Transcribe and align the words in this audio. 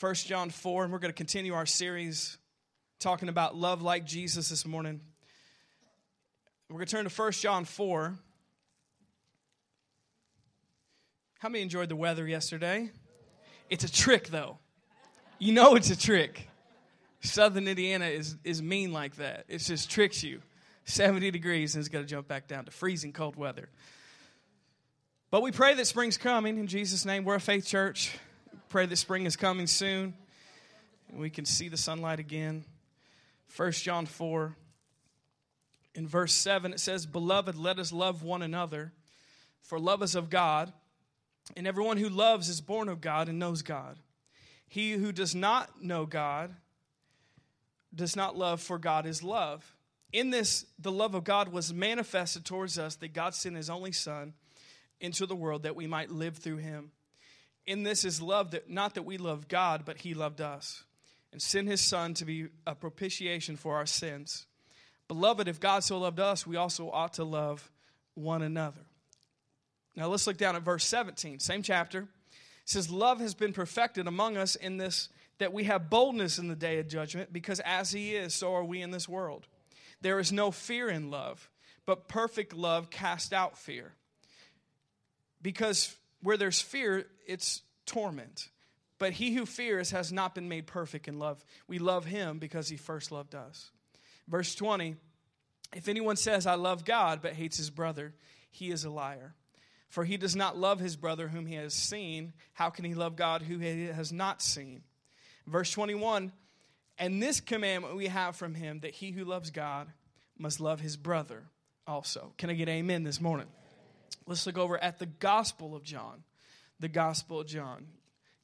1 0.00 0.14
John 0.14 0.48
4, 0.48 0.84
and 0.84 0.92
we're 0.94 0.98
going 0.98 1.12
to 1.12 1.16
continue 1.16 1.52
our 1.52 1.66
series 1.66 2.38
talking 3.00 3.28
about 3.28 3.54
love 3.54 3.82
like 3.82 4.06
Jesus 4.06 4.48
this 4.48 4.64
morning. 4.64 5.02
We're 6.70 6.76
going 6.76 6.86
to 6.86 6.90
turn 6.90 7.04
to 7.06 7.10
1 7.10 7.32
John 7.32 7.66
4. 7.66 8.14
How 11.40 11.48
many 11.50 11.62
enjoyed 11.62 11.90
the 11.90 11.96
weather 11.96 12.26
yesterday? 12.26 12.90
It's 13.68 13.84
a 13.84 13.92
trick, 13.92 14.28
though. 14.28 14.56
You 15.38 15.52
know 15.52 15.74
it's 15.74 15.90
a 15.90 15.98
trick. 15.98 16.48
Southern 17.20 17.68
Indiana 17.68 18.06
is, 18.06 18.38
is 18.42 18.62
mean 18.62 18.94
like 18.94 19.16
that. 19.16 19.44
It 19.48 19.58
just 19.58 19.90
tricks 19.90 20.22
you. 20.22 20.40
70 20.86 21.30
degrees 21.30 21.74
and 21.74 21.82
it's 21.82 21.90
going 21.90 22.06
to 22.06 22.10
jump 22.10 22.26
back 22.26 22.48
down 22.48 22.64
to 22.64 22.70
freezing 22.70 23.12
cold 23.12 23.36
weather. 23.36 23.68
But 25.30 25.42
we 25.42 25.52
pray 25.52 25.74
that 25.74 25.86
spring's 25.86 26.16
coming 26.16 26.56
in 26.56 26.68
Jesus' 26.68 27.04
name. 27.04 27.24
We're 27.24 27.34
a 27.34 27.40
faith 27.40 27.66
church. 27.66 28.18
Pray 28.70 28.86
that 28.86 28.96
spring 28.96 29.26
is 29.26 29.34
coming 29.34 29.66
soon 29.66 30.14
and 31.10 31.18
we 31.20 31.28
can 31.28 31.44
see 31.44 31.68
the 31.68 31.76
sunlight 31.76 32.20
again. 32.20 32.64
1 33.56 33.72
John 33.72 34.06
4, 34.06 34.54
in 35.96 36.06
verse 36.06 36.32
7, 36.32 36.72
it 36.72 36.78
says, 36.78 37.04
Beloved, 37.04 37.56
let 37.56 37.80
us 37.80 37.92
love 37.92 38.22
one 38.22 38.42
another, 38.42 38.92
for 39.60 39.80
love 39.80 40.04
is 40.04 40.14
of 40.14 40.30
God, 40.30 40.72
and 41.56 41.66
everyone 41.66 41.96
who 41.96 42.08
loves 42.08 42.48
is 42.48 42.60
born 42.60 42.88
of 42.88 43.00
God 43.00 43.28
and 43.28 43.40
knows 43.40 43.62
God. 43.62 43.98
He 44.68 44.92
who 44.92 45.10
does 45.10 45.34
not 45.34 45.82
know 45.82 46.06
God 46.06 46.54
does 47.92 48.14
not 48.14 48.38
love, 48.38 48.60
for 48.60 48.78
God 48.78 49.04
is 49.04 49.20
love. 49.20 49.74
In 50.12 50.30
this, 50.30 50.64
the 50.78 50.92
love 50.92 51.16
of 51.16 51.24
God 51.24 51.48
was 51.48 51.74
manifested 51.74 52.44
towards 52.44 52.78
us 52.78 52.94
that 52.94 53.14
God 53.14 53.34
sent 53.34 53.56
his 53.56 53.68
only 53.68 53.90
Son 53.90 54.32
into 55.00 55.26
the 55.26 55.34
world 55.34 55.64
that 55.64 55.74
we 55.74 55.88
might 55.88 56.12
live 56.12 56.36
through 56.36 56.58
him. 56.58 56.92
In 57.70 57.84
this 57.84 58.04
is 58.04 58.20
love 58.20 58.50
that 58.50 58.68
not 58.68 58.94
that 58.94 59.04
we 59.04 59.16
love 59.16 59.46
God, 59.46 59.84
but 59.84 59.98
he 59.98 60.12
loved 60.12 60.40
us 60.40 60.82
and 61.30 61.40
sent 61.40 61.68
his 61.68 61.80
Son 61.80 62.14
to 62.14 62.24
be 62.24 62.48
a 62.66 62.74
propitiation 62.74 63.56
for 63.56 63.76
our 63.76 63.86
sins. 63.86 64.46
Beloved, 65.06 65.46
if 65.46 65.60
God 65.60 65.84
so 65.84 65.96
loved 65.98 66.18
us, 66.18 66.44
we 66.44 66.56
also 66.56 66.90
ought 66.90 67.12
to 67.12 67.22
love 67.22 67.70
one 68.14 68.42
another. 68.42 68.80
Now 69.94 70.08
let's 70.08 70.26
look 70.26 70.36
down 70.36 70.56
at 70.56 70.62
verse 70.62 70.84
17, 70.84 71.38
same 71.38 71.62
chapter. 71.62 72.00
It 72.00 72.08
says, 72.64 72.90
Love 72.90 73.20
has 73.20 73.36
been 73.36 73.52
perfected 73.52 74.08
among 74.08 74.36
us 74.36 74.56
in 74.56 74.76
this, 74.76 75.08
that 75.38 75.52
we 75.52 75.62
have 75.62 75.88
boldness 75.88 76.40
in 76.40 76.48
the 76.48 76.56
day 76.56 76.80
of 76.80 76.88
judgment, 76.88 77.32
because 77.32 77.60
as 77.60 77.92
he 77.92 78.16
is, 78.16 78.34
so 78.34 78.52
are 78.52 78.64
we 78.64 78.82
in 78.82 78.90
this 78.90 79.08
world. 79.08 79.46
There 80.00 80.18
is 80.18 80.32
no 80.32 80.50
fear 80.50 80.88
in 80.88 81.12
love, 81.12 81.48
but 81.86 82.08
perfect 82.08 82.52
love 82.52 82.90
casts 82.90 83.32
out 83.32 83.56
fear. 83.56 83.92
Because 85.40 85.96
where 86.22 86.36
there's 86.36 86.60
fear, 86.60 87.06
it's 87.26 87.62
torment. 87.86 88.48
But 88.98 89.12
he 89.14 89.34
who 89.34 89.46
fears 89.46 89.90
has 89.92 90.12
not 90.12 90.34
been 90.34 90.48
made 90.48 90.66
perfect 90.66 91.08
in 91.08 91.18
love. 91.18 91.44
We 91.66 91.78
love 91.78 92.04
him 92.04 92.38
because 92.38 92.68
he 92.68 92.76
first 92.76 93.10
loved 93.10 93.34
us. 93.34 93.70
Verse 94.28 94.54
20 94.54 94.96
If 95.74 95.88
anyone 95.88 96.16
says, 96.16 96.46
I 96.46 96.54
love 96.54 96.84
God, 96.84 97.20
but 97.22 97.32
hates 97.32 97.56
his 97.56 97.70
brother, 97.70 98.14
he 98.50 98.70
is 98.70 98.84
a 98.84 98.90
liar. 98.90 99.34
For 99.88 100.04
he 100.04 100.16
does 100.16 100.36
not 100.36 100.56
love 100.56 100.78
his 100.78 100.96
brother 100.96 101.28
whom 101.28 101.46
he 101.46 101.56
has 101.56 101.74
seen. 101.74 102.32
How 102.52 102.70
can 102.70 102.84
he 102.84 102.94
love 102.94 103.16
God 103.16 103.42
who 103.42 103.58
he 103.58 103.86
has 103.86 104.12
not 104.12 104.40
seen? 104.40 104.82
Verse 105.46 105.70
21 105.72 106.30
And 106.98 107.22
this 107.22 107.40
commandment 107.40 107.96
we 107.96 108.06
have 108.06 108.36
from 108.36 108.54
him 108.54 108.80
that 108.80 108.94
he 108.94 109.10
who 109.10 109.24
loves 109.24 109.50
God 109.50 109.88
must 110.38 110.60
love 110.60 110.80
his 110.80 110.96
brother 110.96 111.44
also. 111.86 112.32
Can 112.38 112.50
I 112.50 112.54
get 112.54 112.68
amen 112.68 113.02
this 113.02 113.20
morning? 113.20 113.48
Let's 114.30 114.46
look 114.46 114.58
over 114.58 114.78
at 114.78 115.00
the 115.00 115.06
Gospel 115.06 115.74
of 115.74 115.82
John. 115.82 116.22
The 116.78 116.86
Gospel 116.86 117.40
of 117.40 117.48
John. 117.48 117.88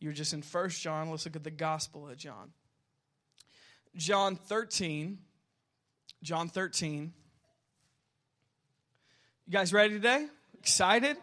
You're 0.00 0.12
just 0.12 0.32
in 0.32 0.42
First 0.42 0.82
John. 0.82 1.12
Let's 1.12 1.26
look 1.26 1.36
at 1.36 1.44
the 1.44 1.50
Gospel 1.52 2.08
of 2.08 2.16
John. 2.16 2.50
John 3.94 4.34
13. 4.34 5.16
John 6.24 6.48
13. 6.48 7.12
You 9.46 9.52
guys 9.52 9.72
ready 9.72 9.94
today? 9.94 10.26
Excited? 10.58 11.18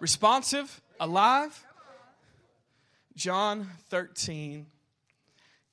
Responsive? 0.00 0.80
Alive? 0.98 1.64
John 3.14 3.68
13 3.88 4.66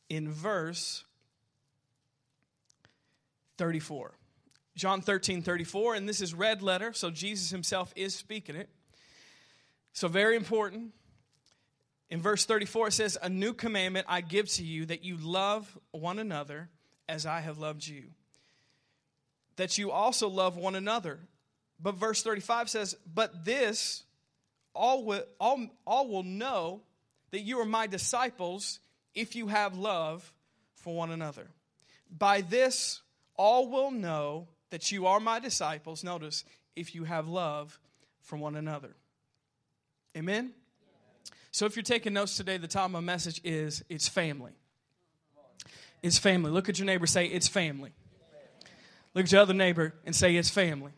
in 0.10 0.32
verse 0.32 1.04
34. 3.58 4.14
John 4.76 5.02
13, 5.02 5.42
34, 5.42 5.96
and 5.96 6.10
this 6.10 6.22
is 6.22 6.34
red 6.34 6.62
letter, 6.62 6.92
so 6.94 7.10
Jesus 7.10 7.50
himself 7.50 7.94
is 7.96 8.14
speaking 8.14 8.56
it. 8.56 8.70
So, 9.94 10.10
very 10.10 10.36
important. 10.36 10.92
In 12.10 12.22
verse 12.22 12.46
34, 12.46 12.90
it 12.90 12.92
says, 12.92 13.18
A 13.22 13.30
new 13.30 13.54
commandment 13.54 14.06
I 14.10 14.22
give 14.22 14.50
to 14.54 14.64
you 14.64 14.86
that 14.88 15.04
you 15.04 15.18
love 15.18 15.78
one 15.92 16.20
another 16.20 16.70
as 17.08 17.26
I 17.26 17.40
have 17.40 17.58
loved 17.58 17.88
you, 17.88 18.04
that 19.56 19.78
you 19.78 19.92
also 19.92 20.28
love 20.28 20.58
one 20.58 20.76
another. 20.76 21.20
But 21.80 21.96
verse 21.96 22.22
35 22.22 22.70
says, 22.70 22.96
But 23.12 23.46
this 23.46 24.04
all 24.74 25.06
will, 25.06 25.24
all, 25.40 25.66
all 25.88 26.08
will 26.10 26.24
know 26.24 26.82
that 27.32 27.40
you 27.40 27.60
are 27.60 27.66
my 27.66 27.88
disciples 27.88 28.80
if 29.14 29.36
you 29.36 29.48
have 29.48 29.78
love 29.78 30.34
for 30.76 30.94
one 30.94 31.12
another. 31.12 31.48
By 32.16 32.42
this, 32.42 33.02
all 33.38 33.70
will 33.70 33.92
know 33.92 34.48
that 34.76 34.92
you 34.92 35.08
are 35.08 35.22
my 35.22 35.40
disciples. 35.40 36.04
Notice, 36.04 36.44
if 36.76 36.94
you 36.94 37.06
have 37.06 37.30
love 37.30 37.80
for 38.20 38.36
one 38.36 38.58
another. 38.58 38.94
Amen? 40.18 40.52
So 41.52 41.66
if 41.66 41.78
you're 41.78 41.84
taking 41.84 42.12
notes 42.12 42.36
today, 42.36 42.58
the 42.58 42.68
title 42.68 42.88
of 42.88 42.92
my 42.92 43.00
message 43.00 43.40
is 43.46 43.86
It's 43.88 44.10
Family. 44.10 44.52
It's 46.04 46.18
family. 46.18 46.52
Look 46.52 46.68
at 46.68 46.78
your 46.78 46.88
neighbor, 46.88 47.08
say, 47.08 47.26
It's 47.28 47.48
family. 47.48 47.94
Look 49.14 49.24
at 49.24 49.32
your 49.32 49.40
other 49.40 49.54
neighbor 49.54 49.94
and 50.06 50.14
say, 50.14 50.36
It's 50.36 50.50
family. 50.50 50.92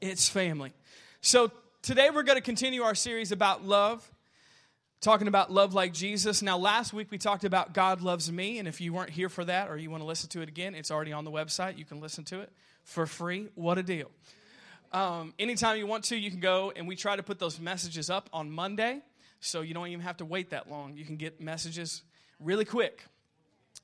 It's 0.00 0.28
family. 0.28 0.72
So 1.22 1.50
today 1.82 2.10
we're 2.10 2.22
going 2.22 2.38
to 2.38 2.40
continue 2.40 2.82
our 2.82 2.94
series 2.94 3.32
about 3.32 3.64
love 3.64 4.08
talking 5.00 5.28
about 5.28 5.50
love 5.50 5.72
like 5.72 5.92
Jesus. 5.92 6.42
Now, 6.42 6.58
last 6.58 6.92
week 6.92 7.10
we 7.10 7.18
talked 7.18 7.44
about 7.44 7.72
God 7.72 8.02
loves 8.02 8.30
me, 8.30 8.58
and 8.58 8.68
if 8.68 8.80
you 8.80 8.92
weren't 8.92 9.10
here 9.10 9.28
for 9.28 9.44
that 9.44 9.70
or 9.70 9.76
you 9.76 9.90
want 9.90 10.02
to 10.02 10.06
listen 10.06 10.28
to 10.30 10.42
it 10.42 10.48
again, 10.48 10.74
it's 10.74 10.90
already 10.90 11.12
on 11.12 11.24
the 11.24 11.30
website. 11.30 11.78
You 11.78 11.84
can 11.84 12.00
listen 12.00 12.24
to 12.24 12.40
it 12.40 12.52
for 12.84 13.06
free. 13.06 13.48
What 13.54 13.78
a 13.78 13.82
deal. 13.82 14.10
Um, 14.92 15.34
anytime 15.38 15.78
you 15.78 15.86
want 15.86 16.04
to, 16.04 16.16
you 16.16 16.30
can 16.30 16.40
go, 16.40 16.72
and 16.74 16.86
we 16.86 16.96
try 16.96 17.16
to 17.16 17.22
put 17.22 17.38
those 17.38 17.58
messages 17.58 18.10
up 18.10 18.28
on 18.32 18.50
Monday, 18.50 19.00
so 19.40 19.62
you 19.62 19.72
don't 19.72 19.86
even 19.86 20.00
have 20.00 20.18
to 20.18 20.24
wait 20.24 20.50
that 20.50 20.70
long. 20.70 20.96
You 20.96 21.04
can 21.04 21.16
get 21.16 21.40
messages 21.40 22.02
really 22.38 22.64
quick. 22.64 23.04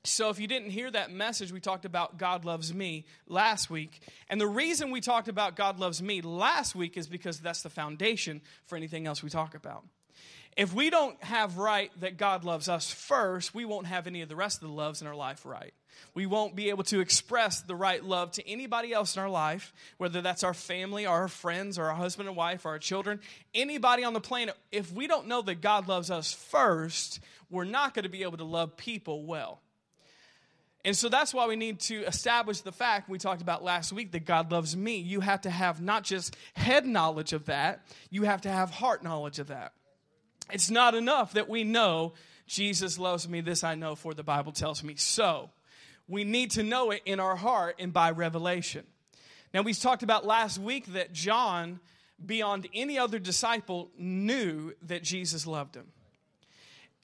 So, 0.03 0.29
if 0.29 0.39
you 0.39 0.47
didn't 0.47 0.69
hear 0.69 0.91
that 0.91 1.11
message, 1.11 1.51
we 1.51 1.59
talked 1.59 1.83
about 1.83 2.17
God 2.17 2.45
loves 2.45 2.73
me 2.73 3.05
last 3.27 3.69
week. 3.69 3.99
And 4.29 4.39
the 4.39 4.47
reason 4.47 4.91
we 4.91 5.01
talked 5.01 5.27
about 5.27 5.55
God 5.55 5.79
loves 5.79 6.01
me 6.01 6.21
last 6.21 6.75
week 6.75 6.97
is 6.97 7.07
because 7.07 7.39
that's 7.39 7.63
the 7.63 7.69
foundation 7.69 8.41
for 8.65 8.75
anything 8.75 9.07
else 9.07 9.23
we 9.23 9.29
talk 9.29 9.55
about 9.55 9.83
if 10.57 10.73
we 10.73 10.89
don't 10.89 11.23
have 11.23 11.59
right 11.59 11.91
that 11.99 12.17
God 12.17 12.43
loves 12.43 12.67
us 12.67 12.91
first, 12.91 13.53
we 13.53 13.63
won't 13.63 13.85
have 13.85 14.07
any 14.07 14.23
of 14.23 14.29
the 14.29 14.35
rest 14.35 14.61
of 14.61 14.67
the 14.67 14.73
loves 14.73 15.01
in 15.01 15.07
our 15.07 15.15
life 15.15 15.45
right. 15.45 15.73
We 16.15 16.25
won't 16.25 16.55
be 16.55 16.69
able 16.69 16.83
to 16.85 16.99
express 16.99 17.61
the 17.61 17.75
right 17.75 18.03
love 18.03 18.31
to 18.33 18.47
anybody 18.47 18.91
else 18.91 19.15
in 19.15 19.21
our 19.21 19.29
life, 19.29 19.71
whether 19.97 20.21
that's 20.21 20.43
our 20.43 20.55
family, 20.55 21.05
or 21.05 21.21
our 21.21 21.27
friends, 21.27 21.77
or 21.77 21.85
our 21.85 21.95
husband 21.95 22.27
and 22.27 22.35
wife, 22.35 22.65
or 22.65 22.69
our 22.69 22.79
children, 22.79 23.19
anybody 23.53 24.03
on 24.03 24.13
the 24.13 24.19
planet. 24.19 24.55
If 24.71 24.91
we 24.91 25.05
don't 25.05 25.27
know 25.27 25.43
that 25.43 25.61
God 25.61 25.87
loves 25.87 26.09
us 26.09 26.33
first, 26.33 27.19
we're 27.51 27.63
not 27.63 27.93
going 27.93 28.03
to 28.03 28.09
be 28.09 28.23
able 28.23 28.37
to 28.37 28.43
love 28.43 28.77
people 28.77 29.25
well. 29.25 29.61
And 30.83 30.95
so 30.95 31.09
that's 31.09 31.33
why 31.33 31.47
we 31.47 31.55
need 31.55 31.81
to 31.81 32.03
establish 32.05 32.61
the 32.61 32.71
fact 32.71 33.09
we 33.09 33.19
talked 33.19 33.41
about 33.41 33.63
last 33.63 33.93
week 33.93 34.11
that 34.13 34.25
God 34.25 34.51
loves 34.51 34.75
me. 34.75 34.97
You 34.97 35.19
have 35.19 35.41
to 35.41 35.49
have 35.49 35.81
not 35.81 36.03
just 36.03 36.35
head 36.53 36.85
knowledge 36.85 37.33
of 37.33 37.45
that, 37.45 37.85
you 38.09 38.23
have 38.23 38.41
to 38.41 38.49
have 38.49 38.71
heart 38.71 39.03
knowledge 39.03 39.37
of 39.37 39.47
that. 39.47 39.73
It's 40.51 40.69
not 40.69 40.95
enough 40.95 41.33
that 41.33 41.49
we 41.49 41.63
know 41.63 42.13
Jesus 42.47 42.97
loves 42.97 43.27
me. 43.27 43.41
This 43.41 43.63
I 43.63 43.75
know, 43.75 43.95
for 43.95 44.13
the 44.13 44.23
Bible 44.23 44.51
tells 44.51 44.83
me 44.83 44.95
so. 44.95 45.49
We 46.07 46.23
need 46.23 46.51
to 46.51 46.63
know 46.63 46.91
it 46.91 47.01
in 47.05 47.19
our 47.19 47.35
heart 47.35 47.75
and 47.79 47.91
by 47.91 48.11
revelation. 48.11 48.85
Now, 49.53 49.61
we 49.61 49.73
talked 49.73 50.03
about 50.03 50.25
last 50.25 50.57
week 50.57 50.93
that 50.93 51.11
John, 51.13 51.79
beyond 52.23 52.67
any 52.73 52.97
other 52.97 53.19
disciple, 53.19 53.91
knew 53.97 54.73
that 54.83 55.03
Jesus 55.03 55.45
loved 55.45 55.75
him. 55.75 55.87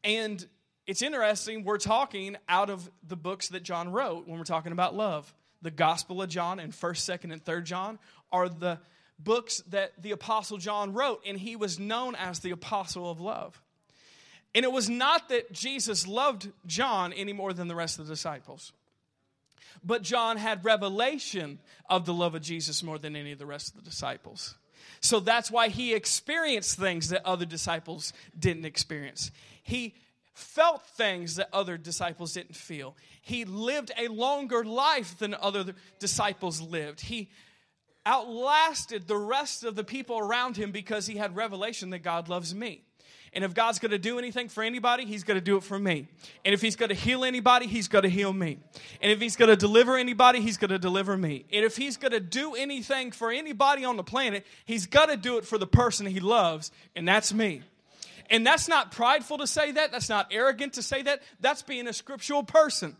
And 0.03 0.45
it's 0.85 1.01
interesting, 1.01 1.63
we're 1.63 1.77
talking 1.77 2.35
out 2.49 2.69
of 2.69 2.89
the 3.07 3.15
books 3.15 3.49
that 3.49 3.63
John 3.63 3.91
wrote 3.91 4.27
when 4.27 4.37
we're 4.37 4.43
talking 4.43 4.71
about 4.71 4.95
love. 4.95 5.33
The 5.61 5.71
Gospel 5.71 6.21
of 6.21 6.29
John 6.29 6.59
and 6.59 6.73
1st, 6.73 7.19
2nd, 7.19 7.31
and 7.31 7.43
3rd 7.43 7.63
John 7.63 7.99
are 8.31 8.49
the 8.49 8.79
books 9.19 9.59
that 9.69 9.93
the 10.01 10.11
Apostle 10.11 10.57
John 10.57 10.93
wrote, 10.93 11.21
and 11.25 11.37
he 11.37 11.55
was 11.55 11.79
known 11.79 12.15
as 12.15 12.39
the 12.39 12.51
Apostle 12.51 13.09
of 13.09 13.19
Love. 13.19 13.61
And 14.55 14.63
it 14.63 14.71
was 14.71 14.89
not 14.89 15.29
that 15.29 15.51
Jesus 15.51 16.07
loved 16.07 16.51
John 16.65 17.13
any 17.13 17.33
more 17.33 17.53
than 17.53 17.67
the 17.67 17.75
rest 17.75 17.99
of 17.99 18.07
the 18.07 18.13
disciples, 18.13 18.71
but 19.83 20.03
John 20.03 20.37
had 20.37 20.63
revelation 20.63 21.59
of 21.89 22.05
the 22.05 22.13
love 22.13 22.35
of 22.35 22.41
Jesus 22.41 22.83
more 22.83 22.99
than 22.99 23.15
any 23.15 23.31
of 23.31 23.39
the 23.39 23.45
rest 23.45 23.69
of 23.69 23.83
the 23.83 23.89
disciples. 23.89 24.55
So 25.01 25.19
that's 25.19 25.49
why 25.49 25.69
he 25.69 25.93
experienced 25.93 26.77
things 26.77 27.09
that 27.09 27.25
other 27.25 27.45
disciples 27.45 28.13
didn't 28.37 28.65
experience. 28.65 29.31
He 29.63 29.95
felt 30.33 30.85
things 30.85 31.35
that 31.35 31.49
other 31.51 31.77
disciples 31.77 32.33
didn't 32.33 32.55
feel. 32.55 32.95
He 33.21 33.45
lived 33.45 33.91
a 33.97 34.07
longer 34.07 34.63
life 34.63 35.17
than 35.17 35.33
other 35.33 35.75
disciples 35.99 36.61
lived. 36.61 37.01
He 37.01 37.29
outlasted 38.05 39.07
the 39.07 39.17
rest 39.17 39.63
of 39.63 39.75
the 39.75 39.83
people 39.83 40.17
around 40.17 40.57
him 40.57 40.71
because 40.71 41.07
he 41.07 41.17
had 41.17 41.35
revelation 41.35 41.91
that 41.91 41.99
God 41.99 42.29
loves 42.29 42.53
me. 42.53 42.83
And 43.35 43.43
if 43.43 43.55
God's 43.55 43.79
going 43.79 43.91
to 43.91 43.97
do 43.97 44.19
anything 44.19 44.47
for 44.47 44.63
anybody, 44.63 45.05
He's 45.05 45.23
going 45.23 45.37
to 45.37 45.43
do 45.43 45.57
it 45.57 45.63
for 45.63 45.77
me. 45.77 46.07
And 46.45 46.53
if 46.53 46.61
He's 46.61 46.75
going 46.75 46.89
to 46.89 46.95
heal 46.95 47.23
anybody, 47.23 47.65
He's 47.65 47.87
going 47.87 48.03
to 48.03 48.09
heal 48.09 48.31
me. 48.31 48.59
And 49.01 49.11
if 49.11 49.19
He's 49.19 49.35
going 49.35 49.49
to 49.49 49.55
deliver 49.55 49.97
anybody, 49.97 50.39
He's 50.39 50.57
going 50.57 50.69
to 50.69 50.77
deliver 50.77 51.17
me. 51.17 51.45
And 51.51 51.65
if 51.65 51.75
He's 51.75 51.97
going 51.97 52.11
to 52.11 52.19
do 52.19 52.53
anything 52.53 53.11
for 53.11 53.31
anybody 53.31 53.85
on 53.85 53.97
the 53.97 54.03
planet, 54.03 54.45
He's 54.65 54.85
got 54.85 55.07
to 55.07 55.17
do 55.17 55.37
it 55.37 55.45
for 55.45 55.57
the 55.57 55.67
person 55.67 56.05
He 56.05 56.19
loves, 56.19 56.71
and 56.95 57.07
that's 57.07 57.33
me. 57.33 57.63
And 58.29 58.45
that's 58.45 58.67
not 58.67 58.91
prideful 58.91 59.39
to 59.39 59.47
say 59.47 59.71
that. 59.71 59.91
That's 59.91 60.09
not 60.09 60.27
arrogant 60.31 60.73
to 60.73 60.83
say 60.83 61.01
that. 61.01 61.21
That's 61.39 61.63
being 61.63 61.87
a 61.87 61.93
scriptural 61.93 62.43
person. 62.43 62.95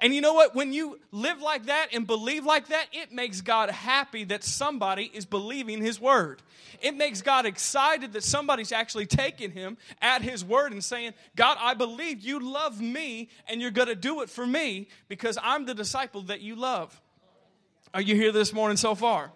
And 0.00 0.14
you 0.14 0.20
know 0.20 0.34
what? 0.34 0.54
When 0.54 0.72
you 0.72 0.98
live 1.12 1.40
like 1.40 1.66
that 1.66 1.88
and 1.92 2.06
believe 2.06 2.44
like 2.44 2.68
that, 2.68 2.86
it 2.92 3.12
makes 3.12 3.40
God 3.40 3.70
happy 3.70 4.24
that 4.24 4.44
somebody 4.44 5.10
is 5.12 5.24
believing 5.24 5.80
His 5.80 6.00
word. 6.00 6.42
It 6.82 6.96
makes 6.96 7.22
God 7.22 7.46
excited 7.46 8.12
that 8.12 8.24
somebody's 8.24 8.72
actually 8.72 9.06
taking 9.06 9.50
Him 9.50 9.76
at 10.02 10.22
His 10.22 10.44
word 10.44 10.72
and 10.72 10.82
saying, 10.82 11.14
God, 11.36 11.56
I 11.60 11.74
believe 11.74 12.20
you 12.22 12.40
love 12.40 12.80
me 12.80 13.28
and 13.48 13.60
you're 13.60 13.70
going 13.70 13.88
to 13.88 13.94
do 13.94 14.22
it 14.22 14.30
for 14.30 14.46
me 14.46 14.88
because 15.08 15.38
I'm 15.42 15.64
the 15.64 15.74
disciple 15.74 16.22
that 16.22 16.40
you 16.40 16.56
love. 16.56 17.00
Are 17.92 18.02
you 18.02 18.16
here 18.16 18.32
this 18.32 18.52
morning 18.52 18.76
so 18.76 18.94
far? 18.94 19.30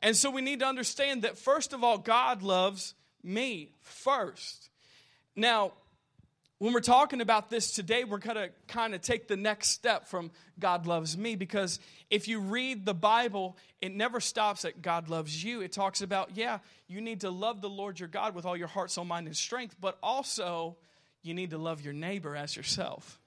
And 0.00 0.14
so 0.14 0.30
we 0.30 0.42
need 0.42 0.60
to 0.60 0.66
understand 0.66 1.22
that, 1.22 1.38
first 1.38 1.72
of 1.72 1.82
all, 1.82 1.98
God 1.98 2.42
loves 2.42 2.94
me 3.22 3.72
first. 3.80 4.70
Now, 5.34 5.72
when 6.58 6.72
we're 6.72 6.80
talking 6.80 7.20
about 7.20 7.50
this 7.50 7.72
today, 7.72 8.02
we're 8.02 8.18
going 8.18 8.36
to 8.36 8.50
kind 8.66 8.94
of 8.94 9.00
take 9.00 9.28
the 9.28 9.36
next 9.36 9.68
step 9.68 10.08
from 10.08 10.32
God 10.58 10.86
loves 10.86 11.16
me 11.16 11.36
because 11.36 11.78
if 12.10 12.26
you 12.26 12.40
read 12.40 12.84
the 12.84 12.94
Bible, 12.94 13.56
it 13.80 13.94
never 13.94 14.18
stops 14.18 14.64
at 14.64 14.82
God 14.82 15.08
loves 15.08 15.44
you. 15.44 15.60
It 15.60 15.72
talks 15.72 16.00
about, 16.00 16.36
yeah, 16.36 16.58
you 16.88 17.00
need 17.00 17.20
to 17.20 17.30
love 17.30 17.60
the 17.60 17.68
Lord 17.68 18.00
your 18.00 18.08
God 18.08 18.34
with 18.34 18.44
all 18.44 18.56
your 18.56 18.66
heart, 18.66 18.90
soul, 18.90 19.04
mind, 19.04 19.28
and 19.28 19.36
strength, 19.36 19.76
but 19.80 19.98
also 20.02 20.76
you 21.22 21.32
need 21.32 21.50
to 21.50 21.58
love 21.58 21.80
your 21.80 21.92
neighbor 21.94 22.34
as 22.34 22.56
yourself. 22.56 23.20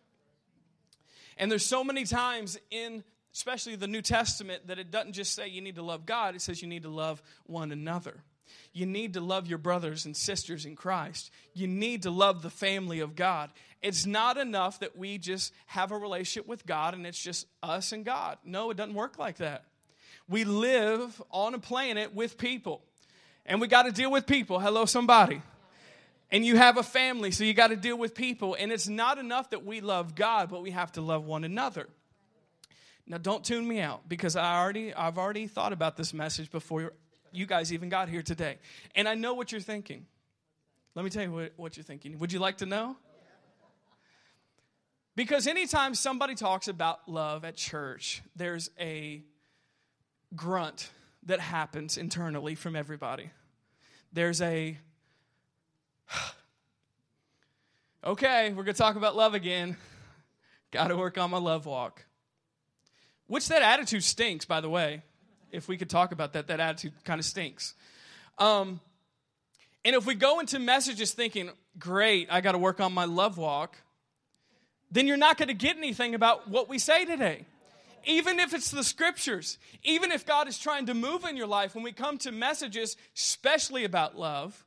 And 1.38 1.50
there's 1.50 1.66
so 1.66 1.83
many 1.86 2.04
times 2.04 2.60
in 2.69 3.04
especially 3.33 3.78
the 3.78 3.88
New 3.88 4.01
Testament 4.01 4.68
that 4.68 4.78
it 4.78 4.92
doesn't 4.92 5.13
just 5.13 5.33
say 5.33 5.48
you 5.48 5.62
need 5.62 5.75
to 5.75 5.81
love 5.81 6.06
God, 6.06 6.36
it 6.36 6.42
says 6.42 6.62
you 6.62 6.68
need 6.68 6.83
to 6.83 6.89
love 6.89 7.22
one 7.45 7.72
another. 7.72 8.24
You 8.74 8.86
need 8.86 9.13
to 9.13 9.21
love 9.21 9.48
your 9.48 9.57
brothers 9.57 10.06
and 10.06 10.15
sisters 10.15 10.65
in 10.65 10.75
Christ. 10.75 11.31
You 11.53 11.68
need 11.68 12.03
to 12.03 12.12
love 12.12 12.42
the 12.42 12.50
family 12.50 13.00
of 13.00 13.15
God. 13.15 13.50
It's 13.81 14.06
not 14.06 14.38
enough 14.38 14.80
that 14.80 14.95
we 14.98 15.18
just 15.18 15.53
have 15.65 15.92
a 15.92 15.98
relationship 15.98 16.48
with 16.48 16.65
God 16.65 16.94
and 16.94 17.06
it's 17.06 17.21
just 17.21 17.48
us 17.63 17.92
and 17.92 18.06
God. 18.06 18.38
No, 18.44 18.69
it 18.69 18.77
doesn't 18.77 18.94
work 18.94 19.18
like 19.18 19.38
that. 19.38 19.65
We 20.27 20.44
live 20.45 21.21
on 21.31 21.53
a 21.53 21.59
planet 21.59 22.15
with 22.15 22.38
people, 22.38 22.81
and 23.45 23.59
we 23.59 23.68
got 23.68 23.83
to 23.83 23.92
deal 23.92 24.09
with 24.09 24.25
people. 24.25 24.59
Hello, 24.59 24.86
somebody. 24.86 25.42
And 26.31 26.45
you 26.45 26.56
have 26.56 26.77
a 26.77 26.83
family, 26.83 27.31
so 27.31 27.44
you 27.44 27.54
got 27.54 27.68
to 27.68 27.75
deal 27.75 27.97
with 27.97 28.15
people. 28.15 28.56
And 28.57 28.71
it's 28.71 28.88
not 28.88 29.18
enough 29.18 29.50
that 29.50 29.65
we 29.65 29.81
love 29.81 30.15
God, 30.15 30.50
but 30.50 30.62
we 30.62 30.71
have 30.71 30.94
to 30.94 31.01
love 31.01 31.25
one 31.25 31.44
another. 31.44 31.89
Now, 33.06 33.18
don't 33.18 33.44
tune 33.44 33.68
me 33.68 33.81
out 33.81 34.07
because 34.07 34.38
I 34.38 34.62
already, 34.62 34.94
I've 34.94 35.18
already 35.18 35.47
thought 35.47 35.74
about 35.74 35.97
this 35.97 36.13
message 36.13 36.50
before 36.50 36.94
you 37.31 37.45
guys 37.45 37.74
even 37.74 37.89
got 37.89 38.10
here 38.10 38.22
today. 38.22 38.57
And 38.95 39.07
I 39.07 39.16
know 39.16 39.33
what 39.33 39.51
you're 39.51 39.62
thinking. 39.62 40.06
Let 40.95 41.04
me 41.04 41.10
tell 41.10 41.24
you 41.24 41.31
what, 41.31 41.54
what 41.56 41.78
you're 41.78 41.83
thinking. 41.83 42.19
Would 42.19 42.31
you 42.33 42.39
like 42.39 42.57
to 42.57 42.66
know? 42.66 42.98
Because 45.16 45.45
anytime 45.48 45.94
somebody 45.94 46.36
talks 46.36 46.68
about 46.68 47.07
love 47.07 47.44
at 47.44 47.56
church, 47.56 48.22
there's 48.36 48.69
a 48.80 49.24
grunt 50.36 50.89
that 51.24 51.39
happens 51.39 51.98
internally 51.98 52.56
from 52.56 52.75
everybody. 52.75 53.30
There's 54.13 54.42
a, 54.42 54.78
okay, 58.06 58.50
we're 58.50 58.63
going 58.63 58.74
to 58.74 58.81
talk 58.81 58.95
about 58.95 59.16
love 59.16 59.33
again. 59.33 59.78
Got 60.72 60.88
to 60.88 60.98
work 60.98 61.18
on 61.18 61.30
my 61.30 61.38
love 61.38 61.66
walk. 61.66 62.06
Which 63.28 63.48
that 63.50 63.62
attitude 63.62 64.04
stinks, 64.04 64.45
by 64.45 64.62
the 64.62 64.69
way 64.69 65.04
if 65.51 65.68
we 65.68 65.77
could 65.77 65.89
talk 65.89 66.12
about 66.12 66.33
that, 66.33 66.48
that 66.48 66.59
attitude 66.59 66.94
kind 67.03 67.19
of 67.19 67.25
stinks. 67.25 67.74
Um, 68.38 68.80
and 69.83 69.95
if 69.95 70.06
we 70.06 70.15
go 70.15 70.39
into 70.39 70.59
messages 70.59 71.12
thinking, 71.13 71.50
great, 71.80 72.27
I 72.31 72.42
got 72.42 72.51
to 72.53 72.57
work 72.57 72.80
on 72.80 72.94
my 72.94 73.06
love 73.06 73.38
walk, 73.38 73.77
then 74.92 75.07
you're 75.07 75.18
not 75.18 75.38
going 75.38 75.48
to 75.48 75.53
get 75.53 75.77
anything 75.77 76.15
about 76.15 76.50
what 76.50 76.69
we 76.69 76.77
say 76.77 77.06
today. 77.06 77.45
Even 78.06 78.39
if 78.39 78.53
it's 78.53 78.71
the 78.71 78.83
scriptures, 78.83 79.57
even 79.83 80.12
if 80.12 80.25
God 80.25 80.48
is 80.48 80.57
trying 80.57 80.88
to 80.88 80.94
move 80.94 81.24
in 81.24 81.38
your 81.38 81.48
life, 81.48 81.75
when 81.75 81.83
we 81.83 81.92
come 81.92 82.18
to 82.19 82.31
messages, 82.31 82.97
especially 83.15 83.86
about 83.86 84.18
love, 84.18 84.65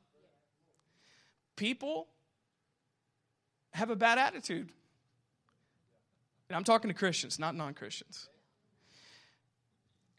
people 1.55 2.07
have 3.73 3.89
a 3.89 3.95
bad 3.95 4.17
attitude. 4.17 4.69
And 6.49 6.55
I'm 6.55 6.63
talking 6.63 6.89
to 6.89 6.93
Christians, 6.93 7.37
not 7.37 7.55
non 7.55 7.73
Christians. 7.73 8.29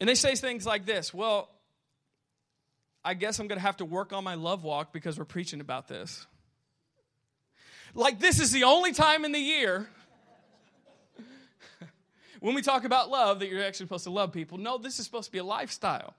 And 0.00 0.08
they 0.08 0.14
say 0.14 0.34
things 0.34 0.66
like 0.66 0.86
this 0.86 1.12
Well, 1.14 1.48
I 3.04 3.14
guess 3.14 3.38
I'm 3.38 3.46
going 3.46 3.58
to 3.58 3.62
have 3.62 3.76
to 3.78 3.84
work 3.84 4.12
on 4.12 4.24
my 4.24 4.34
love 4.34 4.64
walk 4.64 4.92
because 4.92 5.18
we're 5.18 5.24
preaching 5.24 5.60
about 5.60 5.88
this. 5.88 6.26
Like, 7.94 8.18
this 8.18 8.40
is 8.40 8.52
the 8.52 8.64
only 8.64 8.92
time 8.92 9.24
in 9.24 9.32
the 9.32 9.38
year 9.38 9.88
when 12.40 12.54
we 12.54 12.62
talk 12.62 12.84
about 12.84 13.08
love 13.08 13.40
that 13.40 13.48
you're 13.48 13.62
actually 13.62 13.86
supposed 13.86 14.04
to 14.04 14.10
love 14.10 14.32
people. 14.32 14.58
No, 14.58 14.76
this 14.76 14.98
is 14.98 15.06
supposed 15.06 15.26
to 15.26 15.32
be 15.32 15.38
a 15.38 15.44
lifestyle. 15.44 16.14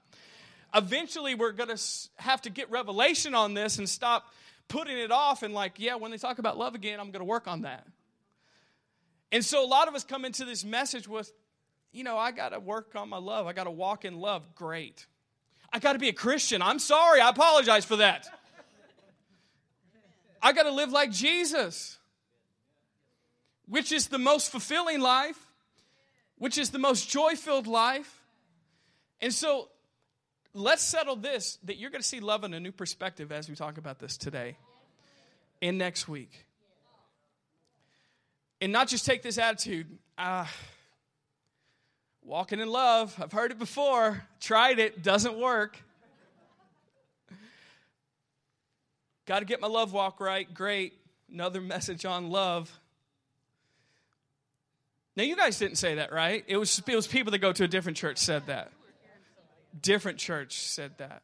Eventually, 0.74 1.36
we're 1.36 1.52
going 1.52 1.76
to 1.76 1.82
have 2.16 2.42
to 2.44 2.50
get 2.50 2.72
revelation 2.72 3.36
on 3.36 3.54
this 3.54 3.78
and 3.78 3.88
stop 3.88 4.34
putting 4.70 4.98
it 4.98 5.12
off 5.12 5.44
and, 5.44 5.54
like, 5.54 5.74
yeah, 5.78 5.96
when 5.96 6.10
they 6.12 6.18
talk 6.18 6.40
about 6.40 6.58
love 6.58 6.74
again, 6.74 7.00
I'm 7.00 7.12
going 7.12 7.20
to 7.20 7.26
work 7.26 7.48
on 7.48 7.62
that. 7.62 7.86
And 9.32 9.46
so, 9.46 9.64
a 9.64 9.68
lot 9.68 9.88
of 9.88 9.94
us 9.94 10.04
come 10.04 10.26
into 10.26 10.46
this 10.46 10.64
message 10.64 11.08
with 11.08 11.32
you 11.92 12.04
know, 12.04 12.18
I 12.18 12.32
got 12.32 12.50
to 12.50 12.60
work 12.60 12.92
on 12.96 13.10
my 13.10 13.18
love. 13.18 13.48
I 13.48 13.54
got 13.54 13.66
to 13.66 13.72
walk 13.72 14.06
in 14.06 14.20
love. 14.20 14.56
Great. 14.56 15.06
I 15.72 15.80
got 15.80 15.94
to 15.94 16.00
be 16.00 16.10
a 16.10 16.14
Christian. 16.14 16.62
I'm 16.62 16.80
sorry. 16.80 17.20
I 17.22 17.30
apologize 17.30 17.86
for 17.86 17.98
that. 17.98 18.28
I 20.42 20.54
got 20.54 20.64
to 20.64 20.72
live 20.72 20.92
like 20.92 21.12
Jesus, 21.12 21.98
which 23.68 23.92
is 23.92 24.08
the 24.08 24.20
most 24.20 24.52
fulfilling 24.52 25.02
life, 25.02 25.40
which 26.38 26.58
is 26.58 26.70
the 26.70 26.78
most 26.78 27.10
joy 27.10 27.36
filled 27.36 27.68
life. 27.68 28.24
And 29.20 29.34
so 29.34 29.70
let's 30.54 30.84
settle 30.84 31.16
this 31.16 31.58
that 31.64 31.78
you're 31.78 31.90
going 31.90 32.02
to 32.02 32.08
see 32.08 32.20
love 32.20 32.44
in 32.44 32.54
a 32.54 32.60
new 32.60 32.72
perspective 32.72 33.32
as 33.32 33.50
we 33.50 33.56
talk 33.56 33.78
about 33.78 34.00
this 34.00 34.16
today 34.18 34.58
and 35.62 35.78
next 35.78 36.08
week. 36.08 36.46
And 38.62 38.72
not 38.72 38.88
just 38.88 39.06
take 39.06 39.22
this 39.22 39.38
attitude. 39.38 39.88
Uh, 40.18 40.46
Walking 42.28 42.60
in 42.60 42.68
love. 42.68 43.16
I've 43.24 43.32
heard 43.32 43.52
it 43.52 43.58
before, 43.58 44.22
tried 44.42 44.80
it, 44.80 45.02
doesn't 45.02 45.38
work. 45.40 45.82
Got 49.26 49.40
to 49.40 49.46
get 49.46 49.62
my 49.62 49.70
love 49.70 49.94
walk 49.94 50.20
right. 50.20 50.54
Great. 50.54 50.92
Another 51.32 51.62
message 51.62 52.04
on 52.04 52.30
love. 52.30 52.70
Now, 55.16 55.24
you 55.24 55.38
guys 55.38 55.58
didn't 55.58 55.78
say 55.78 55.96
that, 55.96 56.12
right? 56.12 56.44
It 56.48 56.58
was, 56.58 56.84
it 56.86 56.96
was 56.98 57.08
people 57.08 57.32
that 57.32 57.38
go 57.38 57.54
to 57.54 57.64
a 57.64 57.68
different 57.68 57.98
church 57.98 58.18
said 58.18 58.48
that. 58.48 58.74
Different 59.82 60.18
church 60.18 60.60
said 60.60 60.98
that. 60.98 61.22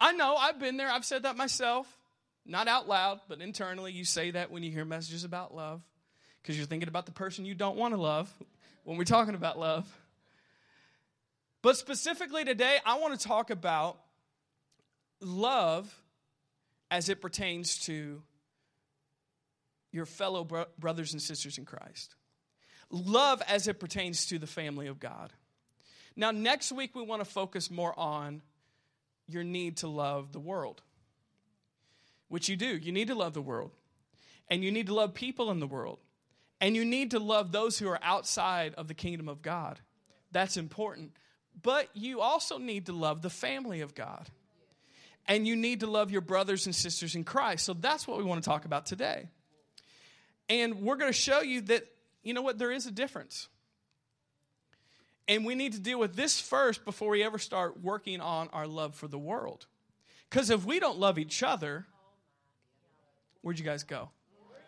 I 0.00 0.12
know, 0.12 0.36
I've 0.36 0.58
been 0.58 0.78
there. 0.78 0.90
I've 0.90 1.04
said 1.04 1.24
that 1.24 1.36
myself. 1.36 1.86
Not 2.46 2.66
out 2.66 2.88
loud, 2.88 3.20
but 3.28 3.42
internally, 3.42 3.92
you 3.92 4.06
say 4.06 4.30
that 4.30 4.50
when 4.50 4.62
you 4.62 4.70
hear 4.70 4.86
messages 4.86 5.24
about 5.24 5.54
love 5.54 5.82
because 6.40 6.56
you're 6.56 6.66
thinking 6.66 6.88
about 6.88 7.04
the 7.04 7.12
person 7.12 7.44
you 7.44 7.54
don't 7.54 7.76
want 7.76 7.92
to 7.92 8.00
love 8.00 8.32
when 8.84 8.96
we're 8.96 9.04
talking 9.04 9.34
about 9.34 9.58
love. 9.58 9.86
But 11.66 11.76
specifically 11.76 12.44
today, 12.44 12.78
I 12.86 13.00
want 13.00 13.18
to 13.18 13.26
talk 13.26 13.50
about 13.50 13.98
love 15.20 15.92
as 16.92 17.08
it 17.08 17.20
pertains 17.20 17.78
to 17.86 18.22
your 19.90 20.06
fellow 20.06 20.44
bro- 20.44 20.66
brothers 20.78 21.12
and 21.12 21.20
sisters 21.20 21.58
in 21.58 21.64
Christ. 21.64 22.14
Love 22.88 23.42
as 23.48 23.66
it 23.66 23.80
pertains 23.80 24.26
to 24.26 24.38
the 24.38 24.46
family 24.46 24.86
of 24.86 25.00
God. 25.00 25.32
Now, 26.14 26.30
next 26.30 26.70
week, 26.70 26.94
we 26.94 27.02
want 27.02 27.24
to 27.24 27.28
focus 27.28 27.68
more 27.68 27.98
on 27.98 28.42
your 29.26 29.42
need 29.42 29.78
to 29.78 29.88
love 29.88 30.30
the 30.30 30.38
world, 30.38 30.82
which 32.28 32.48
you 32.48 32.54
do. 32.54 32.76
You 32.76 32.92
need 32.92 33.08
to 33.08 33.16
love 33.16 33.34
the 33.34 33.42
world, 33.42 33.72
and 34.48 34.62
you 34.62 34.70
need 34.70 34.86
to 34.86 34.94
love 34.94 35.14
people 35.14 35.50
in 35.50 35.58
the 35.58 35.66
world, 35.66 35.98
and 36.60 36.76
you 36.76 36.84
need 36.84 37.10
to 37.10 37.18
love 37.18 37.50
those 37.50 37.76
who 37.76 37.88
are 37.88 37.98
outside 38.04 38.72
of 38.74 38.86
the 38.86 38.94
kingdom 38.94 39.28
of 39.28 39.42
God. 39.42 39.80
That's 40.30 40.56
important. 40.56 41.10
But 41.62 41.88
you 41.94 42.20
also 42.20 42.58
need 42.58 42.86
to 42.86 42.92
love 42.92 43.22
the 43.22 43.30
family 43.30 43.80
of 43.80 43.94
God. 43.94 44.28
And 45.28 45.46
you 45.46 45.56
need 45.56 45.80
to 45.80 45.86
love 45.86 46.10
your 46.10 46.20
brothers 46.20 46.66
and 46.66 46.74
sisters 46.74 47.14
in 47.14 47.24
Christ. 47.24 47.64
So 47.64 47.72
that's 47.72 48.06
what 48.06 48.18
we 48.18 48.24
want 48.24 48.42
to 48.42 48.48
talk 48.48 48.64
about 48.64 48.86
today. 48.86 49.28
And 50.48 50.82
we're 50.82 50.96
going 50.96 51.12
to 51.12 51.18
show 51.18 51.40
you 51.40 51.62
that, 51.62 51.86
you 52.22 52.34
know 52.34 52.42
what, 52.42 52.58
there 52.58 52.70
is 52.70 52.86
a 52.86 52.92
difference. 52.92 53.48
And 55.26 55.44
we 55.44 55.56
need 55.56 55.72
to 55.72 55.80
deal 55.80 55.98
with 55.98 56.14
this 56.14 56.40
first 56.40 56.84
before 56.84 57.10
we 57.10 57.24
ever 57.24 57.38
start 57.38 57.82
working 57.82 58.20
on 58.20 58.48
our 58.52 58.66
love 58.66 58.94
for 58.94 59.08
the 59.08 59.18
world. 59.18 59.66
Because 60.30 60.50
if 60.50 60.64
we 60.64 60.78
don't 60.78 60.98
love 60.98 61.18
each 61.18 61.42
other, 61.42 61.86
where'd 63.42 63.58
you 63.58 63.64
guys 63.64 63.82
go? 63.82 64.10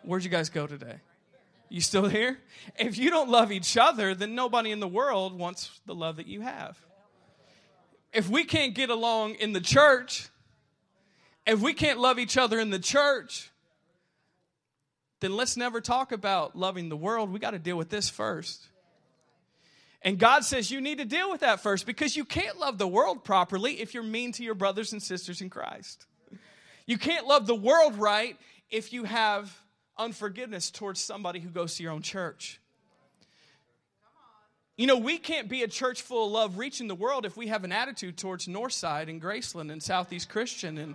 Where'd 0.02 0.24
you 0.24 0.30
guys 0.30 0.48
go 0.48 0.66
today? 0.66 0.96
You 1.68 1.80
still 1.80 2.08
here? 2.08 2.38
If 2.78 2.96
you 2.96 3.10
don't 3.10 3.28
love 3.28 3.52
each 3.52 3.76
other, 3.76 4.14
then 4.14 4.34
nobody 4.34 4.70
in 4.70 4.80
the 4.80 4.88
world 4.88 5.38
wants 5.38 5.80
the 5.86 5.94
love 5.94 6.16
that 6.16 6.26
you 6.26 6.40
have. 6.40 6.78
If 8.12 8.28
we 8.30 8.44
can't 8.44 8.74
get 8.74 8.90
along 8.90 9.34
in 9.34 9.52
the 9.52 9.60
church, 9.60 10.28
if 11.46 11.60
we 11.60 11.74
can't 11.74 11.98
love 11.98 12.18
each 12.18 12.36
other 12.36 12.58
in 12.58 12.70
the 12.70 12.78
church, 12.78 13.50
then 15.20 15.36
let's 15.36 15.56
never 15.56 15.80
talk 15.80 16.12
about 16.12 16.56
loving 16.56 16.88
the 16.88 16.96
world. 16.96 17.32
We 17.32 17.38
got 17.38 17.50
to 17.50 17.58
deal 17.58 17.76
with 17.76 17.90
this 17.90 18.08
first. 18.08 18.66
And 20.02 20.18
God 20.18 20.44
says 20.44 20.70
you 20.70 20.80
need 20.80 20.98
to 20.98 21.04
deal 21.04 21.30
with 21.30 21.40
that 21.40 21.60
first 21.60 21.84
because 21.84 22.16
you 22.16 22.24
can't 22.24 22.58
love 22.58 22.78
the 22.78 22.86
world 22.86 23.24
properly 23.24 23.80
if 23.80 23.94
you're 23.94 24.02
mean 24.02 24.32
to 24.32 24.44
your 24.44 24.54
brothers 24.54 24.92
and 24.92 25.02
sisters 25.02 25.40
in 25.40 25.50
Christ. 25.50 26.06
You 26.86 26.98
can't 26.98 27.26
love 27.26 27.46
the 27.46 27.54
world 27.54 27.96
right 27.96 28.36
if 28.70 28.92
you 28.92 29.04
have 29.04 29.54
unforgiveness 29.98 30.70
towards 30.70 31.00
somebody 31.00 31.40
who 31.40 31.48
goes 31.48 31.76
to 31.76 31.82
your 31.82 31.92
own 31.92 32.02
church. 32.02 32.60
You 34.76 34.86
know, 34.86 34.96
we 34.96 35.18
can't 35.18 35.48
be 35.48 35.64
a 35.64 35.68
church 35.68 36.02
full 36.02 36.26
of 36.26 36.32
love 36.32 36.56
reaching 36.56 36.86
the 36.86 36.94
world 36.94 37.26
if 37.26 37.36
we 37.36 37.48
have 37.48 37.64
an 37.64 37.72
attitude 37.72 38.16
towards 38.16 38.46
Northside 38.46 39.08
and 39.08 39.20
Graceland 39.20 39.72
and 39.72 39.82
Southeast 39.82 40.28
Christian 40.28 40.78
and 40.78 40.94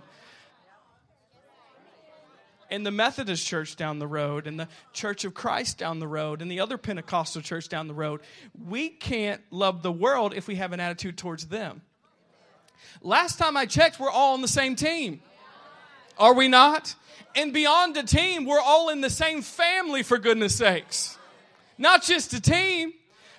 and 2.70 2.84
the 2.84 2.90
Methodist 2.90 3.46
church 3.46 3.76
down 3.76 3.98
the 3.98 4.06
road, 4.06 4.46
and 4.46 4.58
the 4.58 4.68
Church 4.92 5.24
of 5.24 5.34
Christ 5.34 5.78
down 5.78 6.00
the 6.00 6.08
road, 6.08 6.42
and 6.42 6.50
the 6.50 6.60
other 6.60 6.78
Pentecostal 6.78 7.42
church 7.42 7.68
down 7.68 7.88
the 7.88 7.94
road. 7.94 8.20
We 8.66 8.88
can't 8.88 9.40
love 9.50 9.82
the 9.82 9.92
world 9.92 10.34
if 10.34 10.48
we 10.48 10.56
have 10.56 10.72
an 10.72 10.80
attitude 10.80 11.16
towards 11.16 11.46
them. 11.46 11.82
Last 13.00 13.38
time 13.38 13.56
I 13.56 13.66
checked, 13.66 14.00
we're 14.00 14.10
all 14.10 14.34
on 14.34 14.42
the 14.42 14.48
same 14.48 14.76
team. 14.76 15.20
Are 16.18 16.34
we 16.34 16.48
not? 16.48 16.94
And 17.34 17.52
beyond 17.52 17.96
a 17.96 18.04
team, 18.04 18.44
we're 18.44 18.60
all 18.60 18.90
in 18.90 19.00
the 19.00 19.10
same 19.10 19.42
family, 19.42 20.02
for 20.02 20.18
goodness 20.18 20.54
sakes. 20.56 21.18
Not 21.78 22.02
just 22.02 22.32
a 22.32 22.40
team. 22.40 22.92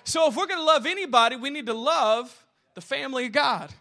So 0.04 0.28
if 0.28 0.36
we're 0.36 0.46
going 0.46 0.60
to 0.60 0.64
love 0.64 0.86
anybody, 0.86 1.36
we 1.36 1.50
need 1.50 1.66
to 1.66 1.74
love 1.74 2.44
the 2.74 2.80
family 2.80 3.26
of 3.26 3.32
God. 3.32 3.72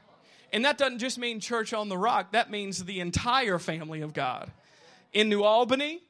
And 0.53 0.63
that 0.63 0.77
doesn't 0.77 0.99
just 0.99 1.17
mean 1.17 1.39
church 1.41 1.73
on 1.73 1.89
the 1.89 1.97
rock, 1.97 2.31
that 2.31 2.49
means 2.49 2.83
the 2.83 3.01
entire 3.01 3.59
family 3.59 4.01
of 4.01 4.13
God 4.13 4.51
in 5.11 5.27
New 5.27 5.43
Albany, 5.43 6.01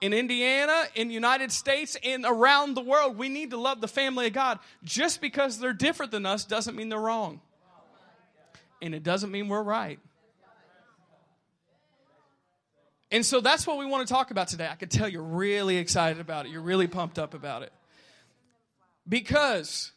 in 0.00 0.12
Indiana, 0.12 0.84
in 0.94 1.08
the 1.08 1.14
United 1.14 1.52
States, 1.52 1.96
and 2.02 2.24
around 2.26 2.74
the 2.74 2.80
world. 2.80 3.16
We 3.16 3.28
need 3.28 3.50
to 3.50 3.56
love 3.56 3.80
the 3.80 3.88
family 3.88 4.26
of 4.26 4.32
God. 4.32 4.58
Just 4.82 5.20
because 5.20 5.58
they're 5.58 5.72
different 5.72 6.10
than 6.10 6.26
us 6.26 6.44
doesn't 6.44 6.74
mean 6.74 6.88
they're 6.88 6.98
wrong. 6.98 7.40
And 8.82 8.94
it 8.94 9.04
doesn't 9.04 9.30
mean 9.30 9.48
we're 9.48 9.62
right. 9.62 9.98
And 13.10 13.24
so 13.24 13.40
that's 13.40 13.66
what 13.66 13.78
we 13.78 13.86
want 13.86 14.06
to 14.06 14.12
talk 14.12 14.30
about 14.30 14.48
today. 14.48 14.68
I 14.70 14.74
can 14.74 14.88
tell 14.88 15.08
you're 15.08 15.22
really 15.22 15.76
excited 15.76 16.20
about 16.20 16.46
it. 16.46 16.52
You're 16.52 16.62
really 16.62 16.86
pumped 16.86 17.18
up 17.18 17.34
about 17.34 17.62
it. 17.62 17.72
Because 19.08 19.92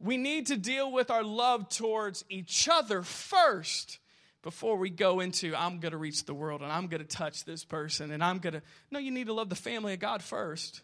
we 0.00 0.16
need 0.16 0.46
to 0.46 0.56
deal 0.56 0.90
with 0.90 1.10
our 1.10 1.22
love 1.22 1.68
towards 1.68 2.24
each 2.28 2.68
other 2.70 3.02
first 3.02 3.98
before 4.42 4.76
we 4.76 4.90
go 4.90 5.20
into 5.20 5.54
I'm 5.56 5.80
going 5.80 5.92
to 5.92 5.98
reach 5.98 6.24
the 6.24 6.34
world 6.34 6.62
and 6.62 6.70
I'm 6.70 6.86
going 6.86 7.02
to 7.02 7.08
touch 7.08 7.44
this 7.44 7.64
person 7.64 8.12
and 8.12 8.22
I'm 8.22 8.38
going 8.38 8.54
to 8.54 8.62
No, 8.90 8.98
you 8.98 9.10
need 9.10 9.26
to 9.26 9.32
love 9.32 9.48
the 9.48 9.56
family 9.56 9.94
of 9.94 10.00
God 10.00 10.22
first. 10.22 10.82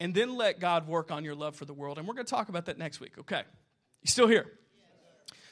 And 0.00 0.14
then 0.14 0.36
let 0.36 0.60
God 0.60 0.88
work 0.88 1.10
on 1.10 1.24
your 1.24 1.34
love 1.34 1.56
for 1.56 1.64
the 1.64 1.72
world. 1.72 1.98
And 1.98 2.06
we're 2.06 2.14
going 2.14 2.26
to 2.26 2.30
talk 2.30 2.48
about 2.48 2.66
that 2.66 2.78
next 2.78 3.00
week, 3.00 3.18
okay? 3.18 3.42
You 4.02 4.08
still 4.08 4.26
here? 4.26 4.46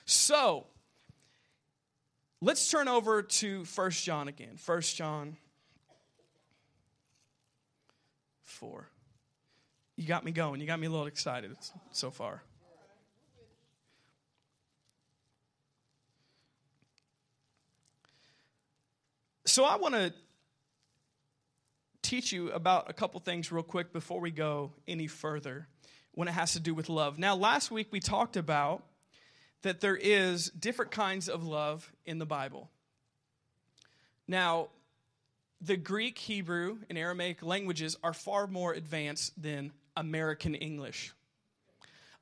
So, 0.04 0.66
let's 2.42 2.68
turn 2.68 2.88
over 2.88 3.22
to 3.22 3.64
First 3.64 4.04
John 4.04 4.28
again. 4.28 4.56
First 4.56 4.96
John 4.96 5.36
4. 8.42 8.88
You 9.96 10.06
got 10.06 10.24
me 10.24 10.32
going. 10.32 10.60
You 10.60 10.66
got 10.66 10.80
me 10.80 10.88
a 10.88 10.90
little 10.90 11.06
excited 11.06 11.56
so 11.92 12.10
far. 12.10 12.42
So 19.46 19.64
I 19.64 19.76
want 19.76 19.94
to 19.94 20.12
teach 22.02 22.32
you 22.32 22.50
about 22.50 22.90
a 22.90 22.92
couple 22.92 23.20
things 23.20 23.52
real 23.52 23.62
quick 23.62 23.92
before 23.92 24.18
we 24.18 24.30
go 24.30 24.72
any 24.88 25.06
further 25.06 25.68
when 26.12 26.26
it 26.26 26.32
has 26.32 26.54
to 26.54 26.60
do 26.60 26.74
with 26.74 26.88
love. 26.88 27.18
Now, 27.18 27.36
last 27.36 27.70
week 27.70 27.88
we 27.90 28.00
talked 28.00 28.36
about 28.36 28.84
that 29.62 29.80
there 29.80 29.96
is 29.96 30.50
different 30.50 30.90
kinds 30.90 31.28
of 31.28 31.44
love 31.44 31.92
in 32.04 32.18
the 32.18 32.26
Bible. 32.26 32.70
Now, 34.28 34.68
the 35.60 35.76
Greek, 35.76 36.18
Hebrew, 36.18 36.78
and 36.88 36.98
Aramaic 36.98 37.42
languages 37.42 37.96
are 38.02 38.12
far 38.12 38.46
more 38.46 38.72
advanced 38.72 39.40
than 39.40 39.72
American 39.96 40.54
English. 40.54 41.12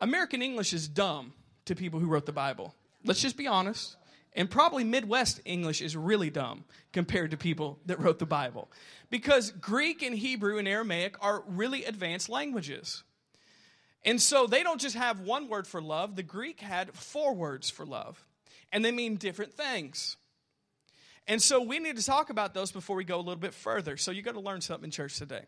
American 0.01 0.43
English 0.43 0.73
is 0.73 0.89
dumb 0.89 1.33
to 1.65 1.75
people 1.75 2.01
who 2.01 2.07
wrote 2.07 2.27
the 2.27 2.33
Bible. 2.33 2.75
Let's 3.05 3.21
just 3.21 3.37
be 3.37 3.47
honest. 3.47 3.97
And 4.35 4.51
probably 4.51 4.85
Midwest 4.85 5.41
English 5.45 5.81
is 5.81 5.97
really 5.97 6.31
dumb 6.31 6.65
compared 6.93 7.33
to 7.33 7.37
people 7.37 7.79
that 7.87 7.99
wrote 7.99 8.19
the 8.19 8.27
Bible. 8.27 8.71
Because 9.11 9.51
Greek 9.51 10.03
and 10.03 10.17
Hebrew 10.17 10.59
and 10.59 10.69
Aramaic 10.69 11.17
are 11.21 11.43
really 11.47 11.85
advanced 11.85 12.29
languages. 12.29 13.03
And 14.05 14.21
so 14.21 14.47
they 14.47 14.63
don't 14.63 14.81
just 14.81 14.97
have 14.97 15.21
one 15.21 15.49
word 15.49 15.67
for 15.67 15.83
love, 15.83 16.17
the 16.17 16.23
Greek 16.23 16.61
had 16.61 16.95
four 16.95 17.35
words 17.35 17.69
for 17.69 17.85
love, 17.85 18.25
and 18.73 18.85
they 18.85 18.93
mean 18.93 19.17
different 19.17 19.53
things. 19.55 20.17
And 21.27 21.41
so 21.41 21.61
we 21.63 21.79
need 21.79 21.97
to 21.97 22.05
talk 22.05 22.31
about 22.31 22.55
those 22.55 22.73
before 22.73 22.97
we 22.97 23.05
go 23.05 23.17
a 23.17 23.19
little 23.19 23.37
bit 23.37 23.55
further. 23.55 23.97
So 23.97 24.11
you 24.11 24.23
got 24.23 24.35
to 24.35 24.41
learn 24.41 24.63
something 24.63 24.87
in 24.87 24.91
church 24.91 25.17
today. 25.17 25.45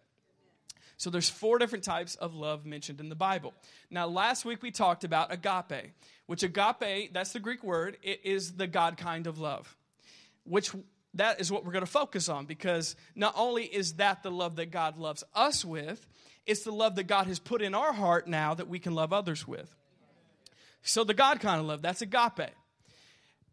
So 0.96 1.10
there's 1.10 1.30
four 1.30 1.58
different 1.58 1.82
types 1.82 2.14
of 2.14 2.34
love 2.34 2.64
mentioned 2.64 3.00
in 3.00 3.08
the 3.08 3.16
Bible. 3.16 3.54
Now 3.90 4.06
last 4.06 4.44
week 4.44 4.62
we 4.62 4.70
talked 4.70 5.02
about 5.02 5.32
agape, 5.32 5.92
which 6.26 6.42
agape, 6.44 7.12
that's 7.12 7.32
the 7.32 7.40
Greek 7.40 7.64
word, 7.64 7.96
it 8.02 8.20
is 8.24 8.52
the 8.52 8.68
God 8.68 8.96
kind 8.96 9.26
of 9.26 9.38
love. 9.38 9.76
Which 10.44 10.70
that 11.14 11.40
is 11.40 11.50
what 11.50 11.64
we're 11.64 11.72
going 11.72 11.84
to 11.84 11.90
focus 11.90 12.28
on 12.28 12.46
because 12.46 12.94
not 13.14 13.34
only 13.36 13.64
is 13.64 13.94
that 13.94 14.22
the 14.22 14.30
love 14.30 14.56
that 14.56 14.70
God 14.70 14.96
loves 14.96 15.24
us 15.34 15.64
with, 15.64 16.06
it's 16.46 16.64
the 16.64 16.72
love 16.72 16.96
that 16.96 17.04
God 17.04 17.26
has 17.26 17.38
put 17.38 17.62
in 17.62 17.74
our 17.74 17.92
heart 17.92 18.26
now 18.26 18.54
that 18.54 18.68
we 18.68 18.78
can 18.78 18.94
love 18.94 19.12
others 19.12 19.46
with. 19.46 19.74
So 20.82 21.04
the 21.04 21.14
God 21.14 21.40
kind 21.40 21.60
of 21.60 21.66
love, 21.66 21.82
that's 21.82 22.02
agape. 22.02 22.50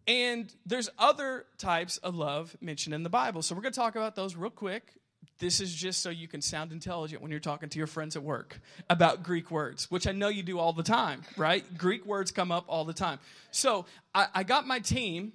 And 0.08 0.52
there's 0.66 0.90
other 0.98 1.46
types 1.60 1.98
of 1.98 2.16
love 2.16 2.58
mentioned 2.62 2.96
in 2.96 3.04
the 3.04 3.10
Bible. 3.10 3.44
So 3.44 3.54
we're 3.54 3.62
going 3.62 3.74
to 3.74 3.80
talk 3.80 3.96
about 3.96 4.16
those 4.16 4.36
real 4.36 4.50
quick. 4.50 4.94
This 5.38 5.62
is 5.62 5.74
just 5.74 6.02
so 6.02 6.10
you 6.10 6.28
can 6.28 6.42
sound 6.42 6.72
intelligent 6.72 7.22
when 7.22 7.32
you're 7.32 7.40
talking 7.40 7.70
to 7.70 7.78
your 7.78 7.88
friends 7.88 8.16
at 8.16 8.24
work 8.24 8.60
about 8.90 9.24
Greek 9.24 9.52
words, 9.52 9.90
which 9.92 10.08
I 10.08 10.12
know 10.12 10.28
you 10.28 10.44
do 10.44 10.58
all 10.58 10.74
the 10.74 10.84
time, 10.84 11.22
right? 11.38 11.64
Greek 11.78 12.06
words 12.06 12.32
come 12.32 12.52
up 12.52 12.66
all 12.68 12.86
the 12.86 12.94
time. 12.94 13.20
So 13.52 13.86
I, 14.14 14.28
I 14.34 14.44
got 14.44 14.66
my 14.68 14.80
team 14.80 15.34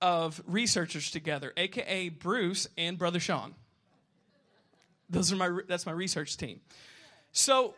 of 0.00 0.42
researchers 0.46 1.10
together, 1.10 1.52
aka 1.56 2.08
Bruce 2.08 2.68
and 2.76 2.98
Brother 2.98 3.20
Sean. 3.20 3.54
Those 5.08 5.32
are 5.32 5.36
my 5.36 5.50
that's 5.68 5.86
my 5.86 5.92
research 5.92 6.36
team. 6.36 6.60
So 7.32 7.74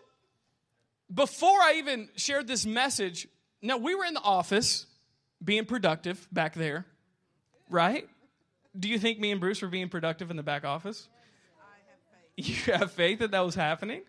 before 1.12 1.58
I 1.60 1.74
even 1.78 2.08
shared 2.16 2.46
this 2.46 2.66
message, 2.66 3.28
now 3.62 3.76
we 3.76 3.94
were 3.94 4.04
in 4.04 4.14
the 4.14 4.22
office 4.22 4.86
being 5.42 5.64
productive 5.64 6.26
back 6.32 6.54
there, 6.54 6.86
right? 7.68 8.08
Do 8.78 8.88
you 8.88 8.98
think 8.98 9.18
me 9.18 9.30
and 9.30 9.40
Bruce 9.40 9.62
were 9.62 9.68
being 9.68 9.88
productive 9.88 10.30
in 10.30 10.36
the 10.36 10.42
back 10.42 10.64
office? 10.64 11.08
You 12.36 12.54
have 12.72 12.92
faith 12.92 13.18
that 13.18 13.32
that 13.32 13.40
was 13.40 13.56
happening? 13.56 14.02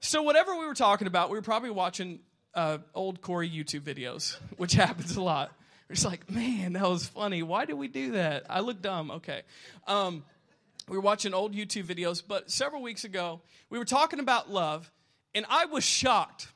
So, 0.00 0.22
whatever 0.22 0.54
we 0.54 0.66
were 0.66 0.74
talking 0.74 1.06
about, 1.06 1.30
we 1.30 1.38
were 1.38 1.42
probably 1.42 1.70
watching 1.70 2.18
uh, 2.52 2.78
old 2.94 3.22
Corey 3.22 3.48
YouTube 3.48 3.80
videos, 3.80 4.36
which 4.58 4.72
happens 4.74 5.16
a 5.16 5.22
lot. 5.22 5.50
We're 5.88 5.94
just 5.94 6.06
like, 6.06 6.30
man, 6.30 6.74
that 6.74 6.82
was 6.82 7.06
funny. 7.06 7.42
Why 7.42 7.64
did 7.64 7.74
we 7.74 7.88
do 7.88 8.12
that? 8.12 8.44
I 8.50 8.60
look 8.60 8.82
dumb. 8.82 9.10
Okay. 9.12 9.42
Um, 9.86 10.24
we 10.88 10.96
were 10.96 11.02
watching 11.02 11.32
old 11.32 11.54
YouTube 11.54 11.84
videos, 11.84 12.22
but 12.26 12.50
several 12.50 12.82
weeks 12.82 13.04
ago, 13.04 13.40
we 13.70 13.78
were 13.78 13.84
talking 13.84 14.20
about 14.20 14.50
love, 14.50 14.90
and 15.34 15.46
I 15.48 15.64
was 15.64 15.84
shocked. 15.84 16.48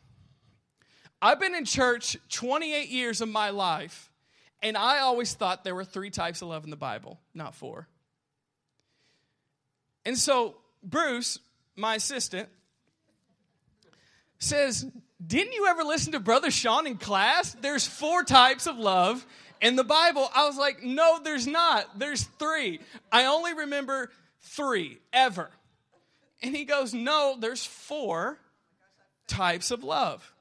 I've 1.21 1.41
been 1.41 1.55
in 1.55 1.65
church 1.65 2.17
28 2.29 2.89
years 2.91 3.21
of 3.21 3.29
my 3.29 3.51
life, 3.51 4.11
and 4.63 4.77
I 4.77 5.01
always 5.01 5.33
thought 5.35 5.65
there 5.65 5.75
were 5.75 5.85
three 5.85 6.11
types 6.11 6.43
of 6.43 6.49
love 6.49 6.65
in 6.65 6.71
the 6.71 6.77
Bible, 6.77 7.19
not 7.35 7.55
four. 7.55 7.89
And 10.05 10.17
so 10.17 10.57
Bruce, 10.83 11.39
my 11.75 11.97
assistant, 11.97 12.49
says, 14.39 14.87
Didn't 15.25 15.55
you 15.55 15.67
ever 15.69 15.83
listen 15.83 16.13
to 16.13 16.21
Brother 16.21 16.51
Sean 16.51 16.87
in 16.87 16.97
class? 16.97 17.57
There's 17.61 17.87
four 17.87 18.25
types 18.25 18.67
of 18.67 18.79
love 18.79 19.27
In 19.61 19.75
the 19.77 19.85
Bible, 19.85 20.29
I 20.35 20.47
was 20.47 20.57
like, 20.57 20.83
no, 20.85 21.19
there's 21.23 21.47
not. 21.47 21.99
There's 21.99 22.23
three. 22.39 22.81
I 23.11 23.25
only 23.25 23.55
remember 23.55 24.11
three 24.41 24.99
ever. 25.13 25.51
And 26.43 26.55
he 26.55 26.65
goes, 26.65 26.95
no, 26.95 27.37
there's 27.39 27.65
four 27.65 28.39
types 29.27 29.71
of 29.71 29.83
love. 29.83 30.33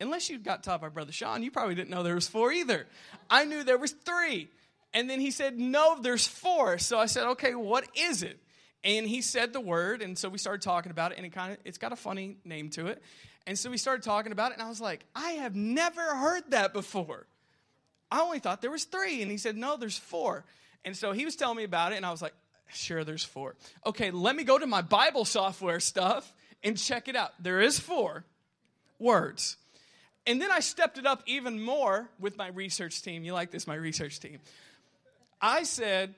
Unless 0.00 0.28
you 0.28 0.38
got 0.38 0.62
taught 0.62 0.82
by 0.82 0.88
Brother 0.88 1.12
Sean, 1.12 1.42
you 1.42 1.50
probably 1.50 1.74
didn't 1.74 1.90
know 1.90 2.02
there 2.02 2.14
was 2.14 2.28
four 2.28 2.52
either. 2.52 2.86
I 3.30 3.44
knew 3.44 3.64
there 3.64 3.78
was 3.78 3.92
three. 3.92 4.48
And 4.92 5.08
then 5.08 5.20
he 5.20 5.30
said, 5.30 5.58
no, 5.58 5.98
there's 6.00 6.26
four. 6.26 6.78
So 6.78 6.98
I 6.98 7.06
said, 7.06 7.24
okay, 7.28 7.54
what 7.54 7.86
is 7.94 8.22
it? 8.22 8.38
And 8.84 9.06
he 9.06 9.20
said 9.20 9.52
the 9.52 9.60
word, 9.60 10.00
and 10.00 10.16
so 10.16 10.28
we 10.28 10.38
started 10.38 10.62
talking 10.62 10.92
about 10.92 11.10
it, 11.10 11.16
and 11.16 11.26
it 11.26 11.30
kind 11.30 11.52
of 11.52 11.58
it's 11.64 11.78
got 11.78 11.92
a 11.92 11.96
funny 11.96 12.36
name 12.44 12.70
to 12.70 12.86
it. 12.86 13.02
And 13.44 13.58
so 13.58 13.68
we 13.68 13.78
started 13.78 14.04
talking 14.04 14.30
about 14.30 14.52
it, 14.52 14.58
and 14.58 14.62
I 14.62 14.68
was 14.68 14.80
like, 14.80 15.04
I 15.14 15.30
have 15.32 15.56
never 15.56 16.00
heard 16.00 16.44
that 16.50 16.72
before. 16.72 17.26
I 18.10 18.20
only 18.20 18.38
thought 18.38 18.62
there 18.62 18.70
was 18.70 18.84
three. 18.84 19.22
And 19.22 19.30
he 19.30 19.38
said, 19.38 19.56
No, 19.56 19.76
there's 19.76 19.98
four. 19.98 20.44
And 20.86 20.96
so 20.96 21.12
he 21.12 21.26
was 21.26 21.36
telling 21.36 21.58
me 21.58 21.64
about 21.64 21.92
it, 21.92 21.96
and 21.96 22.06
I 22.06 22.10
was 22.10 22.22
like, 22.22 22.32
Sure, 22.72 23.04
there's 23.04 23.24
four. 23.24 23.54
Okay, 23.84 24.10
let 24.10 24.34
me 24.34 24.44
go 24.44 24.58
to 24.58 24.66
my 24.66 24.82
Bible 24.82 25.24
software 25.24 25.80
stuff 25.80 26.32
and 26.64 26.76
check 26.76 27.08
it 27.08 27.16
out. 27.16 27.32
There 27.40 27.60
is 27.60 27.78
four 27.78 28.24
words. 28.98 29.56
And 30.26 30.42
then 30.42 30.50
I 30.50 30.60
stepped 30.60 30.98
it 30.98 31.06
up 31.06 31.22
even 31.26 31.62
more 31.62 32.08
with 32.18 32.36
my 32.36 32.48
research 32.48 33.02
team. 33.02 33.22
You 33.22 33.32
like 33.32 33.52
this, 33.52 33.66
my 33.66 33.76
research 33.76 34.18
team. 34.18 34.38
I 35.40 35.62
said, 35.62 36.14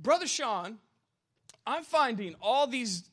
Brother 0.00 0.26
Sean, 0.26 0.78
I'm 1.66 1.84
finding 1.84 2.34
all 2.40 2.66
these 2.66 3.04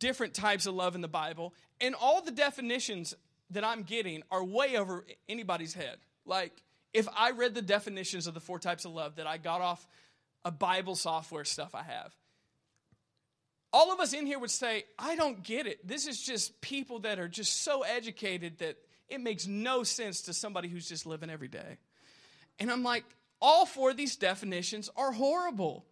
different 0.00 0.34
types 0.34 0.66
of 0.66 0.74
love 0.74 0.96
in 0.96 1.00
the 1.00 1.08
Bible, 1.08 1.54
and 1.80 1.94
all 1.94 2.20
the 2.20 2.32
definitions 2.32 3.14
that 3.50 3.62
I'm 3.62 3.84
getting 3.84 4.24
are 4.32 4.42
way 4.42 4.76
over 4.76 5.04
anybody's 5.28 5.74
head. 5.74 5.98
Like, 6.24 6.52
if 6.96 7.06
I 7.14 7.32
read 7.32 7.54
the 7.54 7.60
definitions 7.60 8.26
of 8.26 8.32
the 8.32 8.40
four 8.40 8.58
types 8.58 8.86
of 8.86 8.92
love 8.92 9.16
that 9.16 9.26
I 9.26 9.36
got 9.36 9.60
off 9.60 9.86
a 10.46 10.50
Bible 10.50 10.94
software 10.94 11.44
stuff 11.44 11.74
I 11.74 11.82
have, 11.82 12.14
all 13.70 13.92
of 13.92 14.00
us 14.00 14.14
in 14.14 14.24
here 14.24 14.38
would 14.38 14.50
say, 14.50 14.84
I 14.98 15.14
don't 15.14 15.42
get 15.42 15.66
it. 15.66 15.86
This 15.86 16.06
is 16.06 16.22
just 16.22 16.58
people 16.62 17.00
that 17.00 17.18
are 17.18 17.28
just 17.28 17.62
so 17.62 17.82
educated 17.82 18.60
that 18.60 18.78
it 19.10 19.20
makes 19.20 19.46
no 19.46 19.82
sense 19.82 20.22
to 20.22 20.32
somebody 20.32 20.68
who's 20.68 20.88
just 20.88 21.04
living 21.04 21.28
every 21.28 21.48
day. 21.48 21.76
And 22.58 22.70
I'm 22.70 22.82
like, 22.82 23.04
all 23.42 23.66
four 23.66 23.90
of 23.90 23.98
these 23.98 24.16
definitions 24.16 24.88
are 24.96 25.12
horrible 25.12 25.84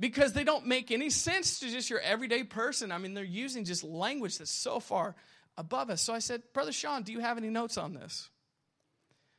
because 0.00 0.32
they 0.32 0.42
don't 0.42 0.66
make 0.66 0.90
any 0.90 1.08
sense 1.08 1.60
to 1.60 1.70
just 1.70 1.88
your 1.88 2.00
everyday 2.00 2.42
person. 2.42 2.90
I 2.90 2.98
mean, 2.98 3.14
they're 3.14 3.22
using 3.22 3.64
just 3.64 3.84
language 3.84 4.38
that's 4.38 4.50
so 4.50 4.80
far 4.80 5.14
above 5.56 5.90
us. 5.90 6.02
So 6.02 6.12
I 6.12 6.18
said, 6.18 6.42
Brother 6.52 6.72
Sean, 6.72 7.04
do 7.04 7.12
you 7.12 7.20
have 7.20 7.38
any 7.38 7.48
notes 7.48 7.78
on 7.78 7.94
this? 7.94 8.28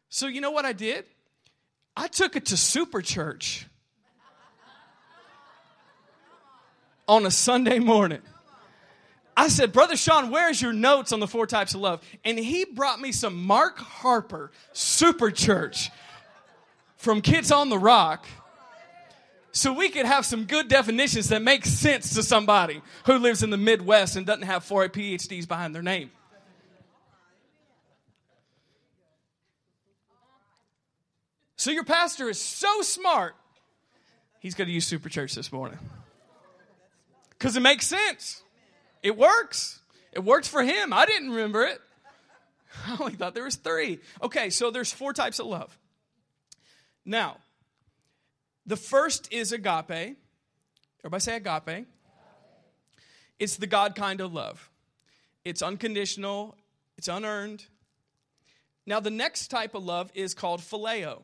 So 0.10 0.28
you 0.28 0.42
know 0.42 0.52
what 0.52 0.66
I 0.66 0.74
did? 0.74 1.06
I 1.96 2.08
took 2.08 2.36
it 2.36 2.48
to 2.48 2.58
Super 2.58 3.02
Church 3.02 3.68
on 7.08 7.26
a 7.26 7.32
Sunday 7.32 7.80
morning. 7.80 8.22
I 9.38 9.48
said, 9.48 9.72
Brother 9.72 9.96
Sean, 9.96 10.32
where's 10.32 10.62
your 10.62 10.74
notes 10.74 11.14
on 11.14 11.20
the 11.20 11.28
four 11.28 11.48
types 11.48 11.74
of 11.74 11.82
love? 11.82 12.02
And 12.26 12.38
he 12.38 12.66
brought 12.66 13.00
me 13.00 13.12
some 13.12 13.46
Mark 13.46 13.80
Harper 13.80 14.52
Super 14.74 15.32
Church 15.32 15.90
from 16.98 17.22
Kids 17.22 17.52
on 17.52 17.70
the 17.70 17.78
Rock 17.78 18.26
so 19.52 19.72
we 19.74 19.90
could 19.90 20.06
have 20.06 20.26
some 20.26 20.46
good 20.46 20.68
definitions 20.68 21.30
that 21.30 21.42
make 21.42 21.66
sense 21.66 22.16
to 22.16 22.24
somebody 22.24 22.82
who 23.06 23.18
lives 23.18 23.42
in 23.42 23.50
the 23.50 23.58
Midwest 23.58 24.16
and 24.16 24.26
doesn't 24.26 24.44
have 24.44 24.64
four 24.64 24.88
PhDs 24.90 25.48
behind 25.48 25.74
their 25.74 25.82
name. 25.82 26.12
So 31.60 31.72
your 31.72 31.84
pastor 31.84 32.30
is 32.30 32.40
so 32.40 32.82
smart, 32.84 33.36
he's 34.40 34.56
going 34.56 34.70
to 34.70 34.74
use 34.74 34.88
Super 34.88 35.10
Church 35.10 35.36
this 35.36 35.52
morning. 35.52 35.78
Because 37.32 37.58
it 37.58 37.60
makes 37.60 37.86
sense. 37.86 38.42
It 39.04 39.18
works. 39.18 39.82
It 40.14 40.24
works 40.24 40.48
for 40.48 40.64
him. 40.64 40.94
I 40.94 41.06
didn't 41.06 41.32
remember 41.32 41.64
it. 41.64 41.82
I 42.88 42.96
only 42.98 43.16
thought 43.16 43.36
there 43.36 43.44
was 43.44 43.58
three. 43.58 44.00
Okay, 44.24 44.50
so 44.52 44.72
there's 44.72 44.94
four 44.94 45.12
types 45.12 45.38
of 45.40 45.48
love. 45.48 45.78
Now, 47.04 47.36
the 48.66 48.78
first 48.78 49.28
is 49.30 49.52
agape. 49.52 50.16
Everybody 51.04 51.20
say 51.20 51.36
agape. 51.36 51.88
It's 53.38 53.58
the 53.58 53.68
God 53.68 53.96
kind 53.96 54.22
of 54.22 54.32
love. 54.32 54.70
It's 55.44 55.62
unconditional, 55.62 56.56
it's 56.98 57.10
unearned. 57.10 57.66
Now, 58.86 59.02
the 59.02 59.12
next 59.12 59.50
type 59.50 59.76
of 59.76 59.84
love 59.84 60.10
is 60.16 60.34
called 60.34 60.62
phileo. 60.62 61.24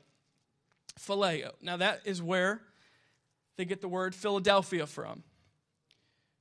Phileo. 1.00 1.52
Now, 1.62 1.78
that 1.78 2.02
is 2.06 2.22
where 2.22 2.62
they 3.58 3.66
get 3.66 3.82
the 3.82 3.88
word 3.88 4.16
Philadelphia 4.16 4.86
from, 4.88 5.24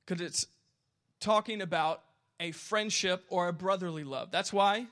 because 0.05 0.21
it's 0.25 0.47
talking 1.19 1.61
about 1.61 2.01
a 2.39 2.51
friendship 2.51 3.23
or 3.29 3.47
a 3.47 3.53
brotherly 3.53 4.03
love. 4.03 4.31
That's 4.31 4.51
why 4.51 4.87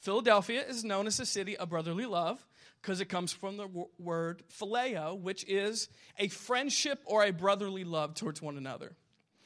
Philadelphia 0.00 0.64
is 0.66 0.84
known 0.84 1.06
as 1.06 1.20
a 1.20 1.26
city 1.26 1.56
of 1.56 1.68
brotherly 1.68 2.06
love 2.06 2.44
because 2.80 3.00
it 3.00 3.06
comes 3.06 3.32
from 3.32 3.56
the 3.56 3.68
word 3.98 4.42
phileo, 4.56 5.18
which 5.18 5.44
is 5.48 5.88
a 6.18 6.28
friendship 6.28 7.02
or 7.04 7.24
a 7.24 7.32
brotherly 7.32 7.84
love 7.84 8.14
towards 8.14 8.40
one 8.40 8.56
another. 8.56 8.92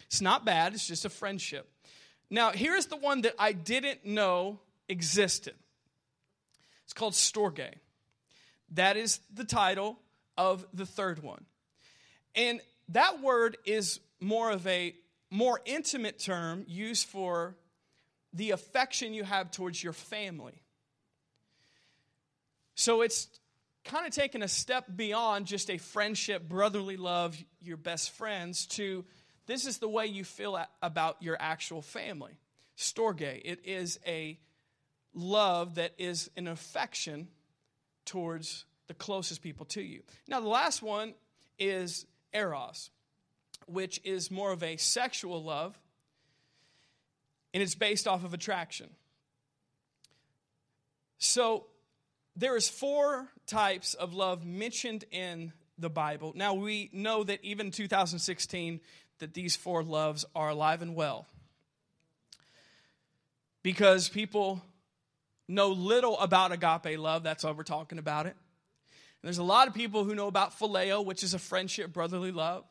It's 0.06 0.20
not 0.20 0.44
bad, 0.44 0.74
it's 0.74 0.86
just 0.86 1.04
a 1.04 1.08
friendship. 1.08 1.66
Now, 2.28 2.50
here's 2.50 2.86
the 2.86 2.96
one 2.96 3.22
that 3.22 3.34
I 3.38 3.52
didn't 3.52 4.04
know 4.04 4.60
existed. 4.88 5.54
It's 6.84 6.92
called 6.92 7.14
storge. 7.14 7.72
That 8.72 8.96
is 8.96 9.20
the 9.32 9.44
title 9.44 9.98
of 10.36 10.66
the 10.72 10.86
third 10.86 11.22
one. 11.22 11.44
And 12.34 12.60
that 12.90 13.20
word 13.20 13.56
is 13.64 14.00
more 14.20 14.50
of 14.50 14.66
a 14.66 14.94
more 15.30 15.60
intimate 15.64 16.18
term 16.18 16.64
used 16.66 17.06
for 17.06 17.56
the 18.32 18.50
affection 18.52 19.14
you 19.14 19.24
have 19.24 19.50
towards 19.50 19.82
your 19.82 19.92
family. 19.92 20.62
So 22.74 23.02
it's 23.02 23.28
kind 23.84 24.06
of 24.06 24.12
taken 24.12 24.42
a 24.42 24.48
step 24.48 24.84
beyond 24.94 25.46
just 25.46 25.70
a 25.70 25.78
friendship, 25.78 26.48
brotherly 26.48 26.96
love, 26.96 27.36
your 27.60 27.76
best 27.76 28.10
friends, 28.12 28.66
to 28.68 29.04
this 29.46 29.66
is 29.66 29.78
the 29.78 29.88
way 29.88 30.06
you 30.06 30.24
feel 30.24 30.58
about 30.80 31.16
your 31.20 31.36
actual 31.40 31.82
family. 31.82 32.38
Storge, 32.76 33.40
it 33.44 33.60
is 33.64 33.98
a 34.06 34.38
love 35.12 35.74
that 35.74 35.92
is 35.98 36.30
an 36.36 36.46
affection 36.46 37.28
towards 38.04 38.64
the 38.88 38.94
closest 38.94 39.42
people 39.42 39.66
to 39.66 39.82
you. 39.82 40.02
Now, 40.28 40.40
the 40.40 40.48
last 40.48 40.82
one 40.82 41.14
is 41.58 42.06
eros, 42.32 42.90
which 43.66 44.00
is 44.04 44.30
more 44.30 44.52
of 44.52 44.62
a 44.62 44.76
sexual 44.76 45.42
love, 45.42 45.78
and 47.52 47.62
it's 47.62 47.74
based 47.74 48.08
off 48.08 48.24
of 48.24 48.34
attraction. 48.34 48.88
So, 51.18 51.66
there 52.36 52.56
is 52.56 52.68
four 52.68 53.28
types 53.46 53.94
of 53.94 54.14
love 54.14 54.44
mentioned 54.46 55.04
in 55.10 55.52
the 55.80 55.90
Bible. 55.90 56.32
Now 56.34 56.54
we 56.54 56.90
know 56.92 57.24
that 57.24 57.40
even 57.42 57.66
in 57.66 57.72
2016 57.72 58.80
that 59.18 59.34
these 59.34 59.56
four 59.56 59.82
loves 59.82 60.24
are 60.34 60.50
alive 60.50 60.82
and 60.82 60.94
well. 60.94 61.26
Because 63.62 64.08
people 64.08 64.62
know 65.50 65.68
little 65.68 66.18
about 66.18 66.52
agape 66.52 66.98
love, 66.98 67.22
that's 67.22 67.44
why 67.44 67.50
we're 67.50 67.62
talking 67.62 67.98
about 67.98 68.26
it. 68.26 68.36
And 69.22 69.28
there's 69.28 69.38
a 69.38 69.44
lot 69.44 69.68
of 69.68 69.74
people 69.74 70.04
who 70.04 70.14
know 70.14 70.28
about 70.28 70.58
phileo, 70.58 71.04
which 71.04 71.22
is 71.22 71.34
a 71.34 71.38
friendship, 71.38 71.92
brotherly 71.92 72.32
love. 72.32 72.64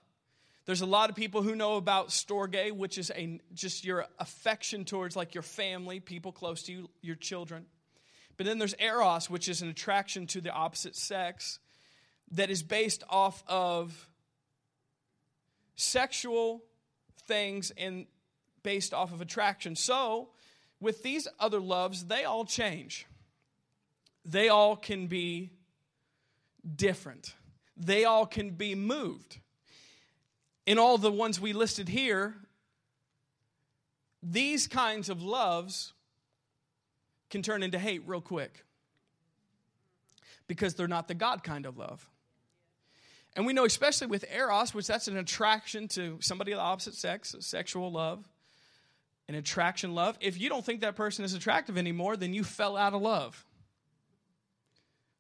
There's 0.66 0.82
a 0.82 0.86
lot 0.86 1.10
of 1.10 1.16
people 1.16 1.42
who 1.42 1.56
know 1.56 1.78
about 1.78 2.10
storge, 2.10 2.72
which 2.72 2.98
is 2.98 3.12
a 3.16 3.40
just 3.54 3.86
your 3.86 4.06
affection 4.20 4.86
towards 4.86 5.16
like 5.16 5.34
your 5.34 5.42
family, 5.42 6.00
people 6.00 6.32
close 6.32 6.64
to 6.64 6.72
you, 6.72 6.90
your 7.02 7.16
children. 7.16 7.66
But 8.38 8.46
then 8.46 8.58
there's 8.58 8.76
eros, 8.80 9.30
which 9.30 9.50
is 9.50 9.62
an 9.62 9.70
attraction 9.70 10.28
to 10.28 10.42
the 10.42 10.52
opposite 10.52 10.96
sex 10.96 11.60
that 12.32 12.50
is 12.50 12.64
based 12.64 13.04
off 13.10 13.44
of 13.48 14.08
sexual 15.76 16.64
things 17.28 17.72
and 17.78 18.06
based 18.64 18.94
off 18.94 19.12
of 19.12 19.22
attraction. 19.22 19.76
So, 19.76 20.30
with 20.80 21.04
these 21.04 21.28
other 21.40 21.60
loves, 21.60 22.06
they 22.06 22.24
all 22.24 22.46
change. 22.46 23.06
They 24.26 24.50
all 24.50 24.76
can 24.76 25.08
be 25.08 25.52
different. 26.76 27.34
They 27.76 28.06
all 28.06 28.26
can 28.26 28.52
be 28.52 28.76
moved. 28.76 29.40
In 30.66 30.78
all 30.78 30.98
the 30.98 31.12
ones 31.12 31.40
we 31.40 31.54
listed 31.54 31.90
here, 31.90 32.36
these 34.22 34.68
kinds 34.68 35.10
of 35.10 35.22
loves 35.24 35.94
can 37.30 37.42
turn 37.42 37.64
into 37.64 37.80
hate 37.80 38.04
real 38.06 38.22
quick 38.22 38.66
because 40.48 40.76
they're 40.76 40.88
not 40.88 41.08
the 41.08 41.14
God 41.14 41.44
kind 41.44 41.66
of 41.66 41.78
love. 41.78 42.08
And 43.36 43.46
we 43.46 43.54
know, 43.54 43.66
especially 43.66 44.08
with 44.08 44.26
Eros, 44.34 44.74
which 44.74 44.88
that's 44.88 45.08
an 45.08 45.18
attraction 45.18 45.88
to 45.90 46.18
somebody 46.20 46.52
of 46.52 46.58
the 46.58 46.64
opposite 46.64 46.96
sex, 46.96 47.36
sexual 47.40 47.92
love, 47.92 48.28
an 49.30 49.36
attraction 49.36 49.96
love. 49.96 50.18
If 50.20 50.38
you 50.38 50.50
don't 50.50 50.66
think 50.66 50.82
that 50.82 50.98
person 50.98 51.24
is 51.24 51.34
attractive 51.34 51.78
anymore, 51.78 52.18
then 52.18 52.34
you 52.34 52.44
fell 52.44 52.76
out 52.76 52.94
of 52.94 53.02
love. 53.02 53.46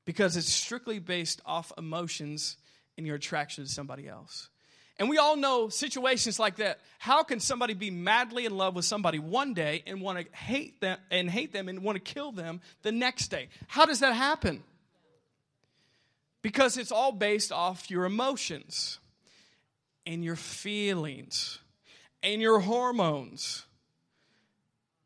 because 0.09 0.35
it's 0.35 0.49
strictly 0.49 0.97
based 0.97 1.39
off 1.45 1.71
emotions 1.77 2.57
and 2.97 3.05
your 3.05 3.15
attraction 3.15 3.63
to 3.63 3.69
somebody 3.69 4.07
else. 4.07 4.49
And 4.97 5.07
we 5.07 5.19
all 5.19 5.35
know 5.35 5.69
situations 5.69 6.39
like 6.39 6.55
that. 6.55 6.79
How 6.97 7.21
can 7.21 7.39
somebody 7.39 7.75
be 7.75 7.91
madly 7.91 8.45
in 8.45 8.57
love 8.57 8.73
with 8.75 8.85
somebody 8.85 9.19
one 9.19 9.53
day 9.53 9.83
and 9.85 10.01
want 10.01 10.17
to 10.17 10.35
hate 10.35 10.81
them 10.81 10.97
and 11.11 11.29
hate 11.29 11.53
them 11.53 11.69
and 11.69 11.83
want 11.83 11.95
to 11.95 12.13
kill 12.13 12.31
them 12.31 12.59
the 12.81 12.91
next 12.91 13.27
day? 13.27 13.49
How 13.67 13.85
does 13.85 13.99
that 13.99 14.13
happen? 14.13 14.63
Because 16.41 16.75
it's 16.75 16.91
all 16.91 17.11
based 17.11 17.51
off 17.51 17.91
your 17.91 18.05
emotions 18.05 18.97
and 20.07 20.23
your 20.23 20.35
feelings 20.35 21.59
and 22.23 22.41
your 22.41 22.61
hormones 22.61 23.63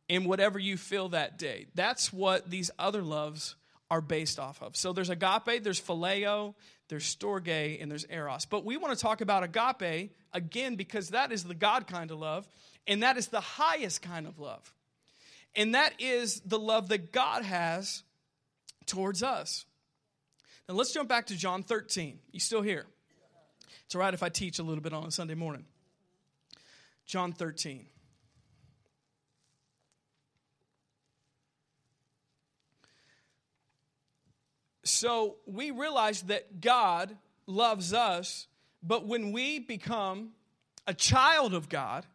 and 0.09 0.25
whatever 0.25 0.59
you 0.59 0.77
feel 0.77 1.09
that 1.09 1.37
day. 1.37 1.67
That's 1.75 2.11
what 2.11 2.49
these 2.49 2.71
other 2.77 3.01
loves 3.01 3.55
are 3.89 4.01
based 4.01 4.39
off 4.39 4.61
of. 4.61 4.75
So 4.75 4.93
there's 4.93 5.09
agape, 5.09 5.63
there's 5.63 5.79
phileo, 5.79 6.55
there's 6.89 7.03
storge, 7.15 7.81
and 7.81 7.89
there's 7.89 8.05
eros. 8.09 8.45
But 8.45 8.65
we 8.65 8.77
want 8.77 8.97
to 8.97 9.01
talk 9.01 9.21
about 9.21 9.43
agape 9.43 10.15
again 10.33 10.75
because 10.75 11.09
that 11.09 11.31
is 11.31 11.43
the 11.43 11.55
God 11.55 11.87
kind 11.87 12.11
of 12.11 12.19
love, 12.19 12.47
and 12.87 13.03
that 13.03 13.17
is 13.17 13.27
the 13.27 13.41
highest 13.41 14.01
kind 14.01 14.27
of 14.27 14.39
love. 14.39 14.73
And 15.55 15.75
that 15.75 15.93
is 15.99 16.41
the 16.41 16.59
love 16.59 16.89
that 16.89 17.11
God 17.11 17.43
has 17.43 18.03
towards 18.85 19.21
us. 19.21 19.65
Now 20.67 20.75
let's 20.75 20.91
jump 20.91 21.09
back 21.09 21.27
to 21.27 21.35
John 21.35 21.63
13. 21.63 22.19
You 22.31 22.39
still 22.39 22.61
here? 22.61 22.85
It's 23.85 23.95
all 23.95 24.01
right 24.01 24.13
if 24.13 24.23
I 24.23 24.29
teach 24.29 24.59
a 24.59 24.63
little 24.63 24.81
bit 24.81 24.93
on 24.93 25.05
a 25.05 25.11
Sunday 25.11 25.35
morning. 25.35 25.65
John 27.05 27.33
13. 27.33 27.85
So 34.83 35.35
we 35.45 35.71
realize 35.71 36.23
that 36.23 36.61
God 36.61 37.15
loves 37.47 37.93
us, 37.93 38.47
but 38.81 39.07
when 39.07 39.31
we 39.31 39.59
become 39.59 40.31
a 40.85 40.93
child 40.93 41.53
of 41.53 41.69
God, 41.69 42.05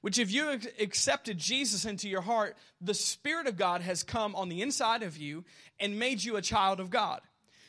which 0.00 0.18
if 0.18 0.30
you 0.30 0.58
accepted 0.80 1.36
Jesus 1.36 1.84
into 1.84 2.08
your 2.08 2.20
heart, 2.20 2.56
the 2.80 2.94
Spirit 2.94 3.46
of 3.46 3.56
God 3.56 3.80
has 3.80 4.02
come 4.02 4.34
on 4.34 4.48
the 4.48 4.62
inside 4.62 5.02
of 5.02 5.16
you 5.16 5.44
and 5.80 5.98
made 5.98 6.22
you 6.22 6.36
a 6.36 6.42
child 6.42 6.80
of 6.80 6.90
God. 6.90 7.20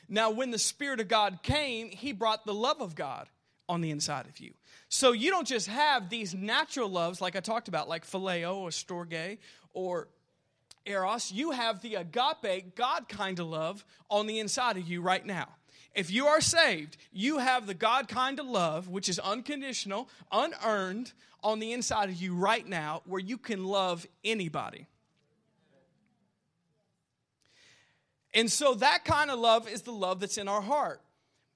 Now, 0.07 0.31
when 0.31 0.51
the 0.51 0.59
Spirit 0.59 0.99
of 0.99 1.07
God 1.07 1.39
came, 1.43 1.89
He 1.89 2.13
brought 2.13 2.45
the 2.45 2.53
love 2.53 2.81
of 2.81 2.95
God 2.95 3.27
on 3.67 3.81
the 3.81 3.91
inside 3.91 4.27
of 4.27 4.39
you. 4.39 4.53
So 4.89 5.11
you 5.11 5.31
don't 5.31 5.47
just 5.47 5.67
have 5.67 6.09
these 6.09 6.33
natural 6.33 6.89
loves, 6.89 7.19
like 7.19 7.35
I 7.35 7.41
talked 7.41 7.67
about, 7.67 7.89
like 7.89 8.05
phileo 8.05 8.55
or 8.55 8.69
storge 8.69 9.39
or 9.73 10.07
eros, 10.87 11.31
you 11.31 11.51
have 11.51 11.81
the 11.81 11.95
agape, 11.95 12.75
God 12.75 13.07
kind 13.09 13.39
of 13.39 13.47
love 13.47 13.85
on 14.09 14.27
the 14.27 14.39
inside 14.39 14.77
of 14.77 14.87
you 14.87 15.01
right 15.01 15.25
now. 15.25 15.49
If 15.93 16.11
you 16.11 16.27
are 16.27 16.41
saved, 16.41 16.97
you 17.11 17.39
have 17.39 17.65
the 17.65 17.73
God 17.73 18.07
kind 18.07 18.39
of 18.39 18.45
love, 18.45 18.87
which 18.87 19.09
is 19.09 19.19
unconditional, 19.19 20.09
unearned, 20.31 21.11
on 21.43 21.59
the 21.59 21.71
inside 21.71 22.09
of 22.09 22.15
you 22.15 22.33
right 22.33 22.67
now, 22.67 23.01
where 23.05 23.21
you 23.21 23.37
can 23.37 23.63
love 23.63 24.05
anybody. 24.23 24.87
And 28.33 28.51
so 28.51 28.75
that 28.75 29.05
kind 29.05 29.31
of 29.31 29.39
love 29.39 29.67
is 29.67 29.83
the 29.83 29.91
love 29.91 30.19
that's 30.19 30.37
in 30.37 30.47
our 30.47 30.61
heart. 30.61 31.01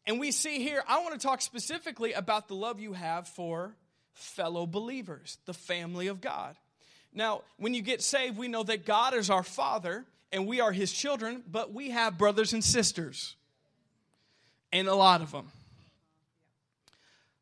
And 0.06 0.20
we 0.20 0.32
see 0.32 0.60
here, 0.60 0.84
I 0.88 1.02
want 1.02 1.13
to 1.13 1.20
talk 1.20 1.41
specifically 1.41 2.13
about 2.13 2.48
the 2.48 2.56
love 2.56 2.80
you 2.80 2.94
have 2.94 3.28
for 3.28 3.76
fellow 4.13 4.65
believers, 4.65 5.38
the 5.46 5.54
family 5.54 6.08
of 6.08 6.22
God. 6.22 6.56
Now, 7.13 7.41
when 7.58 7.74
you 7.74 7.82
get 7.82 8.02
saved, 8.02 8.38
we 8.38 8.47
know 8.47 8.63
that 8.63 8.86
God 8.86 9.13
is 9.13 9.30
our 9.30 9.43
Father 9.43 10.06
and 10.32 10.47
we 10.47 10.62
are 10.62 10.71
His 10.71 10.91
children, 10.91 11.43
but 11.50 11.74
we 11.74 11.89
have 11.89 12.17
brothers 12.17 12.54
and 12.54 12.63
sisters, 12.63 13.36
and 14.71 14.88
a 14.88 14.95
lot 14.95 15.21
of 15.21 15.32
them. 15.32 15.52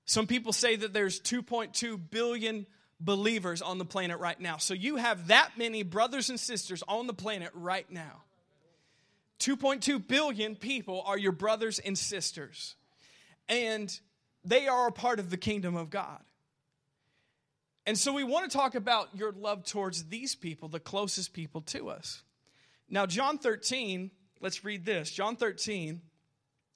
Some 0.05 0.25
people 0.25 0.53
say 0.53 0.75
that 0.75 0.91
there's 0.91 1.19
2.2 1.21 1.99
billion 2.09 2.65
believers 2.99 3.61
on 3.61 3.77
the 3.77 3.85
planet 3.85 4.19
right 4.19 4.39
now. 4.39 4.57
So 4.57 4.73
you 4.73 4.95
have 4.95 5.27
that 5.27 5.51
many 5.55 5.83
brothers 5.83 6.31
and 6.31 6.39
sisters 6.39 6.83
on 6.87 7.05
the 7.05 7.13
planet 7.13 7.51
right 7.53 7.89
now. 7.91 8.23
2.2 9.39 10.05
billion 10.05 10.55
people 10.55 11.03
are 11.05 11.17
your 11.17 11.31
brothers 11.31 11.79
and 11.79 11.97
sisters, 11.97 12.75
and 13.47 13.97
they 14.43 14.67
are 14.67 14.87
a 14.87 14.91
part 14.91 15.19
of 15.19 15.29
the 15.29 15.37
kingdom 15.37 15.75
of 15.75 15.89
God. 15.89 16.19
And 17.89 17.97
so 17.97 18.13
we 18.13 18.23
want 18.23 18.51
to 18.51 18.55
talk 18.55 18.75
about 18.75 19.09
your 19.15 19.31
love 19.31 19.65
towards 19.65 20.09
these 20.09 20.35
people, 20.35 20.69
the 20.69 20.79
closest 20.79 21.33
people 21.33 21.61
to 21.61 21.89
us. 21.89 22.21
Now, 22.87 23.07
John 23.07 23.39
13, 23.39 24.11
let's 24.41 24.63
read 24.63 24.85
this. 24.85 25.09
John 25.09 25.35
13, 25.35 25.99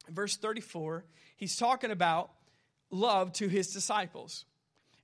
verse 0.09 0.37
34, 0.37 1.05
he's 1.35 1.55
talking 1.55 1.91
about 1.91 2.31
love 2.89 3.31
to 3.33 3.47
his 3.47 3.71
disciples. 3.71 4.45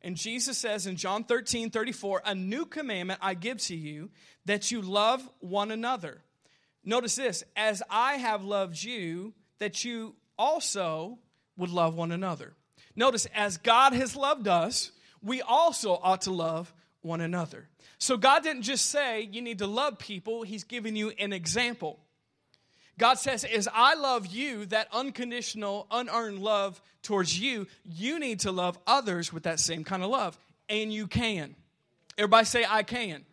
And 0.01 0.15
Jesus 0.15 0.57
says 0.57 0.87
in 0.87 0.95
John 0.95 1.25
13, 1.25 1.69
34, 1.69 2.23
a 2.25 2.33
new 2.33 2.65
commandment 2.65 3.19
I 3.21 3.35
give 3.35 3.59
to 3.65 3.75
you 3.75 4.09
that 4.45 4.71
you 4.71 4.81
love 4.81 5.29
one 5.41 5.69
another. 5.69 6.23
Notice 6.83 7.17
this, 7.17 7.43
as 7.55 7.83
I 7.87 8.13
have 8.15 8.43
loved 8.43 8.81
you, 8.81 9.35
that 9.59 9.85
you 9.85 10.15
also 10.39 11.19
would 11.55 11.69
love 11.69 11.93
one 11.93 12.11
another. 12.11 12.55
Notice, 12.95 13.27
as 13.35 13.57
God 13.59 13.93
has 13.93 14.15
loved 14.15 14.47
us, 14.47 14.91
we 15.21 15.41
also 15.41 15.93
ought 15.93 16.21
to 16.21 16.31
love 16.31 16.73
one 17.01 17.21
another. 17.21 17.67
So 17.97 18.17
God 18.17 18.43
didn't 18.43 18.63
just 18.63 18.87
say 18.87 19.21
you 19.21 19.41
need 19.41 19.59
to 19.59 19.67
love 19.67 19.99
people, 19.99 20.43
He's 20.43 20.63
giving 20.63 20.95
you 20.95 21.11
an 21.19 21.33
example. 21.33 21.99
God 22.97 23.17
says, 23.17 23.45
as 23.45 23.67
I 23.73 23.95
love 23.95 24.27
you, 24.27 24.65
that 24.67 24.89
unconditional, 24.91 25.87
unearned 25.89 26.39
love 26.39 26.81
towards 27.01 27.39
you, 27.39 27.65
you 27.85 28.19
need 28.19 28.41
to 28.41 28.51
love 28.51 28.77
others 28.85 29.31
with 29.31 29.43
that 29.43 29.59
same 29.59 29.85
kind 29.85 30.03
of 30.03 30.09
love. 30.09 30.37
And 30.67 30.91
you 30.91 31.07
can. 31.07 31.55
Everybody 32.17 32.45
say, 32.45 32.65
I 32.67 32.83
can. 32.83 33.05
I 33.05 33.13
can. 33.13 33.23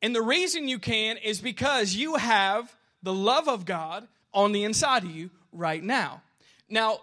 And 0.00 0.14
the 0.14 0.22
reason 0.22 0.68
you 0.68 0.78
can 0.78 1.16
is 1.16 1.40
because 1.40 1.92
you 1.96 2.14
have 2.14 2.72
the 3.02 3.12
love 3.12 3.48
of 3.48 3.64
God 3.64 4.06
on 4.32 4.52
the 4.52 4.62
inside 4.62 5.02
of 5.02 5.10
you 5.10 5.30
right 5.52 5.82
now. 5.82 6.22
Now, 6.68 7.00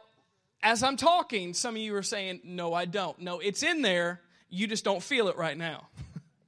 as 0.63 0.83
I'm 0.83 0.97
talking, 0.97 1.53
some 1.53 1.75
of 1.75 1.81
you 1.81 1.95
are 1.95 2.03
saying, 2.03 2.41
No, 2.43 2.73
I 2.73 2.85
don't. 2.85 3.19
No, 3.19 3.39
it's 3.39 3.63
in 3.63 3.81
there. 3.81 4.21
You 4.49 4.67
just 4.67 4.83
don't 4.83 5.01
feel 5.01 5.27
it 5.27 5.37
right 5.37 5.57
now. 5.57 5.87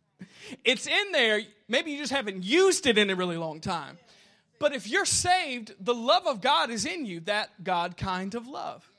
it's 0.64 0.88
in 0.88 1.12
there. 1.12 1.42
Maybe 1.68 1.92
you 1.92 1.98
just 1.98 2.12
haven't 2.12 2.44
used 2.44 2.86
it 2.86 2.98
in 2.98 3.10
a 3.10 3.16
really 3.16 3.38
long 3.38 3.62
time. 3.62 3.98
But 4.60 4.74
if 4.74 4.88
you're 4.88 5.06
saved, 5.06 5.74
the 5.80 5.94
love 5.94 6.28
of 6.28 6.42
God 6.42 6.70
is 6.70 6.86
in 6.86 7.06
you, 7.06 7.22
that 7.22 7.64
God 7.64 7.98
kind 7.98 8.34
of 8.36 8.48
love. 8.48 8.90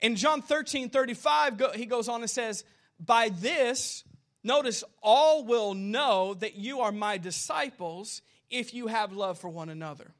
In 0.00 0.16
John 0.16 0.42
13 0.42 0.90
35, 0.90 1.62
he 1.74 1.86
goes 1.86 2.08
on 2.08 2.20
and 2.20 2.30
says, 2.30 2.64
By 2.98 3.28
this, 3.28 4.04
notice, 4.42 4.84
all 5.02 5.44
will 5.44 5.74
know 5.74 6.34
that 6.34 6.56
you 6.56 6.80
are 6.80 6.92
my 6.92 7.18
disciples 7.18 8.22
if 8.50 8.74
you 8.74 8.86
have 8.86 9.12
love 9.12 9.38
for 9.38 9.48
one 9.48 9.68
another. 9.68 10.12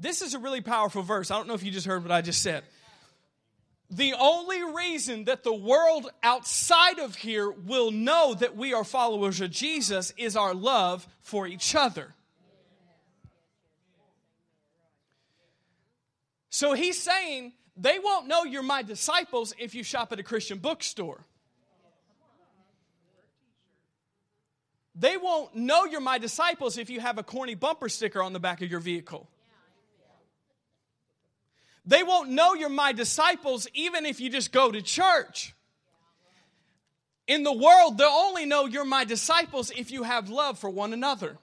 This 0.00 0.22
is 0.22 0.34
a 0.34 0.38
really 0.38 0.60
powerful 0.60 1.02
verse. 1.02 1.30
I 1.30 1.36
don't 1.36 1.48
know 1.48 1.54
if 1.54 1.64
you 1.64 1.72
just 1.72 1.86
heard 1.86 2.02
what 2.02 2.12
I 2.12 2.22
just 2.22 2.40
said. 2.40 2.62
The 3.90 4.14
only 4.14 4.62
reason 4.62 5.24
that 5.24 5.42
the 5.42 5.54
world 5.54 6.10
outside 6.22 7.00
of 7.00 7.16
here 7.16 7.50
will 7.50 7.90
know 7.90 8.34
that 8.34 8.56
we 8.56 8.74
are 8.74 8.84
followers 8.84 9.40
of 9.40 9.50
Jesus 9.50 10.12
is 10.16 10.36
our 10.36 10.54
love 10.54 11.08
for 11.20 11.46
each 11.46 11.74
other. 11.74 12.14
So 16.50 16.74
he's 16.74 17.00
saying 17.00 17.54
they 17.76 17.98
won't 17.98 18.28
know 18.28 18.44
you're 18.44 18.62
my 18.62 18.82
disciples 18.82 19.52
if 19.58 19.74
you 19.74 19.82
shop 19.82 20.12
at 20.12 20.20
a 20.20 20.22
Christian 20.22 20.58
bookstore. 20.58 21.24
They 24.94 25.16
won't 25.16 25.54
know 25.54 25.84
you're 25.86 26.00
my 26.00 26.18
disciples 26.18 26.76
if 26.76 26.90
you 26.90 27.00
have 27.00 27.18
a 27.18 27.22
corny 27.22 27.54
bumper 27.54 27.88
sticker 27.88 28.22
on 28.22 28.32
the 28.32 28.40
back 28.40 28.62
of 28.62 28.70
your 28.70 28.80
vehicle. 28.80 29.28
They 31.88 32.02
won't 32.02 32.28
know 32.28 32.52
you're 32.52 32.68
my 32.68 32.92
disciples 32.92 33.66
even 33.72 34.04
if 34.04 34.20
you 34.20 34.28
just 34.28 34.52
go 34.52 34.70
to 34.70 34.82
church. 34.82 35.54
In 37.26 37.44
the 37.44 37.52
world, 37.52 37.96
they'll 37.96 38.08
only 38.08 38.44
know 38.44 38.66
you're 38.66 38.84
my 38.84 39.04
disciples 39.04 39.70
if 39.74 39.90
you 39.90 40.02
have 40.02 40.28
love 40.28 40.58
for 40.58 40.68
one 40.68 40.92
another. 40.92 41.38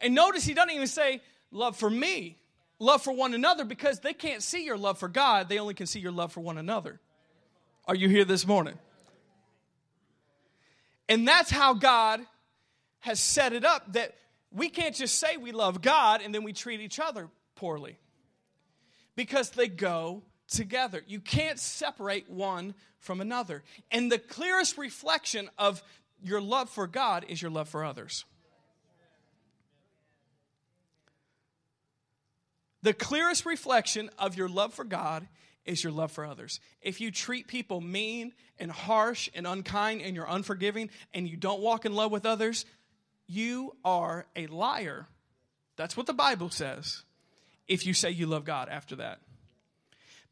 And 0.00 0.14
notice 0.14 0.44
he 0.44 0.54
doesn't 0.54 0.70
even 0.70 0.86
say 0.86 1.20
love 1.50 1.76
for 1.76 1.90
me, 1.90 2.38
love 2.78 3.02
for 3.02 3.12
one 3.12 3.34
another, 3.34 3.66
because 3.66 4.00
they 4.00 4.14
can't 4.14 4.42
see 4.42 4.64
your 4.64 4.78
love 4.78 4.98
for 4.98 5.08
God, 5.08 5.50
they 5.50 5.58
only 5.58 5.74
can 5.74 5.86
see 5.86 6.00
your 6.00 6.12
love 6.12 6.32
for 6.32 6.40
one 6.40 6.56
another. 6.56 6.98
Are 7.84 7.94
you 7.94 8.08
here 8.08 8.24
this 8.24 8.46
morning? 8.46 8.78
And 11.10 11.28
that's 11.28 11.50
how 11.50 11.74
God 11.74 12.20
has 13.00 13.20
set 13.20 13.52
it 13.52 13.66
up 13.66 13.92
that 13.92 14.14
we 14.50 14.70
can't 14.70 14.94
just 14.94 15.18
say 15.18 15.36
we 15.36 15.52
love 15.52 15.82
God 15.82 16.22
and 16.22 16.34
then 16.34 16.42
we 16.42 16.54
treat 16.54 16.80
each 16.80 16.98
other 16.98 17.28
poorly 17.54 17.98
because 19.16 19.50
they 19.50 19.68
go 19.68 20.22
together. 20.48 21.02
You 21.06 21.20
can't 21.20 21.58
separate 21.58 22.28
one 22.28 22.74
from 22.98 23.20
another. 23.20 23.62
And 23.90 24.10
the 24.10 24.18
clearest 24.18 24.78
reflection 24.78 25.48
of 25.58 25.82
your 26.22 26.40
love 26.40 26.68
for 26.68 26.86
God 26.86 27.24
is 27.28 27.40
your 27.40 27.50
love 27.50 27.68
for 27.68 27.84
others. 27.84 28.24
The 32.82 32.94
clearest 32.94 33.44
reflection 33.44 34.10
of 34.18 34.36
your 34.36 34.48
love 34.48 34.72
for 34.72 34.84
God 34.84 35.28
is 35.66 35.84
your 35.84 35.92
love 35.92 36.10
for 36.10 36.24
others. 36.24 36.60
If 36.80 37.00
you 37.00 37.10
treat 37.10 37.46
people 37.46 37.80
mean 37.80 38.32
and 38.58 38.70
harsh 38.70 39.28
and 39.34 39.46
unkind 39.46 40.00
and 40.00 40.16
you're 40.16 40.28
unforgiving 40.28 40.90
and 41.12 41.28
you 41.28 41.36
don't 41.36 41.60
walk 41.60 41.84
in 41.84 41.94
love 41.94 42.10
with 42.10 42.24
others, 42.24 42.64
you 43.26 43.76
are 43.84 44.26
a 44.34 44.46
liar. 44.46 45.06
That's 45.76 45.96
what 45.96 46.06
the 46.06 46.14
Bible 46.14 46.50
says. 46.50 47.02
If 47.70 47.86
you 47.86 47.94
say 47.94 48.10
you 48.10 48.26
love 48.26 48.44
God 48.44 48.68
after 48.68 48.96
that. 48.96 49.20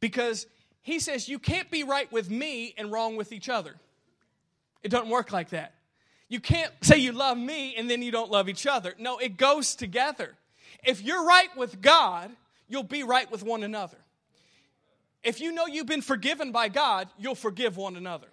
Because 0.01 0.47
he 0.83 0.99
says 0.99 1.29
you 1.29 1.39
can't 1.39 1.71
be 1.71 1.85
right 1.85 2.11
with 2.11 2.29
me 2.29 2.75
and 2.77 2.91
wrong 2.91 3.17
with 3.17 3.31
each 3.31 3.49
other. 3.49 3.77
It 4.83 4.89
doesn't 4.89 5.09
work 5.09 5.33
like 5.33 5.51
that. 5.51 5.75
You 6.29 6.41
can't 6.41 6.73
say 6.83 6.99
you 6.99 7.13
love 7.13 7.39
me 7.39 7.77
and 7.77 7.89
then 7.89 8.03
you 8.03 8.11
don't 8.11 8.31
love 8.31 8.49
each 8.49 8.67
other. 8.67 8.93
No, 8.99 9.19
it 9.19 9.37
goes 9.37 9.77
together. 9.77 10.35
If 10.83 11.01
you're 11.01 11.25
right 11.25 11.57
with 11.57 11.81
God, 11.81 12.33
you'll 12.67 12.83
be 12.83 13.05
right 13.05 13.31
with 13.31 13.45
one 13.45 13.63
another. 13.63 13.99
If 15.23 15.41
you 15.41 15.53
know 15.53 15.67
you've 15.67 15.87
been 15.87 16.03
forgiven 16.03 16.51
by 16.51 16.69
God, 16.69 17.09
you'll 17.19 17.37
forgive 17.37 17.77
one 17.77 17.95
another. 17.95 18.27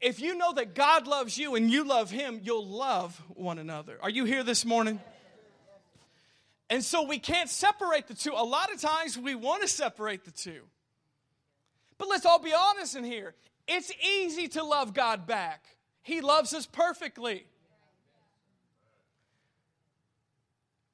If 0.00 0.20
you 0.20 0.36
know 0.36 0.54
that 0.54 0.74
God 0.74 1.06
loves 1.06 1.36
you 1.36 1.54
and 1.54 1.70
you 1.70 1.84
love 1.84 2.10
Him, 2.10 2.40
you'll 2.42 2.66
love 2.66 3.22
one 3.34 3.58
another. 3.58 3.98
Are 4.02 4.10
you 4.10 4.24
here 4.24 4.42
this 4.42 4.64
morning? 4.64 5.00
And 6.68 6.82
so 6.82 7.04
we 7.04 7.18
can't 7.18 7.48
separate 7.48 8.08
the 8.08 8.14
two. 8.14 8.32
A 8.32 8.44
lot 8.44 8.72
of 8.72 8.80
times 8.80 9.16
we 9.16 9.34
want 9.34 9.62
to 9.62 9.68
separate 9.68 10.24
the 10.24 10.32
two. 10.32 10.62
But 11.98 12.08
let's 12.08 12.26
all 12.26 12.40
be 12.40 12.52
honest 12.52 12.96
in 12.96 13.04
here. 13.04 13.34
It's 13.68 13.92
easy 14.04 14.48
to 14.48 14.64
love 14.64 14.94
God 14.94 15.26
back, 15.26 15.64
He 16.02 16.20
loves 16.20 16.54
us 16.54 16.66
perfectly. 16.66 17.46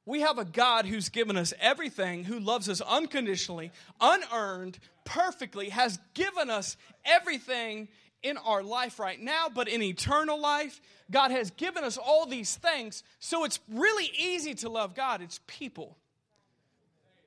We 0.04 0.22
have 0.22 0.38
a 0.38 0.44
God 0.44 0.84
who's 0.84 1.10
given 1.10 1.36
us 1.36 1.54
everything, 1.60 2.24
who 2.24 2.40
loves 2.40 2.68
us 2.68 2.80
unconditionally, 2.80 3.70
unearned, 4.00 4.80
perfectly, 5.04 5.68
has 5.68 6.00
given 6.12 6.50
us 6.50 6.76
everything 7.04 7.86
in 8.22 8.36
our 8.38 8.62
life 8.62 8.98
right 8.98 9.20
now, 9.20 9.48
but 9.52 9.68
in 9.68 9.82
eternal 9.82 10.40
life, 10.40 10.80
God 11.10 11.30
has 11.30 11.50
given 11.52 11.84
us 11.84 11.96
all 11.96 12.26
these 12.26 12.56
things. 12.56 13.02
So 13.18 13.44
it's 13.44 13.60
really 13.68 14.10
easy 14.18 14.54
to 14.56 14.68
love 14.68 14.94
God. 14.94 15.20
It's 15.20 15.40
people. 15.46 15.96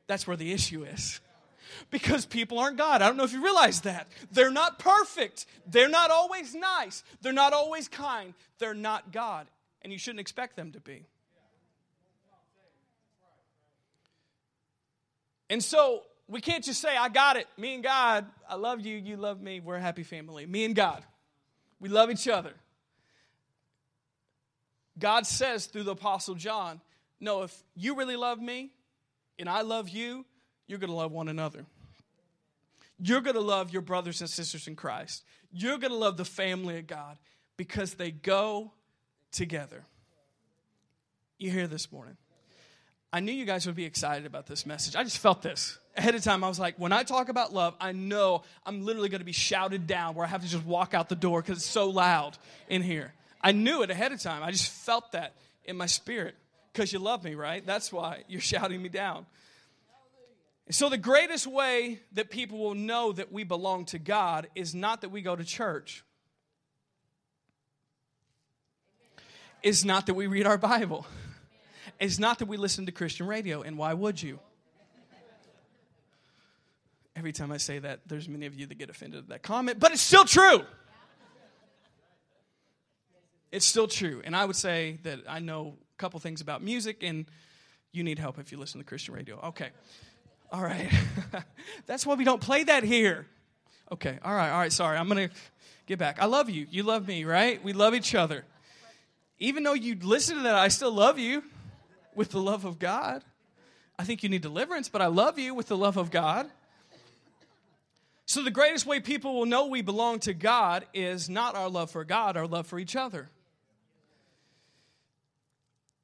That's 0.07 0.25
where 0.27 0.37
the 0.37 0.51
issue 0.51 0.83
is. 0.83 1.19
Because 1.91 2.25
people 2.25 2.59
aren't 2.59 2.77
God. 2.77 3.01
I 3.01 3.07
don't 3.07 3.17
know 3.17 3.23
if 3.23 3.33
you 3.33 3.43
realize 3.43 3.81
that. 3.81 4.07
They're 4.31 4.51
not 4.51 4.79
perfect. 4.79 5.45
They're 5.67 5.89
not 5.89 6.11
always 6.11 6.55
nice. 6.55 7.03
They're 7.21 7.33
not 7.33 7.53
always 7.53 7.87
kind. 7.87 8.33
They're 8.59 8.73
not 8.73 9.11
God. 9.11 9.47
And 9.81 9.91
you 9.91 9.99
shouldn't 9.99 10.21
expect 10.21 10.55
them 10.55 10.71
to 10.71 10.79
be. 10.79 11.05
And 15.49 15.63
so 15.63 16.03
we 16.27 16.41
can't 16.41 16.63
just 16.63 16.81
say, 16.81 16.95
I 16.95 17.09
got 17.09 17.37
it. 17.37 17.47
Me 17.57 17.75
and 17.75 17.83
God, 17.83 18.25
I 18.49 18.55
love 18.55 18.81
you, 18.81 18.97
you 18.97 19.17
love 19.17 19.41
me, 19.41 19.59
we're 19.59 19.75
a 19.75 19.81
happy 19.81 20.03
family. 20.03 20.45
Me 20.45 20.65
and 20.65 20.75
God, 20.75 21.03
we 21.79 21.89
love 21.89 22.09
each 22.09 22.27
other. 22.27 22.53
God 24.97 25.27
says 25.27 25.65
through 25.65 25.83
the 25.83 25.91
Apostle 25.91 26.35
John, 26.35 26.81
No, 27.19 27.43
if 27.43 27.63
you 27.75 27.95
really 27.95 28.15
love 28.15 28.39
me 28.39 28.71
and 29.37 29.49
I 29.49 29.61
love 29.61 29.89
you, 29.89 30.25
you're 30.67 30.79
going 30.79 30.89
to 30.89 30.95
love 30.95 31.11
one 31.11 31.27
another. 31.27 31.65
You're 32.97 33.21
going 33.21 33.35
to 33.35 33.41
love 33.41 33.71
your 33.71 33.81
brothers 33.81 34.21
and 34.21 34.29
sisters 34.29 34.67
in 34.67 34.75
Christ. 34.75 35.23
You're 35.51 35.77
going 35.77 35.91
to 35.91 35.97
love 35.97 36.17
the 36.17 36.25
family 36.25 36.79
of 36.79 36.87
God 36.87 37.17
because 37.57 37.95
they 37.95 38.09
go 38.11 38.71
together. 39.31 39.83
You 41.37 41.51
hear 41.51 41.67
this 41.67 41.91
morning? 41.91 42.15
I 43.11 43.19
knew 43.19 43.33
you 43.33 43.45
guys 43.45 43.65
would 43.65 43.75
be 43.75 43.85
excited 43.85 44.25
about 44.25 44.47
this 44.47 44.65
message. 44.65 44.95
I 44.95 45.03
just 45.03 45.19
felt 45.19 45.41
this 45.41 45.77
ahead 45.97 46.15
of 46.15 46.23
time. 46.23 46.43
I 46.43 46.47
was 46.47 46.59
like, 46.59 46.77
when 46.77 46.91
I 46.91 47.03
talk 47.03 47.29
about 47.29 47.53
love, 47.53 47.75
I 47.79 47.91
know 47.91 48.43
I'm 48.65 48.85
literally 48.85 49.09
going 49.09 49.19
to 49.19 49.25
be 49.25 49.31
shouted 49.31 49.87
down 49.87 50.15
where 50.15 50.25
I 50.25 50.29
have 50.29 50.41
to 50.41 50.47
just 50.47 50.65
walk 50.65 50.93
out 50.93 51.09
the 51.09 51.15
door 51.15 51.41
because 51.41 51.57
it's 51.57 51.65
so 51.65 51.89
loud 51.89 52.37
in 52.67 52.81
here. 52.81 53.13
I 53.41 53.51
knew 53.51 53.83
it 53.83 53.89
ahead 53.89 54.11
of 54.11 54.21
time. 54.21 54.43
I 54.43 54.51
just 54.51 54.69
felt 54.69 55.11
that 55.11 55.33
in 55.65 55.77
my 55.77 55.85
spirit 55.85 56.35
because 56.73 56.91
you 56.91 56.99
love 56.99 57.23
me, 57.23 57.35
right? 57.35 57.65
That's 57.65 57.91
why 57.91 58.23
you're 58.27 58.41
shouting 58.41 58.81
me 58.81 58.89
down. 58.89 59.25
So, 60.71 60.89
the 60.89 60.97
greatest 60.97 61.45
way 61.45 61.99
that 62.13 62.31
people 62.31 62.57
will 62.57 62.73
know 62.73 63.11
that 63.11 63.31
we 63.31 63.43
belong 63.43 63.85
to 63.85 63.99
God 63.99 64.47
is 64.55 64.73
not 64.73 65.01
that 65.01 65.09
we 65.09 65.21
go 65.21 65.35
to 65.35 65.43
church, 65.43 66.03
is 69.61 69.85
not 69.85 70.07
that 70.07 70.15
we 70.15 70.25
read 70.25 70.47
our 70.47 70.57
Bible, 70.57 71.05
is 71.99 72.19
not 72.19 72.39
that 72.39 72.47
we 72.47 72.57
listen 72.57 72.87
to 72.87 72.91
Christian 72.91 73.27
radio. 73.27 73.61
And 73.61 73.77
why 73.77 73.93
would 73.93 74.19
you? 74.19 74.39
Every 77.15 77.31
time 77.31 77.51
I 77.51 77.57
say 77.57 77.79
that, 77.79 78.01
there's 78.07 78.27
many 78.27 78.45
of 78.45 78.55
you 78.55 78.65
that 78.67 78.77
get 78.77 78.89
offended 78.89 79.23
at 79.23 79.29
that 79.29 79.43
comment, 79.43 79.79
but 79.79 79.91
it's 79.91 80.01
still 80.01 80.25
true. 80.25 80.63
It's 83.51 83.65
still 83.65 83.87
true. 83.87 84.21
And 84.25 84.35
I 84.35 84.43
would 84.43 84.57
say 84.57 84.99
that 85.03 85.19
I 85.29 85.39
know 85.39 85.77
a 85.93 85.97
couple 85.97 86.19
things 86.19 86.41
about 86.41 86.61
music, 86.61 87.03
and 87.03 87.25
you 87.93 88.03
need 88.03 88.19
help 88.19 88.37
if 88.37 88.51
you 88.51 88.57
listen 88.57 88.81
to 88.81 88.85
Christian 88.85 89.13
radio. 89.13 89.39
Okay. 89.45 89.69
All 90.51 90.61
right. 90.61 90.91
That's 91.85 92.05
why 92.05 92.15
we 92.15 92.25
don't 92.25 92.41
play 92.41 92.65
that 92.65 92.83
here. 92.83 93.27
Okay. 93.91 94.19
All 94.23 94.35
right. 94.35 94.49
All 94.49 94.59
right. 94.59 94.73
Sorry. 94.73 94.97
I'm 94.97 95.07
going 95.07 95.29
to 95.29 95.35
get 95.85 95.99
back. 95.99 96.21
I 96.21 96.25
love 96.25 96.49
you. 96.49 96.67
You 96.69 96.83
love 96.83 97.07
me, 97.07 97.23
right? 97.23 97.63
We 97.63 97.71
love 97.71 97.95
each 97.95 98.13
other. 98.13 98.43
Even 99.39 99.63
though 99.63 99.73
you 99.73 99.97
listen 100.01 100.37
to 100.37 100.43
that, 100.43 100.55
I 100.55 100.67
still 100.67 100.91
love 100.91 101.17
you 101.17 101.43
with 102.13 102.31
the 102.31 102.39
love 102.39 102.65
of 102.65 102.77
God. 102.77 103.23
I 103.97 104.03
think 104.03 104.23
you 104.23 104.29
need 104.29 104.41
deliverance, 104.41 104.89
but 104.89 105.01
I 105.01 105.07
love 105.07 105.39
you 105.39 105.53
with 105.53 105.67
the 105.67 105.77
love 105.77 105.95
of 105.95 106.11
God. 106.11 106.49
So, 108.27 108.43
the 108.43 108.51
greatest 108.51 108.85
way 108.87 108.99
people 108.99 109.35
will 109.35 109.45
know 109.45 109.67
we 109.67 109.81
belong 109.81 110.19
to 110.21 110.33
God 110.33 110.85
is 110.93 111.29
not 111.29 111.55
our 111.55 111.69
love 111.69 111.91
for 111.91 112.03
God, 112.03 112.35
our 112.37 112.47
love 112.47 112.65
for 112.65 112.79
each 112.79 112.95
other. 112.95 113.29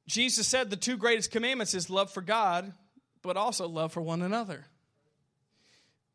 Jesus 0.06 0.46
said 0.46 0.70
the 0.70 0.76
two 0.76 0.96
greatest 0.96 1.30
commandments 1.30 1.74
is 1.74 1.90
love 1.90 2.12
for 2.12 2.20
God, 2.20 2.72
but 3.22 3.36
also 3.36 3.66
love 3.66 3.92
for 3.92 4.02
one 4.02 4.22
another. 4.22 4.66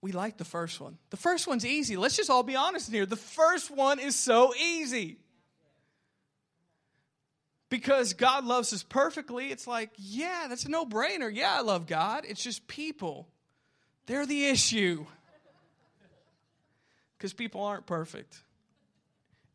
We 0.02 0.12
like 0.12 0.38
the 0.38 0.46
first 0.46 0.80
one. 0.80 0.98
The 1.10 1.18
first 1.18 1.48
one's 1.48 1.66
easy. 1.66 1.98
Let's 1.98 2.16
just 2.16 2.30
all 2.30 2.44
be 2.44 2.56
honest 2.56 2.92
here. 2.92 3.06
The 3.06 3.16
first 3.16 3.72
one 3.72 4.00
is 4.00 4.16
so 4.16 4.54
easy. 4.56 5.18
Because 7.70 8.14
God 8.14 8.46
loves 8.46 8.72
us 8.72 8.84
perfectly, 8.84 9.52
it's 9.52 9.68
like, 9.68 9.90
yeah, 9.98 10.46
that's 10.48 10.64
a 10.64 10.70
no 10.70 10.86
brainer. 10.86 11.34
Yeah, 11.34 11.54
I 11.58 11.62
love 11.62 11.86
God. 11.86 12.24
It's 12.26 12.42
just 12.42 12.68
people, 12.68 13.28
they're 14.06 14.26
the 14.26 14.46
issue 14.46 15.06
because 17.18 17.34
people 17.34 17.64
aren't 17.64 17.86
perfect 17.86 18.42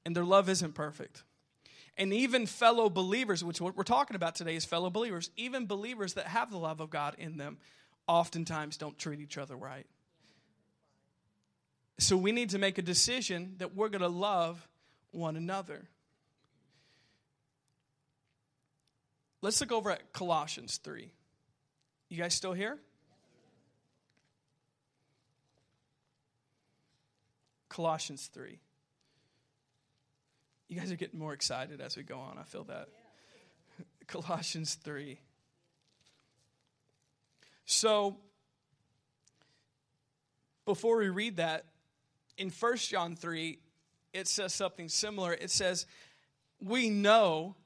and 0.04 0.16
their 0.16 0.24
love 0.24 0.48
isn't 0.48 0.74
perfect. 0.74 1.22
And 1.96 2.12
even 2.12 2.46
fellow 2.46 2.88
believers, 2.88 3.44
which 3.44 3.60
what 3.60 3.76
we're 3.76 3.82
talking 3.84 4.16
about 4.16 4.34
today 4.34 4.56
is 4.56 4.64
fellow 4.64 4.90
believers, 4.90 5.30
even 5.36 5.66
believers 5.66 6.14
that 6.14 6.26
have 6.26 6.50
the 6.50 6.56
love 6.56 6.80
of 6.80 6.90
God 6.90 7.14
in 7.18 7.36
them, 7.36 7.58
oftentimes 8.06 8.76
don't 8.76 8.98
treat 8.98 9.20
each 9.20 9.38
other 9.38 9.56
right. 9.56 9.86
So 11.98 12.16
we 12.16 12.32
need 12.32 12.50
to 12.50 12.58
make 12.58 12.78
a 12.78 12.82
decision 12.82 13.54
that 13.58 13.76
we're 13.76 13.90
going 13.90 14.02
to 14.02 14.08
love 14.08 14.66
one 15.12 15.36
another. 15.36 15.86
Let's 19.42 19.60
look 19.60 19.72
over 19.72 19.90
at 19.90 20.12
Colossians 20.12 20.78
3. 20.78 21.10
You 22.08 22.16
guys 22.16 22.34
still 22.34 22.54
here? 22.54 22.78
Colossians 27.72 28.28
3. 28.34 28.58
You 30.68 30.78
guys 30.78 30.92
are 30.92 30.96
getting 30.96 31.18
more 31.18 31.32
excited 31.32 31.80
as 31.80 31.96
we 31.96 32.02
go 32.02 32.18
on. 32.18 32.36
I 32.38 32.42
feel 32.42 32.64
that. 32.64 32.88
Colossians 34.06 34.74
3. 34.74 35.18
So, 37.64 38.18
before 40.66 40.98
we 40.98 41.08
read 41.08 41.38
that, 41.38 41.64
in 42.36 42.50
1 42.50 42.76
John 42.76 43.16
3, 43.16 43.58
it 44.12 44.28
says 44.28 44.52
something 44.52 44.90
similar. 44.90 45.32
It 45.32 45.50
says, 45.50 45.86
We 46.60 46.90
know 46.90 47.56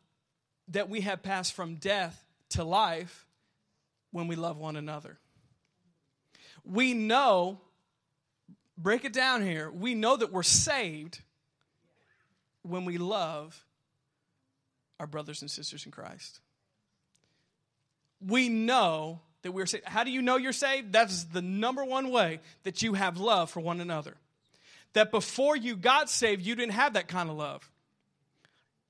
that 0.69 0.89
we 0.89 1.01
have 1.01 1.25
passed 1.25 1.53
from 1.53 1.77
death 1.77 2.25
to 2.51 2.63
life 2.63 3.27
when 4.13 4.29
we 4.29 4.37
love 4.37 4.57
one 4.57 4.77
another. 4.77 5.19
We 6.65 6.95
know 6.95 7.61
break 8.79 9.05
it 9.05 9.13
down 9.13 9.43
here. 9.43 9.71
We 9.71 9.95
know 9.95 10.17
that 10.17 10.33
we're 10.33 10.43
saved 10.43 11.21
when 12.63 12.85
we 12.85 12.99
love 12.99 13.65
our 14.99 15.07
brothers 15.07 15.43
and 15.43 15.51
sisters 15.51 15.85
in 15.85 15.93
Christ. 15.93 16.41
We 18.27 18.49
know 18.49 19.21
that 19.43 19.53
we're 19.53 19.67
saved. 19.67 19.85
How 19.85 20.05
do 20.05 20.11
you 20.11 20.23
know 20.23 20.37
you're 20.37 20.53
saved? 20.53 20.93
That's 20.93 21.25
the 21.25 21.43
number 21.43 21.85
one 21.85 22.11
way 22.11 22.41
that 22.65 22.83
you 22.83 22.95
have 22.95 23.19
love 23.19 23.51
for 23.51 23.61
one 23.61 23.81
another. 23.81 24.15
That 24.95 25.11
before 25.11 25.57
you 25.57 25.77
got 25.77 26.09
saved, 26.09 26.43
you 26.43 26.55
didn't 26.55 26.73
have 26.73 26.95
that 26.95 27.09
kind 27.09 27.29
of 27.29 27.37
love. 27.37 27.71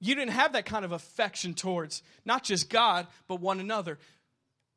You 0.00 0.14
didn't 0.14 0.32
have 0.32 0.52
that 0.52 0.66
kind 0.66 0.84
of 0.84 0.92
affection 0.92 1.54
towards 1.54 2.02
not 2.24 2.44
just 2.44 2.70
God, 2.70 3.06
but 3.28 3.40
one 3.40 3.60
another. 3.60 3.98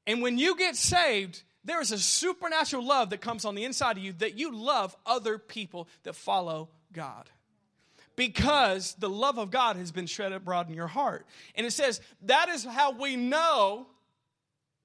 And 0.08 0.22
when 0.22 0.38
you 0.38 0.56
get 0.58 0.76
saved, 0.76 1.44
There 1.70 1.82
is 1.82 1.92
a 1.92 2.00
supernatural 2.00 2.84
love 2.84 3.12
that 3.12 3.22
comes 3.22 3.46
on 3.46 3.54
the 3.54 3.64
inside 3.64 3.96
of 3.96 4.04
you 4.04 4.14
that 4.14 4.40
you 4.40 4.52
love 4.52 4.98
other 5.06 5.38
people 5.38 5.88
that 6.02 6.16
follow 6.16 6.68
God. 6.92 7.30
Because 8.16 8.96
the 8.96 9.08
love 9.08 9.38
of 9.38 9.52
God 9.52 9.76
has 9.76 9.92
been 9.92 10.08
shed 10.08 10.32
abroad 10.32 10.68
in 10.68 10.74
your 10.74 10.88
heart. 10.88 11.28
And 11.54 11.68
it 11.68 11.72
says 11.72 12.02
that 12.24 12.50
is 12.50 12.64
how 12.64 12.94
we 12.94 13.16
know. 13.16 13.86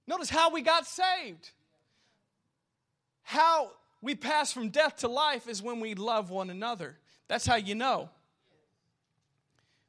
Notice 0.07 0.29
how 0.29 0.51
we 0.51 0.61
got 0.61 0.87
saved. 0.87 1.53
How 3.23 3.71
we 4.03 4.15
pass 4.15 4.53
from 4.53 4.69
death 4.69 4.97
to 4.97 5.09
life 5.09 5.49
is 5.49 5.63
when 5.63 5.81
we 5.81 5.95
love 5.95 6.29
one 6.29 6.51
another. 6.51 6.99
That's 7.29 7.47
how 7.47 7.57
you 7.57 7.75
know. 7.75 8.11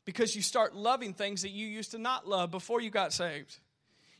Because 0.05 0.33
you 0.33 0.41
start 0.41 0.77
loving 0.77 1.13
things 1.13 1.41
that 1.41 1.51
you 1.51 1.67
used 1.67 1.91
to 1.91 1.97
not 1.97 2.25
love 2.25 2.51
before 2.51 2.79
you 2.79 2.89
got 2.89 3.11
saved. 3.11 3.59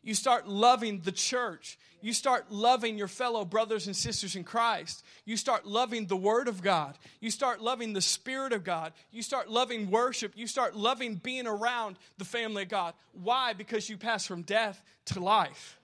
You 0.05 0.13
start 0.13 0.47
loving 0.47 1.01
the 1.01 1.11
church. 1.11 1.79
You 1.99 2.13
start 2.13 2.51
loving 2.51 2.95
your 2.95 3.07
fellow 3.07 3.43
brothers 3.43 3.87
and 3.87 3.95
sisters 3.95 4.35
in 4.35 4.43
Christ. 4.43 5.03
You 5.25 5.35
start 5.35 5.65
loving 5.65 6.05
the 6.05 6.15
Word 6.15 6.47
of 6.47 6.61
God. 6.61 6.95
You 7.19 7.31
start 7.31 7.59
loving 7.59 7.93
the 7.93 8.01
Spirit 8.01 8.53
of 8.53 8.63
God. 8.63 8.93
You 9.11 9.23
start 9.23 9.49
loving 9.49 9.89
worship. 9.89 10.33
You 10.35 10.45
start 10.45 10.75
loving 10.75 11.15
being 11.15 11.47
around 11.47 11.97
the 12.19 12.23
family 12.23 12.61
of 12.61 12.69
God. 12.69 12.93
Why? 13.13 13.53
Because 13.53 13.89
you 13.89 13.97
pass 13.97 14.27
from 14.27 14.43
death 14.43 14.79
to 15.05 15.19
life. 15.19 15.79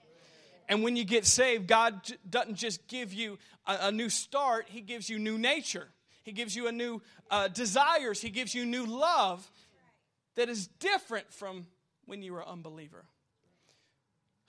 And 0.69 0.84
when 0.84 0.95
you 0.95 1.03
get 1.03 1.25
saved, 1.25 1.65
God 1.65 1.99
doesn't 2.29 2.55
just 2.55 2.88
give 2.88 3.12
you 3.12 3.39
a, 3.65 3.88
a 3.88 3.91
new 3.91 4.10
start, 4.10 4.67
He 4.69 4.81
gives 4.81 5.10
you 5.10 5.17
new 5.17 5.39
nature. 5.39 5.88
He 6.21 6.31
gives 6.31 6.55
you 6.55 6.67
a 6.67 6.71
new 6.71 7.01
uh, 7.31 7.47
desires. 7.47 8.21
He 8.21 8.29
gives 8.29 8.53
you 8.53 8.67
new 8.67 8.86
love 8.86 9.49
that 10.36 10.47
is 10.47 10.67
different 10.67 11.34
from 11.34 11.65
when 12.05 12.21
you 12.21 12.34
were 12.34 12.41
an 12.41 12.49
unbeliever. 12.49 13.05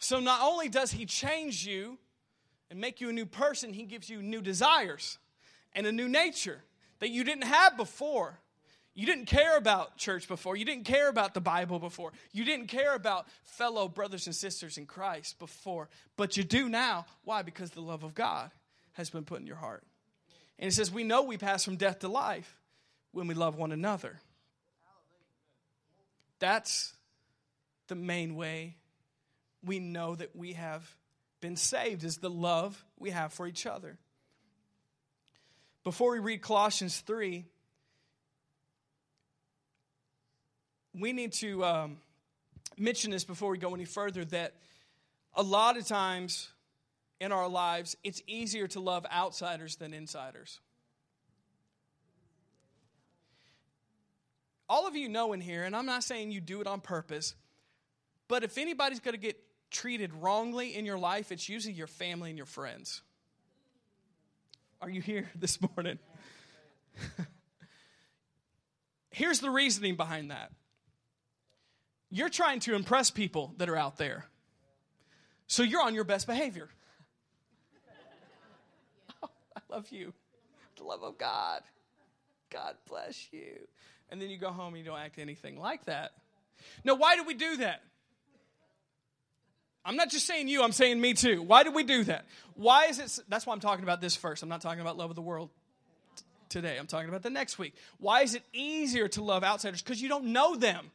So 0.02 0.18
not 0.18 0.40
only 0.42 0.68
does 0.68 0.90
he 0.90 1.06
change 1.06 1.64
you 1.64 1.96
and 2.70 2.80
make 2.80 3.00
you 3.00 3.08
a 3.08 3.12
new 3.12 3.24
person, 3.24 3.72
he 3.72 3.84
gives 3.84 4.10
you 4.10 4.20
new 4.20 4.40
desires 4.40 5.16
and 5.74 5.86
a 5.86 5.92
new 5.92 6.08
nature 6.08 6.60
that 6.98 7.10
you 7.10 7.22
didn't 7.22 7.44
have 7.44 7.76
before. 7.76 8.40
You 8.94 9.06
didn't 9.06 9.26
care 9.26 9.56
about 9.56 9.96
church 9.96 10.26
before. 10.26 10.56
You 10.56 10.64
didn't 10.64 10.86
care 10.86 11.08
about 11.08 11.34
the 11.34 11.40
Bible 11.40 11.78
before. 11.78 12.12
You 12.32 12.44
didn't 12.44 12.66
care 12.66 12.96
about 12.96 13.28
fellow 13.44 13.86
brothers 13.86 14.26
and 14.26 14.34
sisters 14.34 14.76
in 14.76 14.86
Christ 14.86 15.38
before. 15.38 15.88
But 16.16 16.36
you 16.36 16.42
do 16.42 16.68
now. 16.68 17.06
Why? 17.22 17.42
Because 17.42 17.70
the 17.70 17.80
love 17.80 18.02
of 18.02 18.12
God 18.12 18.50
has 18.94 19.08
been 19.08 19.24
put 19.24 19.38
in 19.38 19.46
your 19.46 19.54
heart. 19.54 19.84
And 20.58 20.66
it 20.66 20.74
says, 20.74 20.90
We 20.90 21.04
know 21.04 21.22
we 21.22 21.38
pass 21.38 21.64
from 21.64 21.76
death 21.76 22.00
to 22.00 22.08
life 22.08 22.58
when 23.12 23.28
we 23.28 23.34
love 23.34 23.54
one 23.54 23.70
another. 23.70 24.18
That's 26.40 26.92
the 27.86 27.94
main 27.94 28.34
way 28.34 28.78
we 29.64 29.78
know 29.78 30.14
that 30.14 30.34
we 30.34 30.54
have 30.54 30.88
been 31.40 31.56
saved 31.56 32.04
is 32.04 32.18
the 32.18 32.30
love 32.30 32.84
we 32.98 33.10
have 33.10 33.32
for 33.32 33.46
each 33.46 33.66
other. 33.66 33.98
Before 35.84 36.12
we 36.12 36.20
read 36.20 36.42
Colossians 36.42 37.00
3, 37.00 37.44
we 40.94 41.12
need 41.12 41.32
to 41.34 41.64
um, 41.64 41.96
mention 42.78 43.10
this 43.10 43.24
before 43.24 43.50
we 43.50 43.58
go 43.58 43.74
any 43.74 43.84
further 43.84 44.24
that 44.26 44.54
a 45.34 45.42
lot 45.42 45.76
of 45.76 45.86
times 45.86 46.48
in 47.20 47.32
our 47.32 47.48
lives, 47.48 47.96
it's 48.04 48.22
easier 48.26 48.66
to 48.68 48.80
love 48.80 49.06
outsiders 49.12 49.76
than 49.76 49.94
insiders. 49.94 50.60
All 54.68 54.86
of 54.86 54.96
you 54.96 55.08
know 55.08 55.32
in 55.32 55.40
here, 55.40 55.64
and 55.64 55.76
I'm 55.76 55.86
not 55.86 56.02
saying 56.02 56.30
you 56.30 56.40
do 56.40 56.60
it 56.60 56.66
on 56.66 56.80
purpose, 56.80 57.34
but 58.28 58.42
if 58.42 58.56
anybody's 58.56 59.00
going 59.00 59.14
to 59.14 59.20
get 59.20 59.36
treated 59.72 60.12
wrongly 60.14 60.76
in 60.76 60.84
your 60.84 60.98
life, 60.98 61.32
it's 61.32 61.48
usually 61.48 61.74
your 61.74 61.86
family 61.86 62.30
and 62.30 62.36
your 62.36 62.46
friends. 62.46 63.02
Are 64.80 64.90
you 64.90 65.00
here 65.00 65.30
this 65.36 65.58
morning? 65.60 65.98
Here's 69.10 69.40
the 69.40 69.50
reasoning 69.50 69.96
behind 69.96 70.30
that 70.30 70.52
you're 72.14 72.28
trying 72.28 72.60
to 72.60 72.74
impress 72.74 73.10
people 73.10 73.54
that 73.56 73.70
are 73.70 73.76
out 73.76 73.96
there. 73.96 74.26
So 75.46 75.62
you're 75.62 75.82
on 75.82 75.94
your 75.94 76.04
best 76.04 76.26
behavior. 76.26 76.68
Oh, 79.22 79.28
I 79.56 79.60
love 79.74 79.88
you. 79.90 80.12
The 80.76 80.84
love 80.84 81.02
of 81.02 81.16
God. 81.16 81.62
God 82.50 82.74
bless 82.86 83.28
you. 83.32 83.66
And 84.10 84.20
then 84.20 84.28
you 84.28 84.36
go 84.36 84.50
home 84.50 84.74
and 84.74 84.84
you 84.84 84.84
don't 84.84 84.98
act 84.98 85.18
anything 85.18 85.58
like 85.58 85.86
that. 85.86 86.12
Now, 86.84 86.96
why 86.96 87.16
do 87.16 87.24
we 87.24 87.32
do 87.32 87.56
that? 87.56 87.82
I'm 89.84 89.96
not 89.96 90.10
just 90.10 90.26
saying 90.26 90.48
you, 90.48 90.62
I'm 90.62 90.72
saying 90.72 91.00
me 91.00 91.14
too. 91.14 91.42
Why 91.42 91.64
did 91.64 91.74
we 91.74 91.82
do 91.82 92.04
that? 92.04 92.24
Why 92.54 92.86
is 92.86 92.98
it? 92.98 93.24
That's 93.28 93.46
why 93.46 93.52
I'm 93.52 93.60
talking 93.60 93.82
about 93.82 94.00
this 94.00 94.14
first. 94.14 94.42
I'm 94.42 94.48
not 94.48 94.60
talking 94.60 94.80
about 94.80 94.96
love 94.96 95.10
of 95.10 95.16
the 95.16 95.22
world 95.22 95.50
t- 96.16 96.22
today. 96.48 96.76
I'm 96.78 96.86
talking 96.86 97.08
about 97.08 97.22
the 97.22 97.30
next 97.30 97.58
week. 97.58 97.74
Why 97.98 98.22
is 98.22 98.34
it 98.34 98.44
easier 98.52 99.08
to 99.08 99.24
love 99.24 99.42
outsiders? 99.42 99.82
Because 99.82 100.00
you 100.00 100.08
don't 100.08 100.26
know 100.26 100.54
them. 100.54 100.90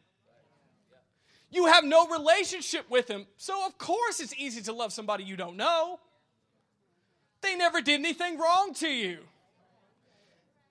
You 1.50 1.66
have 1.68 1.84
no 1.84 2.08
relationship 2.08 2.90
with 2.90 3.08
them. 3.08 3.26
So, 3.38 3.66
of 3.66 3.78
course, 3.78 4.20
it's 4.20 4.34
easy 4.38 4.62
to 4.64 4.74
love 4.74 4.94
somebody 4.94 5.24
you 5.24 5.36
don't 5.36 5.58
know. 5.58 6.00
They 7.42 7.56
never 7.56 7.82
did 7.82 8.00
anything 8.00 8.38
wrong 8.38 8.74
to 8.76 8.88
you. 8.88 9.20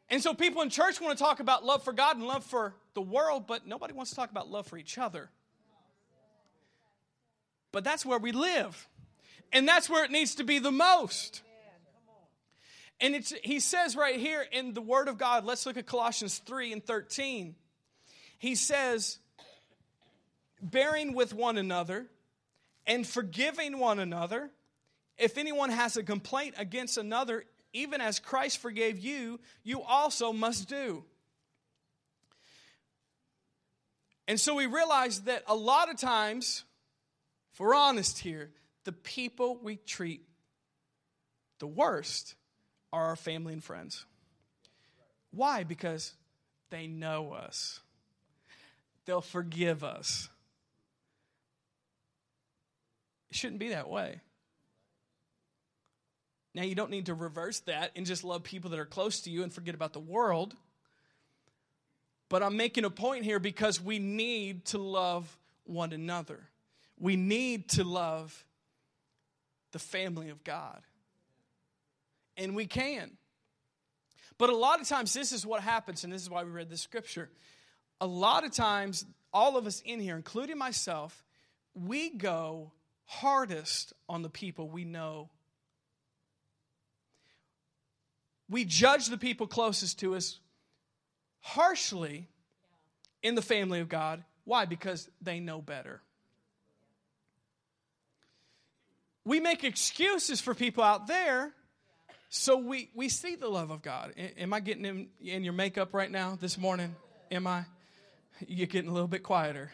And 0.09 0.23
so, 0.23 0.35
people 0.35 0.63
in 0.63 0.71
church 0.71 1.01
want 1.01 1.17
to 1.17 1.23
talk 1.23 1.41
about 1.41 1.65
love 1.65 1.83
for 1.83 1.93
God 1.93 2.17
and 2.17 2.27
love 2.27 2.45
for 2.45 2.75
the 2.95 3.03
world, 3.03 3.47
but 3.47 3.67
nobody 3.67 3.93
wants 3.93 4.11
to 4.11 4.17
talk 4.17 4.31
about 4.31 4.51
love 4.51 4.67
for 4.67 4.79
each 4.79 4.97
other 4.99 5.31
but 7.77 7.85
that's 7.85 8.07
where 8.07 8.19
we 8.19 8.33
live. 8.33 8.89
And 9.53 9.69
that's 9.69 9.91
where 9.91 10.03
it 10.03 10.11
needs 10.11 10.37
to 10.37 10.45
be 10.45 10.61
the 10.61 10.73
most. 10.73 11.43
And 13.03 13.15
it's, 13.15 13.35
he 13.45 13.61
says 13.61 13.95
right 13.95 14.19
here 14.19 14.43
in 14.51 14.73
the 14.73 14.81
Word 14.81 15.09
of 15.09 15.19
God, 15.19 15.45
let's 15.45 15.67
look 15.67 15.77
at 15.77 15.85
Colossians 15.85 16.39
3 16.39 16.73
and 16.73 16.83
13. 16.83 17.55
He 18.39 18.55
says, 18.55 19.19
bearing 20.63 21.13
with 21.13 21.35
one 21.35 21.59
another 21.59 22.07
and 22.87 23.07
forgiving 23.07 23.79
one 23.79 23.99
another. 23.99 24.49
If 25.19 25.37
anyone 25.37 25.69
has 25.69 25.99
a 25.99 26.03
complaint 26.03 26.55
against 26.57 26.97
another, 26.97 27.45
even 27.75 28.01
as 28.01 28.19
Christ 28.19 28.57
forgave 28.57 28.99
you, 28.99 29.39
you 29.65 29.83
also 29.83 30.33
must 30.33 30.67
do. 30.67 31.05
And 34.27 34.41
so 34.41 34.55
we 34.55 34.65
realize 34.65 35.21
that 35.25 35.43
a 35.47 35.55
lot 35.55 35.91
of 35.91 35.99
times 35.99 36.65
if 37.57 37.61
we're 37.61 37.75
honest 37.75 38.19
here, 38.19 38.51
the 38.85 38.93
people 38.93 39.59
we 39.63 39.77
treat 39.77 40.21
the 41.59 41.67
worst 41.67 42.35
are 42.93 43.07
our 43.07 43.17
family 43.17 43.55
and 43.55 43.65
friends. 43.65 44.05
Why? 45.31 45.65
Because 45.65 46.13
they 46.69 46.87
know 46.87 47.33
us, 47.33 47.81
they'll 49.07 49.23
forgive 49.23 49.83
us. 49.83 50.29
It 53.31 53.39
shouldn't 53.39 53.61
be 53.61 53.71
that 53.71 53.89
way. 53.89 54.21
Now, 56.55 56.65
you 56.65 56.75
don't 56.75 56.91
need 56.91 57.07
to 57.07 57.15
reverse 57.15 57.61
that 57.61 57.91
and 57.97 58.05
just 58.05 58.23
love 58.23 58.43
people 58.43 58.69
that 58.69 58.79
are 58.79 58.85
close 58.85 59.21
to 59.21 59.31
you 59.31 59.43
and 59.43 59.51
forget 59.51 59.75
about 59.75 59.95
the 59.95 59.99
world. 59.99 60.55
But 62.29 62.43
I'm 62.43 62.59
making 62.59 62.85
a 62.85 62.91
point 62.91 63.25
here 63.25 63.39
because 63.39 63.81
we 63.81 63.99
need 63.99 64.67
to 64.67 64.79
love 64.79 65.39
one 65.65 65.95
another 65.95 66.51
we 66.99 67.17
need 67.17 67.69
to 67.71 67.85
love 67.85 68.45
the 69.73 69.79
family 69.79 70.31
of 70.31 70.43
God. 70.45 70.81
And 72.37 72.55
we 72.55 72.67
can. 72.67 73.13
But 74.39 74.51
a 74.51 74.57
lot 74.57 74.81
of 74.81 74.89
times, 74.89 75.15
this 75.15 75.33
is 75.33 75.47
what 75.47 75.63
happens, 75.63 76.05
and 76.05 76.13
this 76.13 76.23
is 76.23 76.31
why 76.31 76.45
we 76.45 76.51
read 76.51 76.69
this 76.69 76.83
scripture. 76.83 77.31
A 78.01 78.07
lot 78.07 78.45
of 78.45 78.53
times, 78.53 79.05
all 79.33 79.57
of 79.57 79.67
us 79.67 79.81
in 79.85 80.01
here, 80.01 80.17
including 80.17 80.59
myself, 80.59 81.25
we 81.75 82.11
go 82.11 82.73
hardest 83.05 83.93
on 84.09 84.23
the 84.23 84.29
people 84.29 84.69
we 84.69 84.85
know. 84.85 85.31
We 88.49 88.65
judge 88.65 89.07
the 89.07 89.19
people 89.19 89.47
closest 89.47 89.99
to 90.01 90.15
us 90.15 90.39
harshly 91.41 92.29
in 93.23 93.35
the 93.35 93.43
family 93.43 93.81
of 93.81 93.89
God. 93.89 94.23
Why? 94.45 94.67
Because 94.67 95.09
they 95.21 95.41
know 95.41 95.61
better. 95.61 96.01
We 99.27 99.41
make 99.41 99.65
excuses 99.65 100.41
for 100.41 100.55
people 100.55 100.85
out 100.85 101.09
there 101.09 101.53
so 102.29 102.57
we, 102.57 102.91
we 102.95 103.09
see 103.09 103.35
the 103.35 103.49
love 103.49 103.71
of 103.71 103.83
God. 103.83 104.15
Am 104.17 104.55
I 104.55 104.61
getting 104.61 104.85
in, 104.85 105.09
in 105.21 105.45
your 105.45 105.53
makeup 105.53 105.93
right 105.93 106.11
now 106.11 106.39
this 106.41 106.57
morning? 106.57 106.95
Am 107.31 107.47
I? 107.47 107.65
You're 108.47 108.67
getting 108.67 108.89
a 108.89 108.93
little 108.93 109.09
bit 109.09 109.23
quieter. 109.23 109.73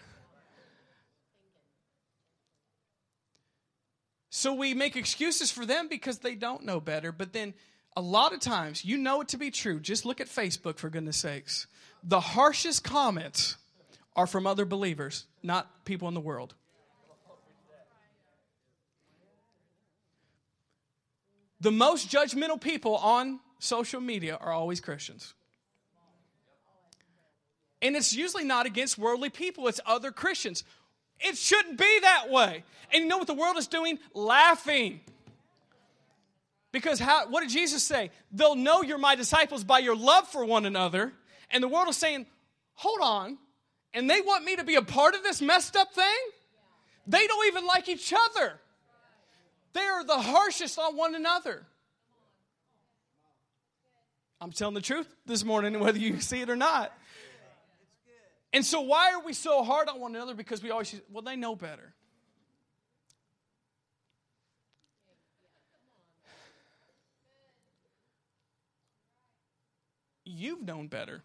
So 4.31 4.55
we 4.55 4.73
make 4.73 4.97
excuses 4.97 5.51
for 5.51 5.67
them 5.67 5.89
because 5.89 6.19
they 6.19 6.35
don't 6.35 6.65
know 6.65 6.81
better. 6.81 7.13
But 7.13 7.35
then 7.35 7.53
a 7.95 8.01
lot 8.01 8.33
of 8.33 8.41
times, 8.41 8.85
you 8.85 8.97
know 8.97 9.21
it 9.21 9.29
to 9.29 9.37
be 9.37 9.51
true. 9.51 9.81
Just 9.81 10.07
look 10.07 10.21
at 10.21 10.29
Facebook, 10.29 10.79
for 10.79 10.89
goodness 10.89 11.19
sakes. 11.19 11.67
The 12.03 12.21
harshest 12.21 12.85
comments 12.85 13.57
are 14.17 14.27
from 14.27 14.47
other 14.47 14.65
believers, 14.65 15.27
not 15.43 15.85
people 15.85 16.09
in 16.09 16.15
the 16.15 16.21
world. 16.21 16.55
The 21.63 21.71
most 21.71 22.11
judgmental 22.11 22.61
people 22.61 22.97
on 22.97 23.39
social 23.61 24.01
media 24.01 24.37
are 24.41 24.51
always 24.51 24.81
Christians. 24.81 25.33
And 27.81 27.95
it's 27.95 28.13
usually 28.13 28.43
not 28.43 28.67
against 28.67 28.99
worldly 28.99 29.31
people, 29.31 29.69
it's 29.69 29.81
other 29.87 30.11
Christians. 30.11 30.65
It 31.21 31.37
shouldn't 31.37 31.79
be 31.79 31.99
that 32.01 32.29
way. 32.31 32.65
And 32.93 33.05
you 33.05 33.09
know 33.09 33.17
what 33.17 33.29
the 33.29 33.35
world 33.35 33.57
is 33.59 33.69
doing? 33.69 34.01
Laughing. 34.13 35.01
Because 36.73 36.99
how, 36.99 37.29
what 37.29 37.43
did 37.43 37.51
Jesus 37.51 37.85
say? 37.85 38.11
They'll 38.33 38.57
know 38.57 38.83
you're 38.83 38.99
my 38.99 39.15
disciples 39.15 39.63
by 39.63 39.79
your 39.79 39.95
love 39.95 40.27
for 40.27 40.45
one 40.45 40.67
another. 40.67 41.13
And 41.49 41.63
the 41.63 41.69
world 41.69 41.89
is 41.89 41.97
saying, 41.97 42.27
hold 42.75 42.99
on. 43.01 43.39
And 43.95 44.11
they 44.11 44.21
want 44.21 44.45
me 44.45 44.57
to 44.57 44.65
be 44.65 44.75
a 44.75 44.83
part 44.83 45.15
of 45.15 45.23
this 45.23 45.41
messed 45.41 45.77
up 45.77 45.95
thing? 45.95 46.19
They 47.07 47.25
don't 47.29 47.47
even 47.47 47.67
like 47.67 47.89
each 47.89 48.13
other. 48.13 48.59
They're 49.73 50.05
the 50.05 50.19
harshest 50.19 50.79
on 50.79 50.97
one 50.97 51.15
another. 51.15 51.65
I'm 54.41 54.51
telling 54.51 54.75
the 54.75 54.81
truth 54.81 55.07
this 55.25 55.45
morning, 55.45 55.79
whether 55.81 55.99
you 55.99 56.21
see 56.21 56.41
it 56.41 56.51
or 56.51 56.57
not. 56.57 56.93
And 58.53 58.67
so, 58.67 58.83
why 58.83 59.13
are 59.13 59.23
we 59.25 59.33
so 59.33 59.63
hard 59.63 59.89
on 59.89 59.99
one 60.01 60.15
another? 60.15 60.35
Because 60.35 60.63
we 60.63 60.71
always, 60.71 61.01
well, 61.11 61.23
they 61.23 61.37
know 61.37 61.57
better. 61.57 61.95
You've 70.25 70.63
known 70.63 70.89
better. 70.89 71.23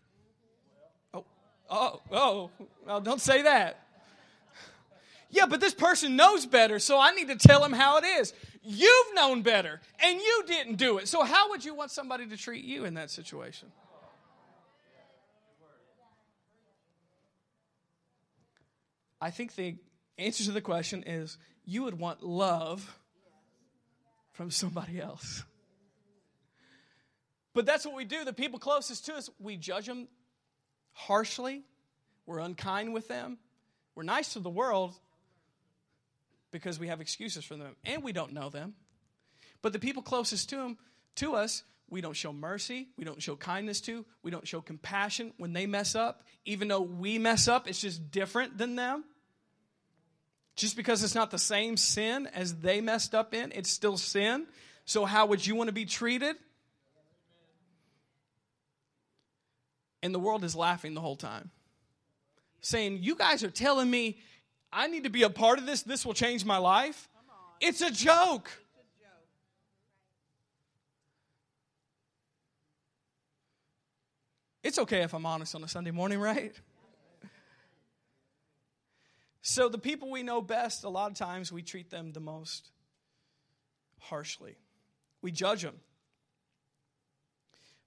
Oh, 1.14 1.26
oh, 1.70 2.02
oh, 2.12 2.52
well, 2.86 3.02
don't 3.02 3.22
say 3.22 3.42
that. 3.42 3.87
Yeah, 5.30 5.46
but 5.46 5.60
this 5.60 5.74
person 5.74 6.16
knows 6.16 6.46
better, 6.46 6.80
so 6.80 7.00
I 7.00 7.12
need 7.12 7.28
to 7.28 7.36
tell 7.36 7.64
him 7.64 7.74
how 7.74 7.98
it 7.98 8.06
is. 8.06 8.34
You've 8.62 9.14
known 9.14 9.42
better, 9.42 9.82
and 10.00 10.20
you 10.20 10.44
didn't 10.48 10.76
do 10.76 10.98
it. 11.00 11.08
So, 11.08 11.24
how 11.24 11.50
would 11.50 11.66
you 11.66 11.76
want 11.76 11.92
somebody 11.92 12.28
to 12.28 12.38
treat 12.38 12.64
you 12.64 12.86
in 12.86 12.94
that 12.94 13.12
situation? 13.12 13.72
I 19.20 19.32
think 19.32 19.56
the 19.56 19.76
answer 20.18 20.44
to 20.46 20.52
the 20.52 20.62
question 20.62 21.04
is 21.04 21.38
you 21.66 21.84
would 21.84 22.00
want 22.00 22.24
love 22.24 23.00
from 24.32 24.52
somebody 24.52 25.02
else. 25.02 25.44
But 27.54 27.66
that's 27.66 27.86
what 27.86 27.96
we 27.96 28.06
do. 28.06 28.24
The 28.24 28.34
people 28.34 28.60
closest 28.60 29.08
to 29.08 29.16
us, 29.16 29.30
we 29.40 29.58
judge 29.58 29.88
them 29.88 30.08
harshly. 30.94 31.64
We're 32.28 32.40
unkind 32.40 32.94
with 32.94 33.08
them. 33.08 33.40
We're 33.96 34.04
nice 34.04 34.34
to 34.34 34.40
the 34.40 34.50
world 34.50 34.94
because 36.52 36.80
we 36.80 36.88
have 36.88 37.02
excuses 37.02 37.44
for 37.44 37.56
them 37.56 37.76
and 37.86 38.04
we 38.04 38.12
don't 38.12 38.34
know 38.34 38.50
them. 38.50 38.76
But 39.62 39.74
the 39.74 39.80
people 39.80 40.02
closest 40.04 40.50
to 40.50 40.58
them, 40.58 40.78
to 41.16 41.36
us, 41.36 41.64
we 41.90 42.02
don't 42.02 42.16
show 42.16 42.34
mercy, 42.34 42.90
we 42.98 43.06
don't 43.06 43.22
show 43.22 43.36
kindness 43.36 43.82
to, 43.82 44.06
we 44.22 44.30
don't 44.30 44.48
show 44.48 44.62
compassion 44.62 45.34
when 45.38 45.54
they 45.54 45.66
mess 45.66 45.96
up. 45.96 46.24
Even 46.46 46.68
though 46.68 46.82
we 46.82 47.18
mess 47.18 47.48
up, 47.48 47.68
it's 47.68 47.82
just 47.82 48.12
different 48.12 48.58
than 48.58 48.76
them. 48.76 49.04
Just 50.56 50.76
because 50.76 51.04
it's 51.04 51.16
not 51.16 51.32
the 51.32 51.38
same 51.38 51.78
sin 51.78 52.28
as 52.34 52.56
they 52.56 52.82
messed 52.82 53.16
up 53.16 53.34
in, 53.34 53.52
it's 53.54 53.70
still 53.70 53.96
sin. 53.96 54.48
So, 54.86 55.06
how 55.06 55.28
would 55.28 55.46
you 55.46 55.56
want 55.56 55.68
to 55.68 55.74
be 55.74 55.86
treated? 55.86 56.36
And 60.02 60.14
the 60.14 60.20
world 60.20 60.44
is 60.44 60.56
laughing 60.56 60.94
the 60.94 61.02
whole 61.02 61.16
time, 61.16 61.52
saying, 62.62 63.00
You 63.02 63.16
guys 63.16 63.44
are 63.44 63.52
telling 63.52 63.90
me 63.90 64.18
I 64.72 64.88
need 64.88 65.04
to 65.04 65.10
be 65.10 65.24
a 65.24 65.30
part 65.30 65.60
of 65.60 65.66
this, 65.66 65.82
this 65.82 66.06
will 66.06 66.14
change 66.14 66.46
my 66.46 66.58
life. 66.58 67.10
It's 67.60 67.82
a 67.82 67.92
joke. 67.92 68.52
It's 74.64 74.78
okay 74.80 75.02
if 75.04 75.14
I'm 75.14 75.26
honest 75.26 75.56
on 75.56 75.64
a 75.64 75.68
Sunday 75.68 75.92
morning, 75.92 76.20
right? 76.20 76.54
So, 79.42 79.70
the 79.70 79.78
people 79.78 80.12
we 80.12 80.24
know 80.24 80.42
best, 80.42 80.84
a 80.84 80.90
lot 80.90 81.10
of 81.10 81.18
times 81.18 81.54
we 81.54 81.62
treat 81.62 81.90
them 81.90 82.12
the 82.12 82.20
most 82.20 82.70
harshly. 83.98 84.58
We 85.22 85.32
judge 85.32 85.62
them. 85.62 85.76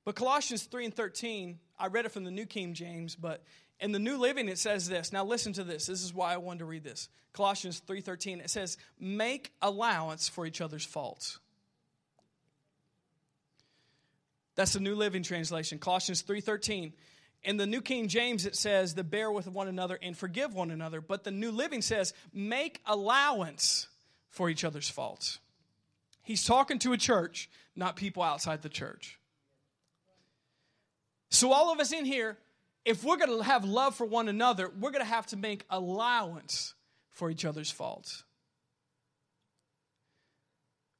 But 0.06 0.14
Colossians 0.14 0.62
3 0.62 0.86
and 0.86 0.94
13, 0.94 1.58
I 1.78 1.88
read 1.88 2.06
it 2.06 2.12
from 2.12 2.24
the 2.24 2.30
New 2.30 2.46
King 2.46 2.72
James, 2.72 3.14
but 3.14 3.44
in 3.80 3.92
the 3.92 3.98
New 3.98 4.16
Living 4.16 4.48
it 4.48 4.58
says 4.58 4.88
this. 4.88 5.12
Now 5.12 5.24
listen 5.24 5.52
to 5.54 5.64
this. 5.64 5.86
This 5.86 6.02
is 6.02 6.14
why 6.14 6.34
I 6.34 6.36
wanted 6.36 6.60
to 6.60 6.64
read 6.66 6.84
this. 6.84 7.08
Colossians 7.32 7.80
3:13 7.80 8.40
it 8.40 8.50
says, 8.50 8.76
"Make 8.98 9.52
allowance 9.62 10.28
for 10.28 10.46
each 10.46 10.60
other's 10.60 10.84
faults." 10.84 11.38
That's 14.54 14.72
the 14.72 14.80
New 14.80 14.94
Living 14.94 15.22
Translation. 15.22 15.78
Colossians 15.78 16.22
3:13. 16.22 16.94
In 17.42 17.56
the 17.56 17.66
New 17.66 17.80
King 17.80 18.08
James, 18.08 18.44
it 18.44 18.54
says, 18.54 18.94
"The 18.94 19.04
bear 19.04 19.32
with 19.32 19.46
one 19.46 19.68
another 19.68 19.98
and 20.02 20.16
forgive 20.16 20.52
one 20.52 20.70
another." 20.70 21.00
But 21.00 21.24
the 21.24 21.30
New 21.30 21.50
Living 21.50 21.80
says, 21.80 22.12
"Make 22.32 22.82
allowance 22.84 23.88
for 24.28 24.50
each 24.50 24.62
other's 24.64 24.90
faults." 24.90 25.38
He's 26.22 26.44
talking 26.44 26.78
to 26.80 26.92
a 26.92 26.98
church, 26.98 27.48
not 27.74 27.96
people 27.96 28.22
outside 28.22 28.60
the 28.60 28.68
church. 28.68 29.18
So, 31.30 31.52
all 31.52 31.72
of 31.72 31.80
us 31.80 31.92
in 31.92 32.04
here, 32.04 32.38
if 32.84 33.04
we're 33.04 33.16
going 33.16 33.38
to 33.38 33.44
have 33.44 33.64
love 33.64 33.94
for 33.94 34.06
one 34.06 34.28
another, 34.28 34.70
we're 34.80 34.90
going 34.90 35.04
to 35.04 35.10
have 35.10 35.26
to 35.26 35.36
make 35.36 35.64
allowance 35.70 36.74
for 37.10 37.30
each 37.30 37.44
other's 37.44 37.70
faults. 37.70 38.24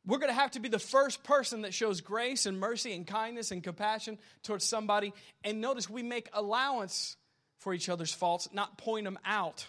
We're 0.07 0.19
going 0.19 0.33
to 0.33 0.39
have 0.39 0.53
to 0.53 0.61
be 0.61 0.69
the 0.69 0.79
first 0.79 1.23
person 1.23 1.63
that 1.63 1.75
shows 1.75 2.01
grace 2.01 2.47
and 2.47 2.59
mercy 2.59 2.93
and 2.93 3.07
kindness 3.07 3.51
and 3.51 3.63
compassion 3.63 4.19
towards 4.43 4.65
somebody. 4.65 5.13
And 5.45 5.61
notice 5.61 5.89
we 5.89 6.03
make 6.03 6.29
allowance 6.33 7.17
for 7.59 7.75
each 7.75 7.89
other's 7.89 8.13
faults, 8.13 8.49
not 8.53 8.79
point 8.79 9.05
them 9.05 9.19
out, 9.25 9.67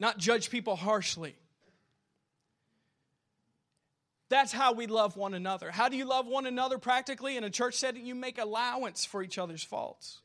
not 0.00 0.18
judge 0.18 0.50
people 0.50 0.76
harshly. 0.76 1.36
That's 4.28 4.52
how 4.52 4.72
we 4.72 4.86
love 4.86 5.16
one 5.16 5.34
another. 5.34 5.70
How 5.70 5.88
do 5.88 5.96
you 5.96 6.06
love 6.06 6.26
one 6.26 6.46
another 6.46 6.78
practically? 6.78 7.36
In 7.36 7.44
a 7.44 7.50
church 7.50 7.74
setting, 7.74 8.06
you 8.06 8.14
make 8.14 8.38
allowance 8.38 9.04
for 9.04 9.22
each 9.22 9.38
other's 9.38 9.62
faults. 9.62 10.20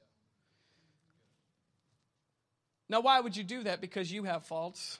Now, 2.87 3.01
why 3.01 3.19
would 3.19 3.37
you 3.37 3.43
do 3.43 3.63
that? 3.63 3.81
Because 3.81 4.11
you 4.11 4.23
have 4.23 4.45
faults. 4.45 4.99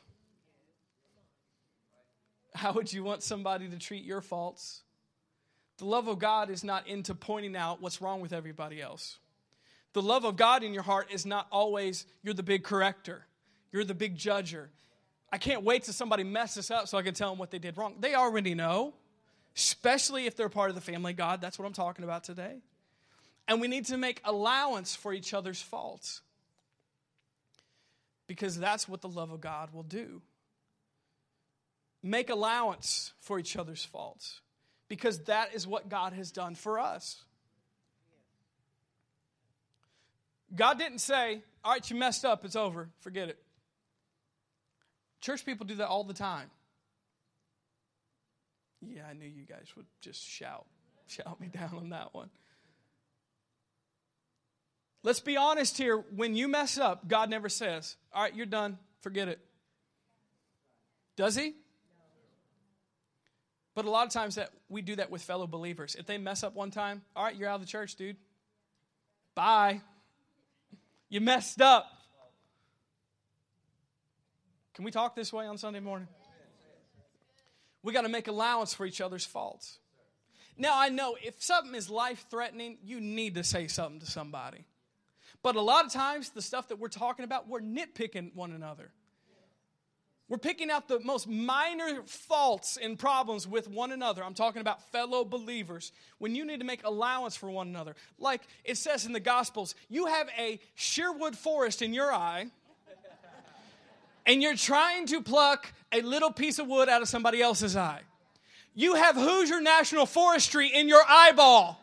How 2.53 2.73
would 2.73 2.91
you 2.91 3.03
want 3.03 3.23
somebody 3.23 3.67
to 3.69 3.77
treat 3.77 4.03
your 4.03 4.21
faults? 4.21 4.81
The 5.77 5.85
love 5.85 6.07
of 6.07 6.19
God 6.19 6.49
is 6.49 6.63
not 6.63 6.87
into 6.87 7.15
pointing 7.15 7.55
out 7.55 7.81
what's 7.81 8.01
wrong 8.01 8.19
with 8.19 8.33
everybody 8.33 8.81
else. 8.81 9.17
The 9.93 10.01
love 10.01 10.25
of 10.25 10.35
God 10.35 10.61
in 10.61 10.73
your 10.73 10.83
heart 10.83 11.07
is 11.09 11.25
not 11.25 11.47
always 11.51 12.05
you're 12.21 12.33
the 12.33 12.43
big 12.43 12.63
corrector, 12.63 13.25
you're 13.71 13.85
the 13.85 13.95
big 13.95 14.17
judger. 14.17 14.67
I 15.31 15.37
can't 15.37 15.63
wait 15.63 15.83
till 15.83 15.93
somebody 15.93 16.23
messes 16.23 16.71
up 16.71 16.87
so 16.87 16.97
I 16.97 17.01
can 17.01 17.13
tell 17.13 17.29
them 17.29 17.37
what 17.37 17.51
they 17.51 17.59
did 17.59 17.77
wrong. 17.77 17.95
They 17.99 18.15
already 18.15 18.55
know, 18.55 18.93
especially 19.55 20.25
if 20.25 20.35
they're 20.35 20.49
part 20.49 20.69
of 20.69 20.75
the 20.75 20.81
family 20.81 21.13
God. 21.13 21.41
That's 21.41 21.59
what 21.59 21.65
I'm 21.65 21.73
talking 21.73 22.03
about 22.03 22.23
today. 22.23 22.57
And 23.47 23.61
we 23.61 23.67
need 23.67 23.85
to 23.85 23.97
make 23.97 24.21
allowance 24.25 24.95
for 24.95 25.13
each 25.13 25.33
other's 25.33 25.61
faults 25.61 26.21
because 28.27 28.59
that's 28.59 28.87
what 28.87 29.01
the 29.01 29.09
love 29.09 29.31
of 29.31 29.41
God 29.41 29.73
will 29.73 29.83
do 29.83 30.21
make 32.01 32.29
allowance 32.29 33.13
for 33.19 33.39
each 33.39 33.57
other's 33.57 33.83
faults 33.83 34.41
because 34.87 35.19
that 35.25 35.53
is 35.53 35.67
what 35.67 35.89
God 35.89 36.13
has 36.13 36.31
done 36.31 36.55
for 36.55 36.79
us. 36.79 37.23
God 40.55 40.79
didn't 40.79 40.99
say, 40.99 41.41
All 41.63 41.73
right, 41.73 41.89
you 41.89 41.95
messed 41.95 42.25
up, 42.25 42.45
it's 42.45 42.55
over, 42.55 42.89
forget 42.99 43.29
it. 43.29 43.37
Church 45.21 45.45
people 45.45 45.65
do 45.65 45.75
that 45.75 45.87
all 45.87 46.03
the 46.03 46.13
time. 46.13 46.49
Yeah, 48.81 49.03
I 49.09 49.13
knew 49.13 49.27
you 49.27 49.43
guys 49.43 49.67
would 49.75 49.85
just 50.01 50.25
shout, 50.25 50.65
shout 51.07 51.39
me 51.39 51.47
down 51.47 51.75
on 51.75 51.89
that 51.89 52.13
one. 52.13 52.29
Let's 55.03 55.19
be 55.19 55.37
honest 55.37 55.77
here. 55.77 55.97
When 55.97 56.35
you 56.35 56.47
mess 56.47 56.77
up, 56.77 57.07
God 57.07 57.29
never 57.29 57.49
says, 57.49 57.95
All 58.13 58.21
right, 58.21 58.35
you're 58.35 58.45
done, 58.45 58.77
forget 59.01 59.27
it. 59.27 59.39
Does 61.15 61.35
He? 61.35 61.55
But 63.75 63.85
a 63.85 63.89
lot 63.89 64.05
of 64.05 64.11
times 64.11 64.35
that 64.35 64.49
we 64.67 64.81
do 64.81 64.97
that 64.97 65.09
with 65.09 65.21
fellow 65.21 65.47
believers. 65.47 65.95
If 65.95 66.05
they 66.05 66.17
mess 66.17 66.43
up 66.43 66.53
one 66.53 66.69
time, 66.69 67.01
all 67.15 67.23
right, 67.23 67.35
you're 67.35 67.47
out 67.47 67.55
of 67.55 67.61
the 67.61 67.67
church, 67.67 67.95
dude. 67.95 68.17
Bye. 69.35 69.81
You 71.07 71.21
messed 71.21 71.61
up. 71.61 71.85
Can 74.79 74.85
we 74.85 74.91
talk 74.91 75.13
this 75.13 75.33
way 75.33 75.45
on 75.45 75.57
Sunday 75.57 75.81
morning? 75.81 76.07
We 77.83 77.91
got 77.91 78.03
to 78.03 78.07
make 78.07 78.29
allowance 78.29 78.73
for 78.73 78.85
each 78.85 79.01
other's 79.01 79.25
faults. 79.25 79.77
Now, 80.57 80.71
I 80.73 80.87
know 80.87 81.17
if 81.21 81.43
something 81.43 81.75
is 81.75 81.89
life 81.89 82.25
threatening, 82.31 82.77
you 82.81 83.01
need 83.01 83.35
to 83.35 83.43
say 83.43 83.67
something 83.67 83.99
to 83.99 84.05
somebody. 84.05 84.63
But 85.43 85.57
a 85.57 85.61
lot 85.61 85.85
of 85.85 85.91
times, 85.91 86.29
the 86.29 86.41
stuff 86.41 86.69
that 86.69 86.79
we're 86.79 86.87
talking 86.87 87.25
about, 87.25 87.49
we're 87.49 87.59
nitpicking 87.59 88.33
one 88.35 88.53
another. 88.53 88.89
We're 90.29 90.37
picking 90.37 90.71
out 90.71 90.87
the 90.87 91.01
most 91.01 91.27
minor 91.27 92.03
faults 92.05 92.77
and 92.81 92.97
problems 92.97 93.45
with 93.45 93.67
one 93.67 93.91
another. 93.91 94.23
I'm 94.23 94.33
talking 94.33 94.61
about 94.61 94.89
fellow 94.93 95.25
believers. 95.25 95.91
When 96.19 96.35
you 96.35 96.45
need 96.45 96.61
to 96.61 96.65
make 96.65 96.85
allowance 96.85 97.35
for 97.35 97.51
one 97.51 97.67
another. 97.67 97.97
Like 98.17 98.43
it 98.63 98.77
says 98.77 99.05
in 99.05 99.11
the 99.11 99.19
Gospels, 99.19 99.75
you 99.89 100.05
have 100.05 100.29
a 100.37 100.61
Sherwood 100.75 101.35
forest 101.35 101.81
in 101.81 101.93
your 101.93 102.13
eye, 102.13 102.51
and 104.25 104.41
you're 104.41 104.55
trying 104.55 105.05
to 105.07 105.21
pluck 105.21 105.71
a 105.91 106.01
little 106.01 106.31
piece 106.31 106.59
of 106.59 106.67
wood 106.67 106.89
out 106.89 107.01
of 107.01 107.07
somebody 107.09 107.41
else's 107.41 107.75
eye. 107.75 108.01
You 108.75 108.95
have 108.95 109.15
Hoosier 109.15 109.61
National 109.61 110.05
Forestry 110.05 110.67
in 110.67 110.87
your 110.87 111.01
eyeball, 111.07 111.81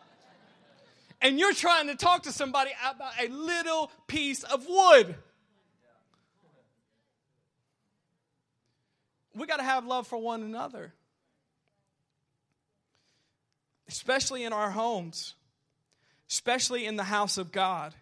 and 1.21 1.39
you're 1.39 1.55
trying 1.55 1.89
to 1.89 1.97
talk 1.97 2.23
to 2.25 2.33
somebody 2.33 2.71
about 2.89 3.13
a 3.21 3.29
little 3.29 3.91
piece 4.07 4.43
of 4.45 4.67
wood. 4.69 5.17
we 9.37 9.47
got 9.47 9.59
to 9.59 9.63
have 9.63 9.87
love 9.87 10.07
for 10.07 10.19
one 10.19 10.43
another, 10.43 10.93
especially 13.89 14.45
in 14.45 14.53
our 14.53 14.71
homes, 14.71 15.35
especially 16.31 16.87
in 16.87 16.97
the 16.97 17.05
house 17.05 17.37
of 17.39 17.53
God, 17.53 17.95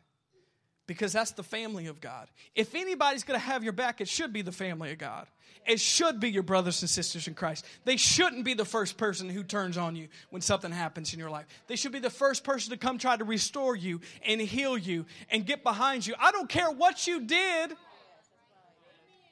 because 0.87 1.13
that's 1.13 1.33
the 1.33 1.43
family 1.43 1.87
of 1.87 2.01
God. 2.01 2.29
If 2.55 2.75
anybody's 2.75 3.25
going 3.25 3.39
to 3.39 3.47
have 3.47 3.65
your 3.65 3.73
back, 3.73 4.01
it 4.01 4.09
should 4.09 4.33
be 4.33 4.43
the 4.43 4.53
family 4.53 4.93
of 4.93 4.99
God. 4.99 5.27
It 5.67 5.81
should 5.81 6.21
be 6.21 6.31
your 6.31 6.43
brothers 6.43 6.83
and 6.83 6.91
sisters 6.91 7.27
in 7.27 7.35
Christ. 7.35 7.65
They 7.85 7.97
shouldn't 7.97 8.45
be 8.45 8.55
the 8.55 8.67
first 8.67 8.99
person 8.99 9.31
who 9.31 9.43
turns 9.43 9.79
on 9.79 9.97
you 9.97 10.09
when 10.31 10.43
something 10.43 10.71
happens 10.71 11.15
in 11.15 11.19
your 11.19 11.31
life. 11.31 11.47
They 11.69 11.77
should 11.77 11.93
be 11.93 12.01
the 12.01 12.11
first 12.11 12.45
person 12.45 12.71
to 12.73 12.77
come 12.77 12.99
try 12.99 13.17
to 13.17 13.25
restore 13.25 13.75
you 13.75 14.01
and 14.27 14.41
heal 14.41 14.77
you 14.77 15.07
and 15.31 15.47
get 15.47 15.63
behind 15.63 16.07
you. 16.07 16.15
I 16.19 16.33
don't 16.33 16.49
care 16.49 16.71
what 16.71 17.07
you 17.07 17.21
did. 17.25 17.73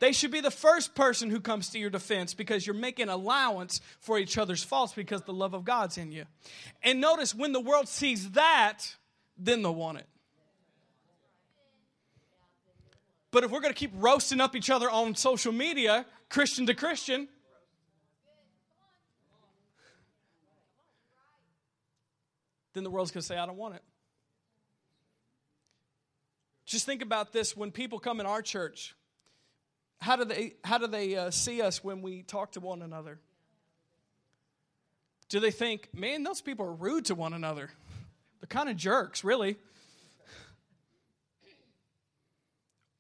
They 0.01 0.13
should 0.13 0.33
be 0.33 0.41
the 0.41 0.51
first 0.51 0.97
person 0.97 1.31
who 1.31 1.39
comes 1.39 1.69
to 1.71 1.79
your 1.79 1.91
defense 1.91 2.35
because 2.35 2.67
you're 2.67 2.75
making 2.75 3.09
allowance 3.09 3.81
for 4.01 4.19
each 4.19 4.37
other's 4.37 4.65
faults 4.65 4.95
because 4.95 5.23
the 5.23 5.33
love 5.33 5.55
of 5.55 5.65
God's 5.65 5.97
in 5.97 6.11
you. 6.11 6.25
And 6.83 7.01
notice 7.01 7.35
when 7.35 7.53
the 7.53 7.61
world 7.61 7.87
sees 7.87 8.31
that, 8.33 8.97
then 9.39 9.63
they'll 9.63 9.75
want 9.75 9.99
it. 9.99 10.07
But 13.33 13.43
if 13.43 13.51
we're 13.51 13.61
going 13.61 13.75
to 13.75 13.79
keep 13.79 13.91
roasting 13.97 14.41
up 14.41 14.55
each 14.55 14.71
other 14.71 14.89
on 14.89 15.17
social 15.17 15.53
media, 15.53 16.07
Christian 16.29 16.67
to 16.67 16.75
Christian, 16.75 17.27
then 22.75 22.85
the 22.85 22.91
world's 22.91 23.11
going 23.11 23.23
to 23.23 23.27
say, 23.27 23.37
I 23.37 23.47
don't 23.47 23.57
want 23.57 23.75
it. 23.75 23.83
Just 26.67 26.87
think 26.87 27.03
about 27.03 27.33
this 27.33 27.57
when 27.57 27.73
people 27.73 27.99
come 27.99 28.21
in 28.21 28.27
our 28.27 28.41
church 28.43 28.95
how 30.03 30.17
do 30.17 30.25
they, 30.25 30.55
how 30.65 30.79
do 30.79 30.89
they 30.89 31.17
uh, 31.17 31.31
see 31.31 31.63
us 31.63 31.83
when 31.83 32.03
we 32.03 32.23
talk 32.23 32.53
to 32.53 32.61
one 32.61 32.83
another? 32.83 33.21
Do 35.29 35.39
they 35.39 35.53
think, 35.53 35.89
man, 35.95 36.25
those 36.25 36.41
people 36.41 36.67
are 36.67 36.73
rude 36.73 37.07
to 37.07 37.15
one 37.15 37.33
another? 37.33 37.71
They're 38.41 38.49
kind 38.49 38.69
of 38.69 38.77
jerks, 38.77 39.23
really. 39.23 39.57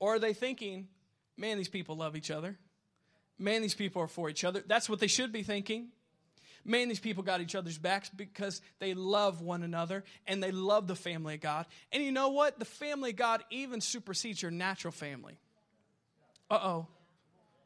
Or 0.03 0.16
are 0.16 0.18
they 0.18 0.34
thinking, 0.34 0.88
man, 1.36 1.59
these 1.59 1.68
people 1.68 1.96
love 1.96 2.16
each 2.16 2.32
other? 2.32 2.59
Man, 3.38 3.62
these 3.62 3.76
people 3.76 4.03
are 4.03 4.09
for 4.09 4.28
each 4.28 4.42
other. 4.42 4.61
That's 4.66 4.88
what 4.88 4.98
they 4.98 5.07
should 5.07 5.30
be 5.30 5.44
thinking. 5.44 5.90
Man, 6.64 6.88
these 6.88 6.98
people 6.98 7.22
got 7.22 7.40
each 7.40 7.55
other's 7.55 7.78
backs 7.78 8.09
because 8.09 8.61
they 8.80 8.94
love 8.94 9.42
one 9.42 9.62
another 9.62 10.03
and 10.26 10.42
they 10.42 10.50
love 10.50 10.88
the 10.88 10.96
family 10.96 11.34
of 11.34 11.40
God. 11.40 11.66
And 11.92 12.03
you 12.03 12.11
know 12.11 12.30
what? 12.30 12.59
The 12.59 12.64
family 12.64 13.11
of 13.11 13.16
God 13.16 13.44
even 13.50 13.80
supersedes 13.80 14.42
your 14.42 14.50
natural 14.50 14.90
family. 14.90 15.38
Uh 16.50 16.59
oh. 16.61 16.86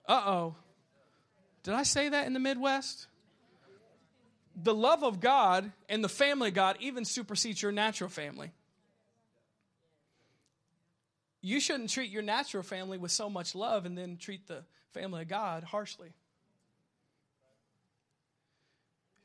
Uh 0.06 0.22
oh. 0.26 0.56
Did 1.62 1.72
I 1.72 1.84
say 1.84 2.10
that 2.10 2.26
in 2.26 2.34
the 2.34 2.38
Midwest? 2.38 3.06
The 4.62 4.74
love 4.74 5.02
of 5.04 5.20
God 5.20 5.72
and 5.88 6.04
the 6.04 6.10
family 6.10 6.48
of 6.48 6.54
God 6.54 6.76
even 6.80 7.06
supersedes 7.06 7.62
your 7.62 7.72
natural 7.72 8.10
family. 8.10 8.52
You 11.46 11.60
shouldn't 11.60 11.90
treat 11.90 12.10
your 12.10 12.22
natural 12.22 12.64
family 12.64 12.98
with 12.98 13.12
so 13.12 13.30
much 13.30 13.54
love 13.54 13.86
and 13.86 13.96
then 13.96 14.16
treat 14.16 14.48
the 14.48 14.64
family 14.92 15.22
of 15.22 15.28
God 15.28 15.62
harshly. 15.62 16.12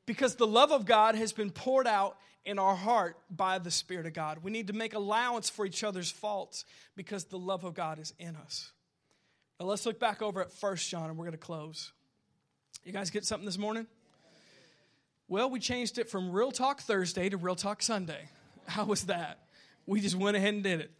Because 0.06 0.36
the 0.36 0.46
love 0.46 0.72
of 0.72 0.86
God 0.86 1.16
has 1.16 1.34
been 1.34 1.50
poured 1.50 1.88
out 1.88 2.18
in 2.46 2.60
our 2.60 2.76
heart 2.76 3.18
by 3.32 3.58
the 3.58 3.72
Spirit 3.72 4.06
of 4.06 4.14
God. 4.14 4.44
We 4.44 4.52
need 4.52 4.68
to 4.68 4.74
make 4.74 4.94
allowance 4.94 5.50
for 5.50 5.66
each 5.66 5.84
other's 5.84 6.12
faults 6.12 6.64
because 6.96 7.24
the 7.24 7.40
love 7.40 7.64
of 7.64 7.74
God 7.74 7.98
is 7.98 8.14
in 8.20 8.36
us. 8.36 8.72
Now 9.60 9.66
let's 9.66 9.88
look 9.88 10.00
back 10.00 10.22
over 10.22 10.44
at 10.44 10.52
First 10.52 10.88
John 10.92 11.10
and 11.10 11.18
we're 11.18 11.26
going 11.26 11.32
to 11.32 11.40
close. 11.40 11.92
You 12.86 12.94
guys 12.94 13.10
get 13.10 13.26
something 13.26 13.48
this 13.48 13.58
morning? 13.58 13.88
Well, 15.28 15.50
we 15.50 15.60
changed 15.60 15.98
it 15.98 16.08
from 16.08 16.32
Real 16.32 16.52
Talk 16.52 16.82
Thursday 16.82 17.30
to 17.30 17.38
Real 17.38 17.56
Talk 17.56 17.82
Sunday. 17.82 18.30
How 18.68 18.86
was 18.86 19.06
that? 19.06 19.40
We 19.88 20.02
just 20.02 20.16
went 20.16 20.38
ahead 20.38 20.54
and 20.54 20.62
did 20.62 20.82
it. 20.82 20.92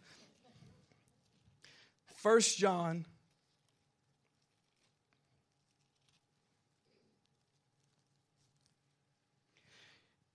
First 2.22 2.58
John 2.58 3.04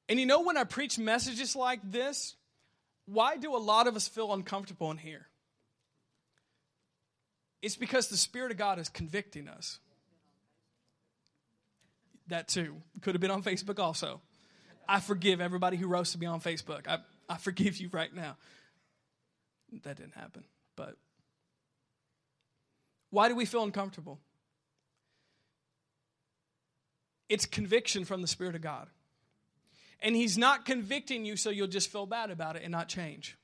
And 0.10 0.20
you 0.20 0.26
know, 0.26 0.42
when 0.42 0.58
I 0.58 0.64
preach 0.64 0.98
messages 0.98 1.56
like 1.56 1.80
this, 1.84 2.36
why 3.06 3.38
do 3.38 3.56
a 3.56 3.58
lot 3.58 3.88
of 3.88 3.96
us 3.96 4.08
feel 4.08 4.34
uncomfortable 4.34 4.92
in 4.92 4.98
here? 4.98 5.28
It's 7.62 7.76
because 7.76 8.08
the 8.08 8.18
Spirit 8.18 8.52
of 8.52 8.58
God 8.58 8.80
is 8.80 8.90
convicting 8.90 9.48
us. 9.48 9.80
That 12.28 12.48
too. 12.48 12.76
Could 13.02 13.16
have 13.16 13.22
been 13.22 13.32
on 13.32 13.44
Facebook 13.44 13.80
also. 13.80 14.22
I 14.88 15.00
forgive 15.00 15.42
everybody 15.42 15.76
who 15.76 15.88
roasted 15.88 16.22
me 16.22 16.28
on 16.28 16.40
Facebook. 16.40 16.88
I, 16.88 17.00
I 17.28 17.38
forgive 17.38 17.78
you 17.78 17.90
right 17.92 18.14
now. 18.14 18.38
That 19.84 19.98
didn't 19.98 20.16
happen. 20.16 20.46
But 20.76 20.96
why 23.10 23.30
do 23.30 23.36
we 23.36 23.46
feel 23.46 23.64
uncomfortable? 23.64 24.20
It's 27.30 27.46
conviction 27.46 28.06
from 28.06 28.22
the 28.22 28.28
Spirit 28.28 28.56
of 28.56 28.62
God. 28.62 28.88
And 30.02 30.16
He's 30.16 30.38
not 30.38 30.66
convicting 30.66 31.26
you 31.26 31.36
so 31.36 31.50
you'll 31.50 31.68
just 31.68 31.92
feel 31.92 32.06
bad 32.06 32.32
about 32.32 32.56
it 32.56 32.64
and 32.64 32.72
not 32.72 32.88
change. 32.88 33.38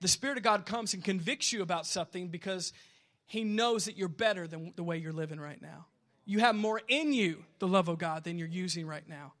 The 0.00 0.08
Spirit 0.08 0.36
of 0.36 0.42
God 0.42 0.66
comes 0.66 0.94
and 0.94 1.04
convicts 1.04 1.52
you 1.52 1.62
about 1.62 1.86
something 1.86 2.28
because 2.28 2.72
he 3.32 3.44
knows 3.44 3.86
that 3.86 3.96
you're 3.96 4.08
better 4.08 4.46
than 4.46 4.74
the 4.76 4.82
way 4.82 4.98
you're 4.98 5.12
living 5.12 5.40
right 5.40 5.60
now. 5.62 5.86
You 6.26 6.40
have 6.40 6.54
more 6.54 6.82
in 6.86 7.14
you, 7.14 7.44
the 7.60 7.66
love 7.66 7.88
of 7.88 7.96
God, 7.98 8.24
than 8.24 8.38
you're 8.38 8.46
using 8.46 8.86
right 8.86 9.08
now. 9.08 9.32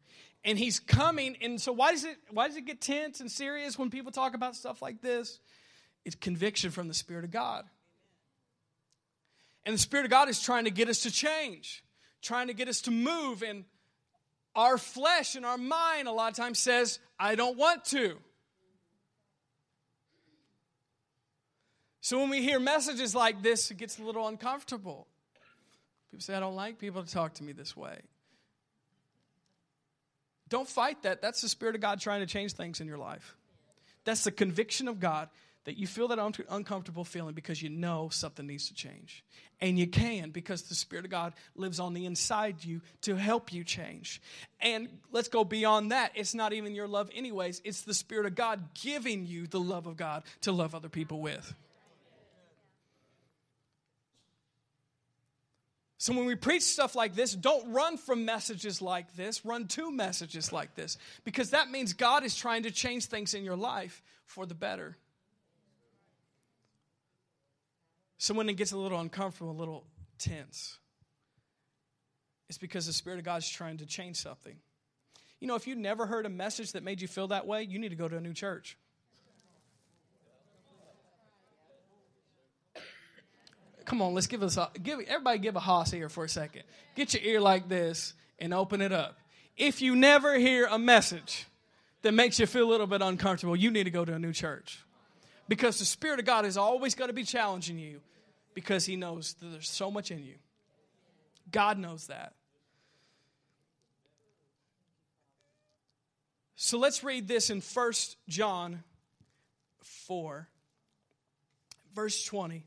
And 0.44 0.58
He's 0.58 0.80
coming. 0.80 1.36
And 1.42 1.60
so, 1.60 1.72
why 1.72 1.92
does 1.92 2.04
it, 2.04 2.16
why 2.30 2.48
does 2.48 2.56
it 2.56 2.64
get 2.64 2.80
tense 2.80 3.20
and 3.20 3.30
serious 3.30 3.78
when 3.78 3.90
people 3.90 4.10
talk 4.10 4.34
about 4.34 4.56
stuff 4.56 4.80
like 4.80 5.02
this? 5.02 5.40
It's 6.06 6.16
conviction 6.16 6.70
from 6.70 6.88
the 6.88 6.94
Spirit 6.94 7.24
of 7.24 7.30
God. 7.30 7.64
And 9.64 9.74
the 9.74 9.78
Spirit 9.78 10.04
of 10.04 10.10
God 10.10 10.28
is 10.28 10.42
trying 10.42 10.64
to 10.64 10.70
get 10.70 10.88
us 10.88 11.02
to 11.02 11.10
change, 11.10 11.84
trying 12.20 12.48
to 12.48 12.54
get 12.54 12.68
us 12.68 12.80
to 12.82 12.90
move. 12.90 13.42
And 13.42 13.64
our 14.54 14.76
flesh 14.78 15.36
and 15.36 15.46
our 15.46 15.58
mind, 15.58 16.08
a 16.08 16.12
lot 16.12 16.30
of 16.30 16.36
times, 16.36 16.58
says, 16.58 16.98
I 17.18 17.34
don't 17.34 17.56
want 17.56 17.84
to. 17.86 18.16
So 22.00 22.18
when 22.18 22.30
we 22.30 22.42
hear 22.42 22.58
messages 22.58 23.14
like 23.14 23.42
this, 23.42 23.70
it 23.70 23.76
gets 23.76 23.98
a 24.00 24.02
little 24.02 24.26
uncomfortable. 24.26 25.06
People 26.10 26.22
say, 26.22 26.34
I 26.34 26.40
don't 26.40 26.56
like 26.56 26.78
people 26.78 27.04
to 27.04 27.10
talk 27.10 27.34
to 27.34 27.44
me 27.44 27.52
this 27.52 27.76
way. 27.76 28.00
Don't 30.48 30.68
fight 30.68 31.04
that. 31.04 31.22
That's 31.22 31.40
the 31.40 31.48
Spirit 31.48 31.76
of 31.76 31.80
God 31.80 32.00
trying 32.00 32.20
to 32.20 32.26
change 32.26 32.52
things 32.52 32.80
in 32.80 32.88
your 32.88 32.98
life. 32.98 33.36
That's 34.04 34.24
the 34.24 34.32
conviction 34.32 34.88
of 34.88 34.98
God 34.98 35.28
that 35.64 35.76
you 35.76 35.86
feel 35.86 36.08
that 36.08 36.18
un- 36.18 36.34
uncomfortable 36.50 37.04
feeling 37.04 37.34
because 37.34 37.62
you 37.62 37.68
know 37.68 38.08
something 38.10 38.46
needs 38.46 38.68
to 38.68 38.74
change. 38.74 39.24
And 39.60 39.78
you 39.78 39.86
can 39.86 40.30
because 40.30 40.62
the 40.62 40.74
Spirit 40.74 41.04
of 41.04 41.10
God 41.10 41.34
lives 41.54 41.78
on 41.78 41.94
the 41.94 42.04
inside 42.04 42.64
you 42.64 42.80
to 43.02 43.14
help 43.14 43.52
you 43.52 43.62
change. 43.62 44.20
And 44.60 44.88
let's 45.12 45.28
go 45.28 45.44
beyond 45.44 45.92
that. 45.92 46.12
It's 46.16 46.34
not 46.34 46.52
even 46.52 46.74
your 46.74 46.88
love, 46.88 47.10
anyways, 47.14 47.62
it's 47.64 47.82
the 47.82 47.94
Spirit 47.94 48.26
of 48.26 48.34
God 48.34 48.74
giving 48.74 49.24
you 49.26 49.46
the 49.46 49.60
love 49.60 49.86
of 49.86 49.96
God 49.96 50.24
to 50.42 50.52
love 50.52 50.74
other 50.74 50.88
people 50.88 51.20
with. 51.20 51.54
So 56.02 56.12
when 56.12 56.26
we 56.26 56.34
preach 56.34 56.62
stuff 56.62 56.96
like 56.96 57.14
this, 57.14 57.32
don't 57.32 57.70
run 57.72 57.96
from 57.96 58.24
messages 58.24 58.82
like 58.82 59.14
this, 59.14 59.44
run 59.44 59.68
to 59.68 59.92
messages 59.92 60.52
like 60.52 60.74
this, 60.74 60.98
because 61.22 61.50
that 61.50 61.70
means 61.70 61.92
God 61.92 62.24
is 62.24 62.34
trying 62.34 62.64
to 62.64 62.72
change 62.72 63.06
things 63.06 63.34
in 63.34 63.44
your 63.44 63.54
life 63.54 64.02
for 64.24 64.44
the 64.44 64.56
better. 64.56 64.96
So 68.22 68.34
when 68.34 68.48
it 68.48 68.52
gets 68.52 68.70
a 68.70 68.76
little 68.76 69.00
uncomfortable, 69.00 69.50
a 69.50 69.58
little 69.58 69.84
tense, 70.16 70.78
it's 72.48 72.56
because 72.56 72.86
the 72.86 72.92
Spirit 72.92 73.18
of 73.18 73.24
God 73.24 73.38
is 73.42 73.48
trying 73.48 73.78
to 73.78 73.84
change 73.84 74.14
something. 74.14 74.54
You 75.40 75.48
know, 75.48 75.56
if 75.56 75.66
you 75.66 75.74
never 75.74 76.06
heard 76.06 76.24
a 76.24 76.28
message 76.28 76.70
that 76.74 76.84
made 76.84 77.02
you 77.02 77.08
feel 77.08 77.26
that 77.28 77.48
way, 77.48 77.64
you 77.64 77.80
need 77.80 77.88
to 77.88 77.96
go 77.96 78.06
to 78.06 78.16
a 78.16 78.20
new 78.20 78.32
church. 78.32 78.78
Come 83.86 84.00
on, 84.00 84.14
let's 84.14 84.28
give 84.28 84.44
us 84.44 84.56
a 84.56 84.70
give 84.80 85.00
everybody 85.00 85.40
give 85.40 85.56
a 85.56 85.60
hoss 85.60 85.92
ear 85.92 86.08
for 86.08 86.22
a 86.22 86.28
second. 86.28 86.62
Get 86.94 87.14
your 87.14 87.24
ear 87.24 87.40
like 87.40 87.68
this 87.68 88.14
and 88.38 88.54
open 88.54 88.80
it 88.82 88.92
up. 88.92 89.18
If 89.56 89.82
you 89.82 89.96
never 89.96 90.38
hear 90.38 90.66
a 90.66 90.78
message 90.78 91.48
that 92.02 92.12
makes 92.12 92.38
you 92.38 92.46
feel 92.46 92.68
a 92.68 92.70
little 92.70 92.86
bit 92.86 93.02
uncomfortable, 93.02 93.56
you 93.56 93.72
need 93.72 93.84
to 93.84 93.90
go 93.90 94.04
to 94.04 94.14
a 94.14 94.18
new 94.20 94.32
church. 94.32 94.78
Because 95.48 95.80
the 95.80 95.84
Spirit 95.84 96.20
of 96.20 96.24
God 96.24 96.46
is 96.46 96.56
always 96.56 96.94
going 96.94 97.08
to 97.08 97.14
be 97.14 97.24
challenging 97.24 97.80
you 97.80 98.00
because 98.54 98.86
He 98.86 98.96
knows 98.96 99.34
that 99.34 99.46
there's 99.46 99.70
so 99.70 99.90
much 99.90 100.10
in 100.10 100.22
you. 100.22 100.34
God 101.50 101.78
knows 101.78 102.06
that. 102.06 102.34
So 106.54 106.78
let's 106.78 107.02
read 107.02 107.26
this 107.26 107.50
in 107.50 107.60
1 107.60 107.92
John 108.28 108.84
4, 109.80 110.48
verse 111.94 112.24
20. 112.24 112.64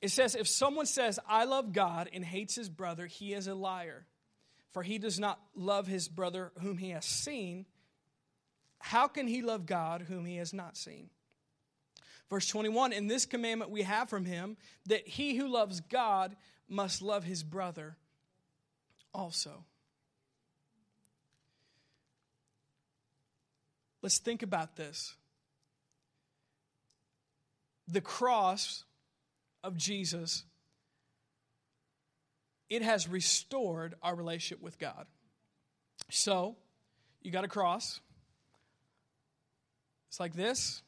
It 0.00 0.10
says, 0.10 0.34
If 0.34 0.48
someone 0.48 0.86
says, 0.86 1.20
I 1.28 1.44
love 1.44 1.72
God 1.72 2.08
and 2.12 2.24
hates 2.24 2.54
his 2.54 2.68
brother, 2.68 3.06
he 3.06 3.34
is 3.34 3.46
a 3.46 3.54
liar. 3.54 4.06
For 4.72 4.82
he 4.82 4.98
does 4.98 5.20
not 5.20 5.38
love 5.54 5.86
his 5.86 6.08
brother 6.08 6.52
whom 6.60 6.78
he 6.78 6.90
has 6.90 7.04
seen. 7.04 7.66
How 8.78 9.06
can 9.06 9.28
he 9.28 9.42
love 9.42 9.66
God 9.66 10.02
whom 10.08 10.24
he 10.24 10.36
has 10.36 10.54
not 10.54 10.76
seen? 10.76 11.10
Verse 12.32 12.46
21 12.46 12.94
In 12.94 13.08
this 13.08 13.26
commandment 13.26 13.70
we 13.70 13.82
have 13.82 14.08
from 14.08 14.24
him 14.24 14.56
that 14.86 15.06
he 15.06 15.36
who 15.36 15.46
loves 15.48 15.82
God 15.82 16.34
must 16.66 17.02
love 17.02 17.24
his 17.24 17.42
brother 17.42 17.98
also. 19.12 19.66
Let's 24.00 24.16
think 24.16 24.42
about 24.42 24.76
this. 24.76 25.14
The 27.86 28.00
cross 28.00 28.84
of 29.62 29.76
Jesus, 29.76 30.44
it 32.70 32.80
has 32.80 33.06
restored 33.08 33.94
our 34.02 34.14
relationship 34.14 34.62
with 34.62 34.78
God. 34.78 35.06
So, 36.08 36.56
you 37.20 37.30
got 37.30 37.44
a 37.44 37.48
cross. 37.48 38.00
It's 40.08 40.18
like 40.18 40.32
this, 40.32 40.82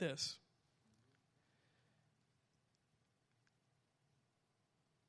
this. 0.00 0.36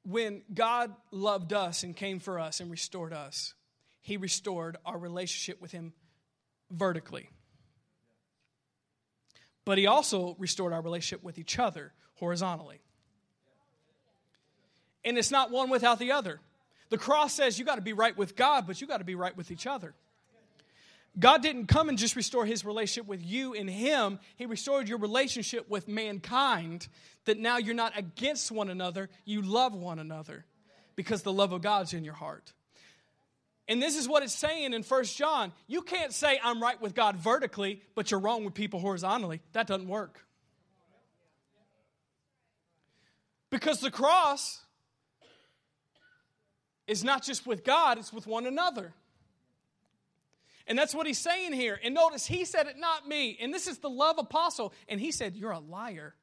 When 0.03 0.43
God 0.53 0.93
loved 1.09 1.53
us 1.53 1.83
and 1.83 1.95
came 1.95 2.19
for 2.19 2.39
us 2.39 2.59
and 2.59 2.69
restored 2.69 3.13
us, 3.13 3.55
He 4.01 4.17
restored 4.17 4.77
our 4.85 4.97
relationship 4.97 5.59
with 5.59 5.71
Him 5.71 5.93
vertically. 6.69 7.29
But 9.65 9.79
He 9.79 9.87
also 9.87 10.35
restored 10.37 10.73
our 10.73 10.81
relationship 10.81 11.23
with 11.23 11.39
each 11.39 11.57
other 11.57 11.93
horizontally. 12.15 12.81
And 15.03 15.17
it's 15.17 15.31
not 15.31 15.49
one 15.49 15.71
without 15.71 15.97
the 15.97 16.11
other. 16.11 16.39
The 16.89 16.97
cross 16.97 17.33
says 17.33 17.57
you 17.57 17.65
got 17.65 17.75
to 17.75 17.81
be 17.81 17.93
right 17.93 18.15
with 18.15 18.35
God, 18.35 18.67
but 18.67 18.81
you 18.81 18.85
got 18.85 18.97
to 18.97 19.03
be 19.03 19.15
right 19.15 19.35
with 19.35 19.49
each 19.49 19.65
other. 19.65 19.95
God 21.19 21.41
didn't 21.41 21.65
come 21.65 21.89
and 21.89 21.97
just 21.97 22.15
restore 22.15 22.45
his 22.45 22.63
relationship 22.63 23.07
with 23.07 23.23
you 23.23 23.53
and 23.53 23.69
him. 23.69 24.19
He 24.37 24.45
restored 24.45 24.87
your 24.87 24.97
relationship 24.97 25.69
with 25.69 25.87
mankind 25.87 26.87
that 27.25 27.37
now 27.37 27.57
you're 27.57 27.75
not 27.75 27.97
against 27.97 28.51
one 28.51 28.69
another, 28.69 29.09
you 29.25 29.41
love 29.41 29.73
one 29.73 29.99
another 29.99 30.45
because 30.95 31.21
the 31.21 31.33
love 31.33 31.51
of 31.51 31.61
God's 31.61 31.93
in 31.93 32.03
your 32.03 32.13
heart. 32.13 32.53
And 33.67 33.81
this 33.81 33.97
is 33.97 34.07
what 34.07 34.23
it's 34.23 34.33
saying 34.33 34.73
in 34.73 34.83
First 34.83 35.17
John. 35.17 35.53
You 35.67 35.81
can't 35.81 36.13
say 36.13 36.39
I'm 36.43 36.61
right 36.61 36.81
with 36.81 36.95
God 36.95 37.15
vertically, 37.17 37.81
but 37.95 38.09
you're 38.09 38.19
wrong 38.19 38.43
with 38.43 38.53
people 38.53 38.79
horizontally. 38.79 39.41
That 39.53 39.67
doesn't 39.67 39.87
work. 39.87 40.25
Because 43.49 43.79
the 43.81 43.91
cross 43.91 44.59
is 46.87 47.03
not 47.03 47.21
just 47.23 47.45
with 47.45 47.63
God, 47.63 47.97
it's 47.97 48.11
with 48.11 48.27
one 48.27 48.45
another. 48.45 48.93
And 50.67 50.77
that's 50.77 50.93
what 50.93 51.07
he's 51.07 51.17
saying 51.17 51.53
here. 51.53 51.79
And 51.83 51.93
notice 51.93 52.25
he 52.25 52.45
said 52.45 52.67
it, 52.67 52.77
not 52.77 53.07
me. 53.07 53.37
And 53.41 53.53
this 53.53 53.67
is 53.67 53.79
the 53.79 53.89
love 53.89 54.17
apostle. 54.17 54.73
And 54.87 54.99
he 54.99 55.11
said, 55.11 55.35
You're 55.35 55.51
a 55.51 55.59
liar. 55.59 56.15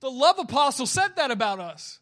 The 0.00 0.10
love 0.10 0.38
apostle 0.38 0.86
said 0.86 1.16
that 1.16 1.30
about 1.30 1.58
us. 1.58 2.00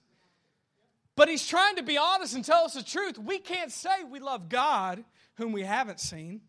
But 1.16 1.28
he's 1.28 1.46
trying 1.46 1.76
to 1.76 1.82
be 1.82 1.96
honest 1.96 2.34
and 2.34 2.44
tell 2.44 2.64
us 2.64 2.74
the 2.74 2.82
truth. 2.82 3.18
We 3.18 3.38
can't 3.38 3.70
say 3.70 4.02
we 4.02 4.18
love 4.18 4.48
God, 4.48 5.04
whom 5.36 5.52
we 5.52 5.62
haven't 5.62 6.00
seen, 6.00 6.40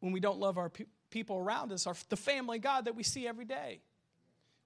when 0.00 0.12
we 0.12 0.20
don't 0.20 0.38
love 0.38 0.56
our 0.56 0.70
pe- 0.70 0.86
people 1.10 1.36
around 1.36 1.72
us, 1.72 1.86
our, 1.86 1.96
the 2.10 2.16
family 2.16 2.60
God 2.60 2.84
that 2.84 2.94
we 2.94 3.02
see 3.02 3.26
every 3.26 3.44
day. 3.44 3.80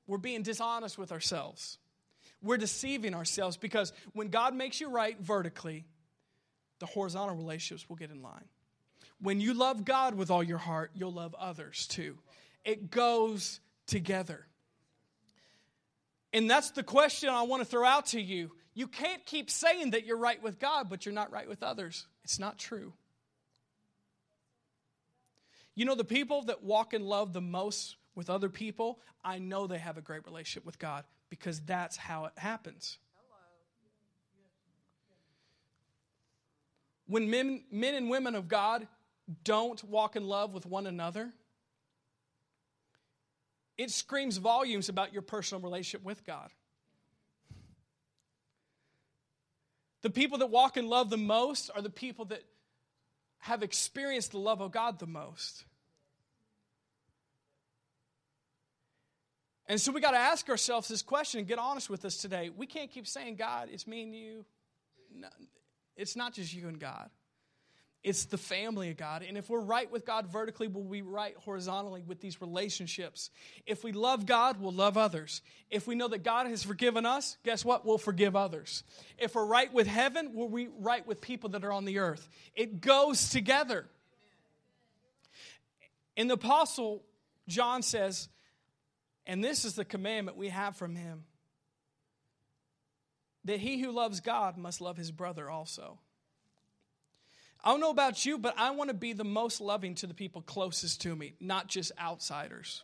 We're 0.07 0.19
being 0.19 0.43
dishonest 0.43 0.99
with 0.99 1.13
ourselves. 1.13 1.79
We're 2.43 2.59
deceiving 2.59 3.15
ourselves 3.15 3.57
because 3.57 3.93
when 4.13 4.29
God 4.29 4.55
makes 4.55 4.81
you 4.81 4.91
right 4.91 5.19
vertically, 5.19 5.87
the 6.83 6.87
horizontal 6.87 7.37
relationships 7.37 7.89
will 7.89 7.95
get 7.95 8.11
in 8.11 8.23
line. 8.23 8.49
When 9.21 9.41
you 9.41 9.55
love 9.55 9.85
God 9.85 10.17
with 10.17 10.33
all 10.33 10.43
your 10.43 10.59
heart, 10.59 10.91
you'll 10.95 11.13
love 11.13 11.33
others 11.39 11.87
too. 11.87 12.19
It 12.65 12.91
goes 12.91 13.61
together. 13.87 14.49
And 16.33 16.51
that's 16.51 16.73
the 16.73 16.83
question 16.83 17.29
I 17.29 17.43
want 17.43 17.63
to 17.63 17.65
throw 17.65 17.87
out 17.87 18.07
to 18.07 18.21
you. 18.21 18.51
You 18.75 18.89
can't 18.89 19.25
keep 19.25 19.49
saying 19.49 19.91
that 19.91 20.05
you're 20.05 20.19
right 20.19 20.43
with 20.43 20.59
God, 20.59 20.91
but 20.91 21.07
you're 21.07 21.15
not 21.15 21.31
right 21.31 21.49
with 21.49 21.63
others. 21.63 22.09
It's 22.25 22.41
not 22.41 22.59
true. 22.59 22.93
You 25.77 25.85
know, 25.85 25.95
the 25.95 26.03
people 26.03 26.43
that 26.47 26.65
walk 26.65 26.95
in 26.95 27.05
love 27.05 27.33
the 27.33 27.41
most 27.41 27.95
with 28.17 28.29
other 28.29 28.49
people, 28.49 28.99
I 29.25 29.39
know 29.39 29.69
they 29.69 29.79
have 29.79 29.99
a 29.99 30.03
great 30.03 30.27
relationship 30.27 30.67
with 30.67 30.81
God 30.81 31.05
because 31.31 31.61
that's 31.61 31.97
how 31.97 32.25
it 32.25 32.33
happens. 32.39 32.99
When 37.07 37.31
men, 37.31 37.65
men 37.71 37.95
and 37.95 38.09
women 38.09 38.35
of 38.35 38.49
God 38.49 38.87
don't 39.45 39.83
walk 39.85 40.17
in 40.17 40.27
love 40.27 40.53
with 40.53 40.67
one 40.67 40.87
another, 40.87 41.33
it 43.77 43.91
screams 43.91 44.37
volumes 44.37 44.89
about 44.89 45.13
your 45.13 45.23
personal 45.23 45.63
relationship 45.63 46.05
with 46.05 46.25
God. 46.25 46.51
The 50.03 50.11
people 50.11 50.39
that 50.39 50.49
walk 50.49 50.77
in 50.77 50.89
love 50.89 51.11
the 51.11 51.17
most 51.17 51.71
are 51.75 51.83
the 51.83 51.91
people 51.91 52.27
that 52.27 52.43
have 53.39 53.63
experienced 53.63 54.33
the 54.33 54.39
love 54.39 54.61
of 54.61 54.73
God 54.73 54.99
the 54.99 55.07
most. 55.07 55.65
And 59.67 59.81
so 59.81 59.91
we 59.91 60.01
got 60.01 60.11
to 60.11 60.19
ask 60.19 60.49
ourselves 60.49 60.89
this 60.89 61.03
question 61.03 61.39
and 61.39 61.49
get 61.49 61.59
honest 61.59 61.89
with 61.89 62.05
us 62.05 62.17
today. 62.17 62.51
We 62.55 62.67
can't 62.67 62.91
keep 62.91 63.07
saying, 63.07 63.37
God, 63.37 63.69
it's 63.73 63.87
me 63.87 64.03
and 64.03 64.15
you. 64.15 64.45
No, 65.15 65.29
it's 65.97 66.17
not 66.17 66.35
just 66.35 66.55
you 66.55 66.69
and 66.69 66.79
God. 66.79 67.11
It's 68.03 68.25
the 68.25 68.39
family 68.39 68.91
of 68.91 68.97
God. 68.97 69.23
And 69.23 69.39
if 69.39 69.49
we're 69.49 69.61
right 69.61 69.91
with 69.91 70.05
God 70.05 70.27
vertically, 70.27 70.67
we'll 70.67 70.83
be 70.83 71.03
right 71.03 71.37
horizontally 71.37 72.03
with 72.05 72.21
these 72.21 72.41
relationships. 72.41 73.31
If 73.65 73.85
we 73.85 73.93
love 73.93 74.27
God, 74.27 74.61
we'll 74.61 74.73
love 74.73 74.97
others. 74.99 75.41
If 75.71 75.87
we 75.87 75.95
know 75.95 76.09
that 76.09 76.25
God 76.25 76.49
has 76.49 76.65
forgiven 76.65 77.07
us, 77.07 77.37
guess 77.45 77.65
what? 77.65 77.87
We'll 77.87 77.99
forgive 77.99 78.35
others. 78.35 78.83
If 79.19 79.37
we're 79.37 79.45
right 79.45 79.73
with 79.73 79.87
heaven, 79.87 80.33
we'll 80.35 80.49
be 80.49 80.69
right 80.81 81.07
with 81.07 81.21
people 81.21 81.51
that 81.51 81.65
are 81.65 81.71
on 81.71 81.85
the 81.85 82.01
earth. 82.01 82.29
It 82.57 82.81
goes 82.81 83.29
together. 83.31 83.87
And 86.17 86.29
the 86.29 86.35
apostle 86.35 87.05
John 87.47 87.83
says, 87.83 88.29
and 89.27 89.45
this 89.45 89.65
is 89.65 89.75
the 89.75 89.85
commandment 89.85 90.37
we 90.37 90.49
have 90.49 90.77
from 90.77 90.97
him 90.97 91.25
that 93.45 93.61
he 93.61 93.81
who 93.81 93.91
loves 93.91 94.21
God 94.21 94.57
must 94.57 94.81
love 94.81 94.97
his 94.97 95.11
brother 95.11 95.51
also. 95.51 95.99
I 97.65 97.71
don't 97.71 97.81
know 97.81 97.91
about 97.91 98.25
you, 98.27 98.39
but 98.39 98.55
I 98.59 98.71
want 98.71 98.89
to 98.89 98.95
be 98.95 99.13
the 99.13 99.25
most 99.25 99.61
loving 99.61 99.95
to 99.97 100.07
the 100.07 100.15
people 100.15 100.43
closest 100.43 101.01
to 101.03 101.15
me, 101.15 101.35
not 101.41 101.69
just 101.69 101.93
outsiders. 102.01 102.83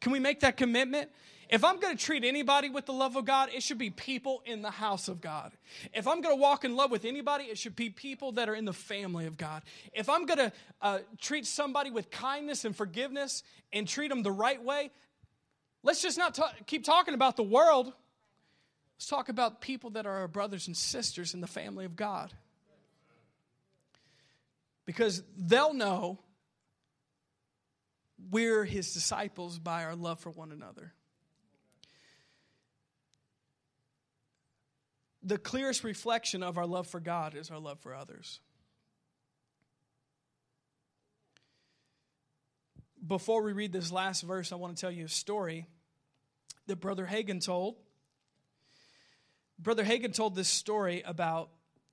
Can 0.00 0.12
we 0.12 0.18
make 0.18 0.40
that 0.40 0.56
commitment? 0.56 1.10
If 1.48 1.64
I'm 1.64 1.78
going 1.78 1.96
to 1.96 2.04
treat 2.04 2.24
anybody 2.24 2.68
with 2.68 2.86
the 2.86 2.92
love 2.92 3.14
of 3.14 3.24
God, 3.24 3.50
it 3.54 3.62
should 3.62 3.78
be 3.78 3.90
people 3.90 4.42
in 4.44 4.62
the 4.62 4.70
house 4.70 5.06
of 5.06 5.20
God. 5.20 5.52
If 5.94 6.08
I'm 6.08 6.20
going 6.20 6.36
to 6.36 6.40
walk 6.40 6.64
in 6.64 6.74
love 6.74 6.90
with 6.90 7.04
anybody, 7.04 7.44
it 7.44 7.56
should 7.56 7.76
be 7.76 7.88
people 7.88 8.32
that 8.32 8.48
are 8.48 8.54
in 8.54 8.64
the 8.64 8.72
family 8.72 9.26
of 9.26 9.36
God. 9.36 9.62
If 9.92 10.08
I'm 10.08 10.26
going 10.26 10.38
to 10.38 10.52
uh, 10.82 10.98
treat 11.20 11.46
somebody 11.46 11.92
with 11.92 12.10
kindness 12.10 12.64
and 12.64 12.74
forgiveness 12.74 13.44
and 13.72 13.86
treat 13.86 14.08
them 14.08 14.24
the 14.24 14.32
right 14.32 14.62
way, 14.62 14.90
let's 15.84 16.02
just 16.02 16.18
not 16.18 16.36
keep 16.66 16.84
talking 16.84 17.14
about 17.14 17.36
the 17.36 17.44
world. 17.44 17.92
Let's 18.96 19.06
talk 19.08 19.28
about 19.28 19.60
people 19.60 19.90
that 19.90 20.06
are 20.06 20.18
our 20.18 20.28
brothers 20.28 20.66
and 20.66 20.76
sisters 20.76 21.34
in 21.34 21.40
the 21.40 21.46
family 21.46 21.84
of 21.84 21.96
God 21.96 22.32
because 24.86 25.22
they'll 25.36 25.74
know 25.74 26.18
we're 28.30 28.64
his 28.64 28.94
disciples 28.94 29.58
by 29.58 29.84
our 29.84 29.94
love 29.94 30.20
for 30.20 30.30
one 30.30 30.50
another. 30.50 30.92
The 35.22 35.38
clearest 35.38 35.84
reflection 35.84 36.42
of 36.42 36.56
our 36.56 36.66
love 36.66 36.86
for 36.86 37.00
God 37.00 37.34
is 37.34 37.50
our 37.50 37.58
love 37.58 37.80
for 37.80 37.94
others. 37.94 38.40
before 43.06 43.42
we 43.42 43.52
read 43.52 43.72
this 43.72 43.92
last 43.92 44.22
verse, 44.22 44.52
I 44.52 44.56
want 44.56 44.76
to 44.76 44.80
tell 44.80 44.90
you 44.90 45.04
a 45.04 45.08
story 45.08 45.66
that 46.66 46.76
Brother 46.76 47.06
Hagin 47.06 47.44
told. 47.44 47.76
Brother 49.58 49.84
Hagin 49.84 50.12
told 50.14 50.34
this 50.34 50.48
story 50.48 51.02
about 51.04 51.50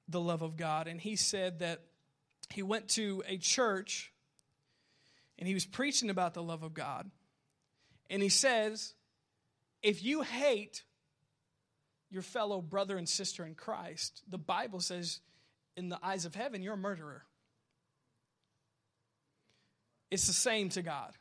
the 0.08 0.20
love 0.20 0.42
of 0.42 0.58
God, 0.58 0.88
and 0.88 1.00
he 1.00 1.16
said 1.16 1.60
that 1.60 1.82
he 2.50 2.62
went 2.62 2.90
to 2.90 3.24
a 3.28 3.38
church 3.38 4.12
and 5.40 5.48
he 5.48 5.54
was 5.54 5.66
preaching 5.66 6.10
about 6.10 6.34
the 6.34 6.44
love 6.44 6.64
of 6.64 6.74
God. 6.74 7.10
And 8.10 8.22
he 8.22 8.30
says, 8.30 8.94
if 9.82 10.04
you 10.04 10.22
hate 10.22 10.84
your 12.12 12.22
fellow 12.22 12.62
brother 12.62 12.98
and 12.98 13.10
sister 13.10 13.44
in 13.46 13.56
Christ, 13.56 14.22
the 14.30 14.38
Bible 14.38 14.80
says, 14.80 15.20
in 15.76 15.90
the 15.90 15.98
eyes 16.04 16.26
of 16.26 16.36
heaven, 16.36 16.62
you're 16.62 16.76
a 16.76 16.78
murderer. 16.78 17.24
It's 20.12 20.28
the 20.28 20.34
same 20.34 20.70
to 20.70 20.84
God. 20.84 21.12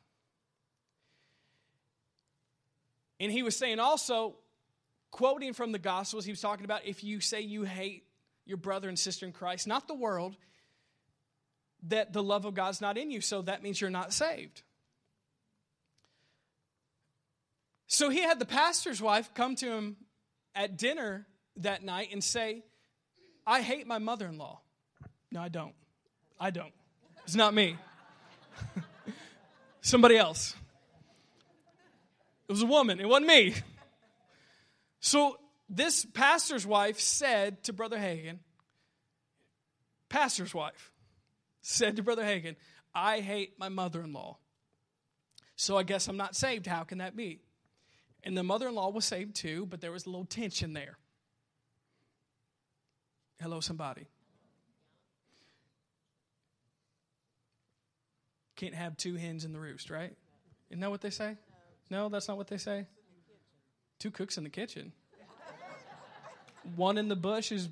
And 3.19 3.33
he 3.33 3.43
was 3.43 3.57
saying 3.57 3.79
also, 3.81 4.35
quoting 5.13 5.53
from 5.53 5.71
the 5.71 5.79
Gospels, 5.79 6.25
he 6.25 6.33
was 6.33 6.41
talking 6.41 6.65
about 6.65 6.85
if 6.85 7.05
you 7.05 7.21
say 7.21 7.41
you 7.41 7.63
hate 7.63 8.03
your 8.45 8.57
brother 8.57 8.89
and 8.89 8.99
sister 8.99 9.25
in 9.25 9.31
Christ, 9.31 9.69
not 9.69 9.87
the 9.87 9.95
world, 9.95 10.37
that 11.85 12.13
the 12.13 12.23
love 12.23 12.45
of 12.45 12.55
God's 12.55 12.81
not 12.81 12.99
in 12.99 13.13
you, 13.13 13.21
so 13.21 13.43
that 13.43 13.63
means 13.63 13.81
you're 13.81 13.91
not 13.91 14.13
saved. 14.13 14.63
So 17.87 18.09
he 18.09 18.23
had 18.23 18.39
the 18.39 18.47
pastor's 18.47 19.01
wife 19.03 19.33
come 19.35 19.55
to 19.57 19.71
him 19.71 19.97
at 20.55 20.79
dinner 20.79 21.27
that 21.59 21.85
night 21.85 22.09
and 22.11 22.25
say, 22.25 22.65
I 23.47 23.61
hate 23.61 23.87
my 23.87 23.99
mother 23.99 24.27
in 24.27 24.39
law. 24.39 24.61
No, 25.31 25.41
I 25.41 25.49
don't. 25.49 25.75
I 26.41 26.51
don't. 26.51 26.73
It's 27.25 27.35
not 27.35 27.53
me. 27.53 27.77
Somebody 29.83 30.17
else. 30.17 30.55
It 32.49 32.53
was 32.53 32.63
a 32.63 32.67
woman, 32.67 32.99
it 32.99 33.09
wasn't 33.09 33.27
me. 33.27 33.55
So 35.03 35.37
this 35.69 36.05
pastor's 36.05 36.65
wife 36.65 37.01
said 37.01 37.65
to 37.65 37.73
Brother 37.73 37.99
Hagin, 37.99 38.39
pastor's 40.09 40.55
wife 40.55 40.93
said 41.61 41.97
to 41.97 42.05
Brother 42.05 42.23
Hagin, 42.23 42.55
I 42.95 43.19
hate 43.19 43.59
my 43.59 43.69
mother 43.69 44.01
in 44.01 44.13
law. 44.13 44.39
So 45.57 45.77
I 45.77 45.83
guess 45.83 46.07
I'm 46.07 46.17
not 46.17 46.37
saved. 46.37 46.69
How 46.69 46.85
can 46.85 46.99
that 46.99 47.17
be? 47.17 47.41
And 48.23 48.37
the 48.37 48.45
mother 48.45 48.69
in 48.69 48.77
law 48.77 48.91
was 48.91 49.05
saved 49.05 49.35
too, 49.35 49.67
but 49.67 49.81
there 49.81 49.91
was 49.91 50.07
a 50.07 50.09
little 50.09 50.25
tension 50.25 50.73
there. 50.73 50.97
Hello, 53.41 53.59
somebody. 53.59 54.07
Can't 58.55 58.75
have 58.75 58.97
two 58.97 59.17
hens 59.17 59.45
in 59.45 59.53
the 59.53 59.59
roost, 59.59 59.91
right? 59.91 60.17
Isn't 60.71 60.81
that 60.81 60.91
what 60.93 61.01
they 61.01 61.11
say? 61.11 61.37
No, 61.91 62.09
that's 62.09 62.29
not 62.29 62.37
what 62.37 62.47
they 62.47 62.59
say. 62.59 62.87
Two 64.03 64.11
cooks 64.11 64.37
in 64.37 64.43
the 64.43 64.51
kitchen. 64.51 64.91
One 66.75 66.99
in 66.99 67.07
the 67.07 67.15
bush 67.15 67.53
is. 67.53 67.69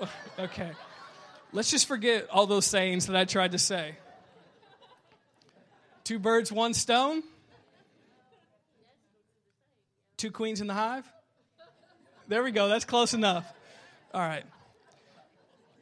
Okay. 0.38 0.70
Let's 1.52 1.70
just 1.70 1.86
forget 1.86 2.28
all 2.30 2.46
those 2.46 2.64
sayings 2.64 3.06
that 3.06 3.16
I 3.16 3.26
tried 3.26 3.52
to 3.52 3.58
say. 3.58 3.96
Two 6.04 6.18
birds, 6.18 6.50
one 6.50 6.72
stone. 6.72 7.22
Two 10.16 10.30
queens 10.30 10.62
in 10.62 10.68
the 10.68 10.74
hive. 10.74 11.04
There 12.28 12.42
we 12.42 12.50
go. 12.50 12.68
That's 12.68 12.86
close 12.86 13.12
enough. 13.12 13.50
All 14.14 14.22
right. 14.22 14.44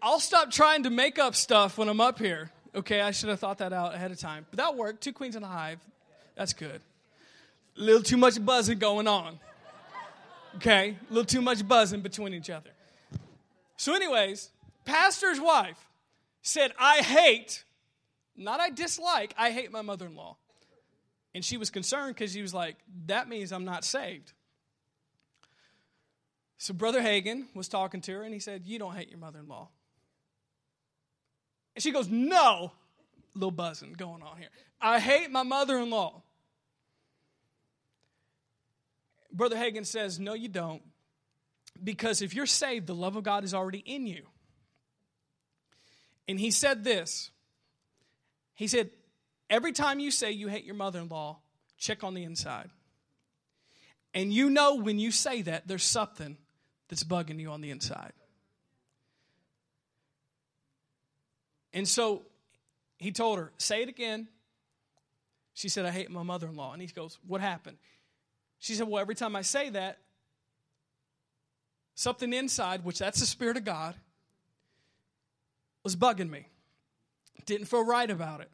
I'll 0.03 0.21
stop 0.21 0.51
trying 0.51 0.83
to 0.83 0.91
make 0.91 1.21
up 1.21 1.37
stuff 1.37 1.79
when 1.79 1.89
I'm 1.89 2.01
up 2.01 2.19
here. 2.19 2.51
Okay, 2.75 3.01
I 3.01 3.13
should 3.13 3.29
have 3.29 3.39
thought 3.39 3.59
that 3.59 3.73
out 3.73 3.95
ahead 3.95 4.11
of 4.11 4.19
time. 4.19 4.47
But 4.51 4.57
that 4.59 4.75
worked. 4.75 5.01
Two 5.01 5.13
queens 5.13 5.37
in 5.37 5.43
the 5.43 5.49
hive. 5.49 5.79
That's 6.35 6.55
good. 6.55 6.81
A 7.77 7.81
little 7.81 8.03
too 8.03 8.17
much 8.17 8.45
buzzing 8.45 8.79
going 8.79 9.09
on. 9.09 9.39
Okay, 10.57 10.97
a 11.11 11.13
little 11.13 11.25
too 11.25 11.43
much 11.43 11.67
buzzing 11.67 12.01
between 12.01 12.33
each 12.33 12.51
other. 12.51 12.71
So, 13.77 13.95
anyways, 13.95 14.51
pastor's 14.85 15.41
wife 15.41 15.89
said, 16.43 16.73
I 16.79 16.99
hate, 16.99 17.65
not 18.37 18.61
I 18.61 18.71
dislike, 18.71 19.35
I 19.37 19.51
hate 19.51 19.73
my 19.73 19.83
mother 19.83 20.07
in 20.07 20.15
law. 20.15 20.37
And 21.35 21.45
she 21.45 21.57
was 21.57 21.71
concerned 21.71 22.15
because 22.15 22.33
she 22.33 22.43
was 22.43 22.55
like, 22.55 22.77
that 23.07 23.29
means 23.29 23.53
I'm 23.53 23.65
not 23.65 23.85
saved. 23.85 24.33
So, 26.59 26.73
Brother 26.73 27.03
Hagin 27.03 27.47
was 27.55 27.69
talking 27.69 28.01
to 28.03 28.13
her 28.13 28.23
and 28.23 28.33
he 28.33 28.41
said, 28.41 28.63
You 28.65 28.79
don't 28.79 28.95
hate 28.95 29.11
your 29.11 29.19
mother 29.19 29.41
in 29.41 29.49
law. 29.49 29.69
And 31.75 31.83
she 31.83 31.91
goes, 31.91 32.09
No. 32.09 32.73
Little 33.35 33.51
buzzing 33.51 33.95
going 33.95 34.23
on 34.23 34.39
here. 34.39 34.49
I 34.81 35.01
hate 35.01 35.29
my 35.31 35.43
mother 35.43 35.77
in 35.79 35.91
law. 35.91 36.23
Brother 39.35 39.57
Hagin 39.57 39.85
says, 39.85 40.19
No, 40.21 40.33
you 40.35 40.49
don't. 40.49 40.83
Because 41.83 42.23
if 42.23 42.35
you're 42.35 42.47
saved, 42.47 42.87
the 42.87 42.95
love 42.95 43.17
of 43.17 43.25
God 43.25 43.43
is 43.43 43.53
already 43.53 43.83
in 43.85 44.07
you. 44.07 44.23
And 46.29 46.39
he 46.39 46.51
said 46.51 46.85
this 46.85 47.31
He 48.55 48.69
said, 48.69 48.91
Every 49.51 49.73
time 49.73 49.99
you 50.01 50.11
say 50.11 50.31
you 50.31 50.49
hate 50.49 50.65
your 50.65 50.77
mother 50.77 51.01
in 51.01 51.09
law, 51.09 51.41
check 51.77 52.05
on 52.05 52.15
the 52.15 52.23
inside. 52.23 52.71
And 54.15 54.33
you 54.33 54.49
know 54.49 54.77
when 54.77 55.01
you 55.01 55.11
say 55.11 55.43
that, 55.43 55.67
there's 55.67 55.83
something 55.83 56.39
that's 56.89 57.03
bugging 57.03 57.41
you 57.41 57.51
on 57.51 57.61
the 57.61 57.71
inside. 57.71 58.13
And 61.73 61.89
so 61.89 62.23
he 62.99 63.11
told 63.11 63.39
her, 63.39 63.53
Say 63.59 63.83
it 63.83 63.89
again. 63.89 64.29
She 65.53 65.69
said, 65.69 65.85
I 65.87 65.91
hate 65.91 66.11
my 66.11 66.23
mother 66.23 66.49
in 66.49 66.57
law. 66.57 66.73
And 66.73 66.81
he 66.81 66.89
goes, 66.89 67.19
What 67.27 67.41
happened? 67.41 67.79
She 68.65 68.75
said, 68.75 68.89
Well, 68.89 68.99
every 68.99 69.15
time 69.15 69.37
I 69.37 69.43
say 69.43 69.69
that, 69.69 69.99
something 71.95 72.33
inside, 72.33 72.83
which 72.83 72.99
that's 72.99 73.21
the 73.21 73.27
Spirit 73.27 73.59
of 73.59 73.65
God, 73.67 73.95
was 75.83 75.97
bugging 75.97 76.31
me. 76.31 76.49
Didn't 77.45 77.67
feel 77.67 77.85
right 77.85 78.11
about 78.11 78.41
it. 78.41 78.51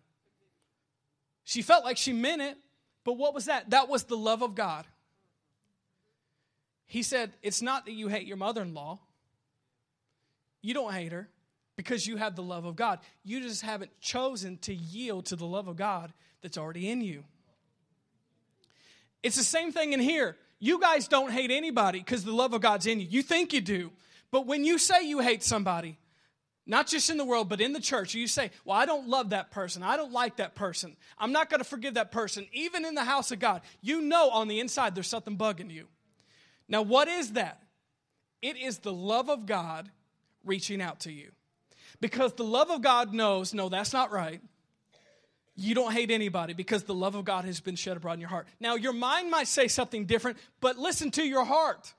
She 1.45 1.63
felt 1.63 1.85
like 1.85 1.97
she 1.97 2.13
meant 2.13 2.43
it, 2.43 2.59
but 3.05 3.19
what 3.19 3.35
was 3.35 3.45
that? 3.45 3.71
That 3.71 3.89
was 3.89 4.03
the 4.03 4.17
love 4.17 4.43
of 4.43 4.57
God. 4.57 4.85
He 6.87 7.05
said, 7.05 7.31
It's 7.41 7.63
not 7.63 7.87
that 7.87 7.93
you 7.93 8.09
hate 8.09 8.27
your 8.27 8.37
mother 8.37 8.63
in 8.63 8.75
law. 8.75 8.99
You 10.61 10.75
don't 10.75 10.93
hate 10.93 11.13
her 11.13 11.29
because 11.77 12.05
you 12.05 12.17
have 12.17 12.35
the 12.35 12.43
love 12.43 12.65
of 12.65 12.75
God. 12.75 12.99
You 13.23 13.41
just 13.43 13.63
haven't 13.63 13.93
chosen 14.01 14.59
to 14.63 14.75
yield 14.75 15.27
to 15.27 15.37
the 15.37 15.47
love 15.47 15.69
of 15.69 15.77
God 15.77 16.13
that's 16.43 16.59
already 16.59 16.91
in 16.91 17.01
you. 17.01 17.23
It's 19.23 19.37
the 19.37 19.45
same 19.45 19.73
thing 19.73 19.93
in 19.93 20.01
here. 20.01 20.37
You 20.59 20.81
guys 20.81 21.09
don't 21.09 21.31
hate 21.31 21.51
anybody 21.51 21.99
because 21.99 22.25
the 22.25 22.33
love 22.33 22.53
of 22.53 22.61
God's 22.61 22.87
in 22.87 23.01
you. 23.01 23.07
You 23.09 23.23
think 23.23 23.53
you 23.53 23.61
do. 23.61 23.91
But 24.31 24.47
when 24.47 24.65
you 24.65 24.79
say 24.79 25.03
you 25.07 25.21
hate 25.21 25.43
somebody, 25.43 25.99
not 26.67 26.87
just 26.87 27.11
in 27.11 27.17
the 27.17 27.25
world, 27.25 27.49
but 27.49 27.61
in 27.61 27.73
the 27.73 27.81
church, 27.81 28.15
you 28.15 28.27
say, 28.27 28.51
Well, 28.65 28.77
I 28.77 28.87
don't 28.87 29.09
love 29.09 29.31
that 29.31 29.51
person. 29.51 29.83
I 29.83 29.97
don't 29.97 30.13
like 30.13 30.37
that 30.37 30.55
person. 30.55 30.97
I'm 31.19 31.33
not 31.33 31.51
going 31.51 31.59
to 31.61 31.65
forgive 31.65 31.95
that 31.95 32.13
person. 32.13 32.47
Even 32.53 32.85
in 32.85 32.95
the 32.95 33.05
house 33.05 33.33
of 33.33 33.41
God, 33.41 33.63
you 33.81 34.01
know 34.01 34.31
on 34.31 34.49
the 34.49 34.61
inside 34.61 34.95
there's 34.95 35.09
something 35.09 35.37
bugging 35.37 35.71
you. 35.71 35.89
Now, 36.69 36.83
what 36.83 37.09
is 37.09 37.33
that? 37.33 37.63
It 38.43 38.57
is 38.57 38.79
the 38.79 38.93
love 38.93 39.29
of 39.29 39.47
God 39.47 39.91
reaching 40.45 40.81
out 40.81 41.01
to 41.01 41.13
you. 41.13 41.33
Because 42.01 42.35
the 42.35 42.45
love 42.45 42.71
of 42.71 42.83
God 42.83 43.13
knows, 43.13 43.53
no, 43.53 43.69
that's 43.69 43.93
not 43.93 44.13
right. 44.13 44.41
You 45.57 45.75
don't 45.75 45.93
hate 45.93 46.11
anybody 46.11 46.55
because 46.55 46.85
the 46.85 46.95
love 46.95 47.15
of 47.15 47.25
God 47.25 47.45
has 47.45 47.61
been 47.61 47.77
shed 47.77 47.97
abroad 47.97 48.15
in 48.15 48.21
your 48.21 48.31
heart. 48.31 48.47
Now, 48.61 48.77
your 48.77 48.93
mind 48.93 49.31
might 49.31 49.49
say 49.49 49.69
something 49.69 50.07
different, 50.07 50.39
but 50.61 50.79
listen 50.79 51.11
to 51.13 51.23
your 51.23 51.45
heart. 51.45 51.93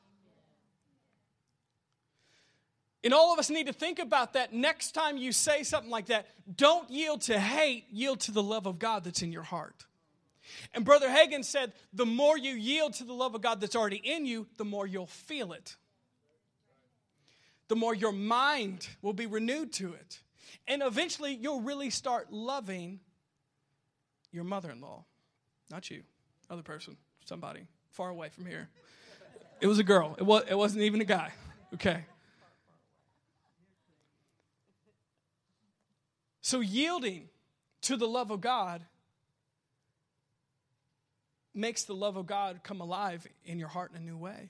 And 3.03 3.13
all 3.13 3.33
of 3.33 3.39
us 3.39 3.49
need 3.49 3.67
to 3.67 3.73
think 3.73 3.99
about 3.99 4.33
that 4.33 4.53
next 4.53 4.91
time 4.91 5.17
you 5.17 5.31
say 5.31 5.63
something 5.63 5.91
like 5.91 6.07
that. 6.07 6.27
Don't 6.55 6.89
yield 6.89 7.21
to 7.21 7.39
hate, 7.39 7.85
yield 7.91 8.21
to 8.21 8.31
the 8.31 8.43
love 8.43 8.67
of 8.67 8.79
God 8.79 9.03
that's 9.03 9.21
in 9.21 9.31
your 9.31 9.43
heart. 9.43 9.85
And 10.73 10.85
Brother 10.85 11.07
Hagin 11.07 11.43
said, 11.43 11.73
the 11.93 12.05
more 12.05 12.37
you 12.37 12.53
yield 12.53 12.93
to 12.95 13.03
the 13.03 13.13
love 13.13 13.35
of 13.35 13.41
God 13.41 13.61
that's 13.61 13.75
already 13.75 13.97
in 13.97 14.25
you, 14.25 14.47
the 14.57 14.65
more 14.65 14.85
you'll 14.85 15.07
feel 15.07 15.53
it 15.53 15.75
the 17.71 17.75
more 17.77 17.95
your 17.95 18.11
mind 18.11 18.85
will 19.01 19.13
be 19.13 19.25
renewed 19.25 19.71
to 19.71 19.93
it. 19.93 20.19
And 20.67 20.83
eventually, 20.83 21.33
you'll 21.33 21.61
really 21.61 21.89
start 21.89 22.29
loving 22.29 22.99
your 24.31 24.43
mother 24.43 24.71
in 24.71 24.81
law. 24.81 25.05
Not 25.69 25.89
you, 25.89 26.03
other 26.49 26.61
person, 26.61 26.97
somebody 27.25 27.67
far 27.89 28.09
away 28.09 28.29
from 28.29 28.45
here. 28.45 28.69
It 29.59 29.67
was 29.67 29.79
a 29.79 29.83
girl, 29.83 30.15
it, 30.17 30.23
was, 30.23 30.43
it 30.49 30.57
wasn't 30.57 30.83
even 30.83 31.01
a 31.01 31.05
guy. 31.05 31.31
Okay. 31.73 32.05
So, 36.41 36.59
yielding 36.59 37.29
to 37.83 37.95
the 37.95 38.07
love 38.07 38.31
of 38.31 38.41
God 38.41 38.83
makes 41.53 41.83
the 41.83 41.93
love 41.93 42.17
of 42.17 42.25
God 42.25 42.61
come 42.63 42.81
alive 42.81 43.27
in 43.45 43.59
your 43.59 43.67
heart 43.67 43.91
in 43.91 44.01
a 44.01 44.05
new 44.05 44.17
way. 44.17 44.49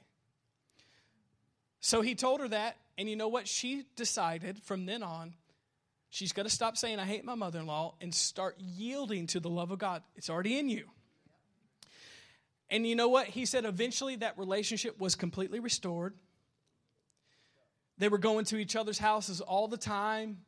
So 1.80 2.02
he 2.02 2.14
told 2.14 2.40
her 2.42 2.48
that, 2.48 2.78
and 2.98 3.10
you 3.10 3.16
know 3.16 3.28
what? 3.28 3.48
She 3.48 3.86
decided 3.96 4.62
from 4.62 4.86
then 4.86 5.02
on 5.02 5.34
She's 6.12 6.34
got 6.34 6.44
to 6.44 6.50
stop 6.50 6.76
saying, 6.76 7.00
I 7.00 7.06
hate 7.06 7.24
my 7.24 7.36
mother 7.36 7.60
in 7.60 7.66
law, 7.66 7.96
and 8.02 8.14
start 8.14 8.58
yielding 8.60 9.28
to 9.28 9.40
the 9.40 9.50
love 9.50 9.72
of 9.72 9.80
God. 9.80 10.04
It's 10.18 10.30
already 10.30 10.60
in 10.60 10.68
you. 10.68 10.84
And 12.70 12.86
you 12.86 12.96
know 12.96 13.08
what? 13.08 13.28
He 13.28 13.46
said 13.46 13.64
eventually 13.64 14.18
that 14.18 14.38
relationship 14.38 15.00
was 15.00 15.16
completely 15.16 15.62
restored. 15.62 16.14
They 17.98 18.10
were 18.10 18.18
going 18.18 18.44
to 18.46 18.58
each 18.58 18.76
other's 18.76 19.00
houses 19.00 19.40
all 19.40 19.70
the 19.70 19.78
time, 19.78 20.40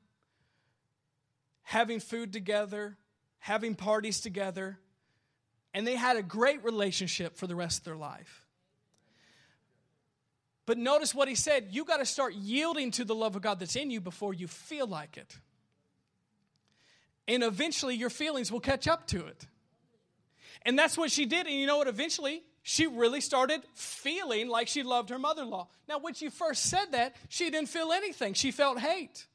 having 1.61 2.01
food 2.01 2.34
together, 2.34 2.97
having 3.39 3.74
parties 3.74 4.20
together, 4.20 4.78
and 5.74 5.88
they 5.88 5.95
had 5.95 6.18
a 6.18 6.24
great 6.24 6.61
relationship 6.66 7.38
for 7.38 7.47
the 7.47 7.55
rest 7.55 7.80
of 7.80 7.86
their 7.86 7.95
life. 7.95 8.45
But 10.66 10.78
notice 10.78 11.16
what 11.16 11.30
he 11.30 11.36
said 11.36 11.68
you 11.72 11.86
got 11.86 11.97
to 11.97 12.05
start 12.05 12.34
yielding 12.34 12.91
to 12.91 13.05
the 13.05 13.16
love 13.16 13.38
of 13.38 13.41
God 13.41 13.59
that's 13.59 13.78
in 13.78 13.91
you 13.91 14.01
before 14.01 14.34
you 14.34 14.47
feel 14.47 14.88
like 14.88 15.16
it. 15.16 15.38
And 17.28 17.43
eventually 17.43 17.95
your 17.95 18.09
feelings 18.09 18.51
will 18.51 18.59
catch 18.59 18.88
up 18.88 19.07
to 19.07 19.26
it. 19.26 19.47
And 20.65 20.78
that's 20.78 20.97
what 20.97 21.11
she 21.11 21.26
did. 21.26 21.47
And 21.47 21.55
you 21.55 21.67
know 21.67 21.78
what? 21.78 21.88
Eventually, 21.88 22.43
she 22.61 22.88
really 22.88 23.21
started 23.21 23.61
feeling 23.74 24.47
like 24.47 24.67
she 24.67 24.84
loved 24.84 25.09
her 25.09 25.19
mother 25.19 25.43
in 25.43 25.49
law. 25.49 25.67
Now, 25.88 25.99
when 25.99 26.13
she 26.13 26.30
first 26.30 26.63
said 26.63 26.91
that, 26.91 27.15
she 27.28 27.49
didn't 27.49 27.69
feel 27.69 27.91
anything. 27.91 28.34
She 28.34 28.51
felt 28.51 28.80
hate. 28.80 29.28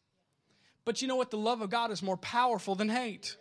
But 0.84 1.02
you 1.02 1.08
know 1.08 1.16
what? 1.16 1.30
The 1.30 1.38
love 1.38 1.60
of 1.60 1.68
God 1.68 1.90
is 1.90 2.02
more 2.02 2.16
powerful 2.16 2.74
than 2.74 2.88
hate. 2.88 3.36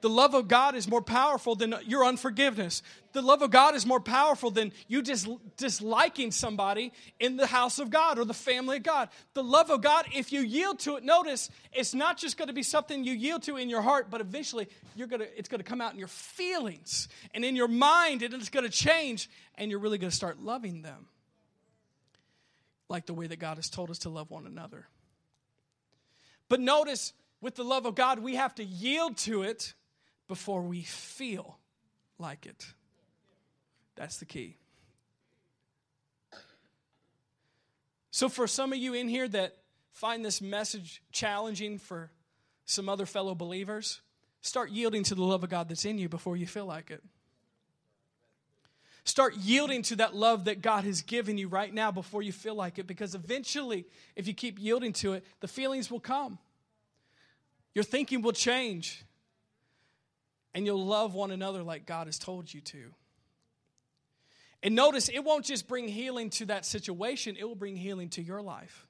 The 0.00 0.08
love 0.08 0.34
of 0.34 0.48
God 0.48 0.74
is 0.74 0.88
more 0.88 1.02
powerful 1.02 1.54
than 1.54 1.74
your 1.86 2.04
unforgiveness. 2.04 2.82
The 3.12 3.22
love 3.22 3.42
of 3.42 3.50
God 3.50 3.74
is 3.74 3.84
more 3.84 4.00
powerful 4.00 4.50
than 4.50 4.72
you 4.88 5.02
just 5.02 5.28
disliking 5.56 6.30
somebody 6.30 6.92
in 7.18 7.36
the 7.36 7.46
house 7.46 7.78
of 7.78 7.90
God 7.90 8.18
or 8.18 8.24
the 8.24 8.34
family 8.34 8.78
of 8.78 8.82
God. 8.82 9.08
The 9.34 9.42
love 9.42 9.70
of 9.70 9.82
God, 9.82 10.06
if 10.14 10.32
you 10.32 10.40
yield 10.40 10.78
to 10.80 10.96
it, 10.96 11.04
notice 11.04 11.50
it's 11.72 11.92
not 11.92 12.16
just 12.16 12.38
going 12.38 12.48
to 12.48 12.54
be 12.54 12.62
something 12.62 13.04
you 13.04 13.12
yield 13.12 13.42
to 13.42 13.56
in 13.56 13.68
your 13.68 13.82
heart, 13.82 14.10
but 14.10 14.20
eventually 14.20 14.68
you're 14.94 15.06
going 15.06 15.20
to, 15.20 15.38
it's 15.38 15.48
going 15.48 15.60
to 15.60 15.64
come 15.64 15.80
out 15.80 15.92
in 15.92 15.98
your 15.98 16.08
feelings 16.08 17.08
and 17.34 17.44
in 17.44 17.54
your 17.54 17.68
mind, 17.68 18.22
and 18.22 18.32
it's 18.32 18.48
going 18.48 18.64
to 18.64 18.72
change, 18.72 19.28
and 19.56 19.70
you're 19.70 19.80
really 19.80 19.98
going 19.98 20.10
to 20.10 20.16
start 20.16 20.40
loving 20.40 20.82
them 20.82 21.08
like 22.88 23.06
the 23.06 23.14
way 23.14 23.26
that 23.26 23.38
God 23.38 23.56
has 23.56 23.70
told 23.70 23.90
us 23.90 23.98
to 24.00 24.08
love 24.08 24.30
one 24.30 24.46
another. 24.46 24.86
But 26.48 26.60
notice, 26.60 27.12
with 27.40 27.54
the 27.54 27.64
love 27.64 27.86
of 27.86 27.94
God, 27.94 28.18
we 28.18 28.34
have 28.34 28.54
to 28.56 28.64
yield 28.64 29.16
to 29.18 29.42
it 29.42 29.74
before 30.30 30.62
we 30.62 30.82
feel 30.82 31.58
like 32.16 32.46
it. 32.46 32.64
That's 33.96 34.18
the 34.18 34.24
key. 34.24 34.58
So, 38.12 38.28
for 38.28 38.46
some 38.46 38.72
of 38.72 38.78
you 38.78 38.94
in 38.94 39.08
here 39.08 39.26
that 39.26 39.56
find 39.90 40.24
this 40.24 40.40
message 40.40 41.02
challenging 41.10 41.78
for 41.78 42.12
some 42.64 42.88
other 42.88 43.06
fellow 43.06 43.34
believers, 43.34 44.02
start 44.40 44.70
yielding 44.70 45.02
to 45.02 45.16
the 45.16 45.24
love 45.24 45.42
of 45.42 45.50
God 45.50 45.68
that's 45.68 45.84
in 45.84 45.98
you 45.98 46.08
before 46.08 46.36
you 46.36 46.46
feel 46.46 46.64
like 46.64 46.92
it. 46.92 47.02
Start 49.02 49.34
yielding 49.36 49.82
to 49.82 49.96
that 49.96 50.14
love 50.14 50.44
that 50.44 50.62
God 50.62 50.84
has 50.84 51.02
given 51.02 51.38
you 51.38 51.48
right 51.48 51.74
now 51.74 51.90
before 51.90 52.22
you 52.22 52.30
feel 52.30 52.54
like 52.54 52.78
it, 52.78 52.86
because 52.86 53.16
eventually, 53.16 53.84
if 54.14 54.28
you 54.28 54.34
keep 54.34 54.60
yielding 54.60 54.92
to 54.92 55.14
it, 55.14 55.24
the 55.40 55.48
feelings 55.48 55.90
will 55.90 55.98
come. 55.98 56.38
Your 57.74 57.82
thinking 57.82 58.22
will 58.22 58.30
change 58.30 59.04
and 60.54 60.66
you'll 60.66 60.84
love 60.84 61.14
one 61.14 61.30
another 61.30 61.62
like 61.62 61.86
God 61.86 62.06
has 62.06 62.18
told 62.18 62.52
you 62.52 62.60
to. 62.60 62.94
And 64.62 64.74
notice, 64.74 65.08
it 65.08 65.20
won't 65.20 65.44
just 65.44 65.68
bring 65.68 65.88
healing 65.88 66.30
to 66.30 66.46
that 66.46 66.66
situation, 66.66 67.36
it 67.38 67.44
will 67.44 67.54
bring 67.54 67.76
healing 67.76 68.10
to 68.10 68.22
your 68.22 68.42
life. 68.42 68.86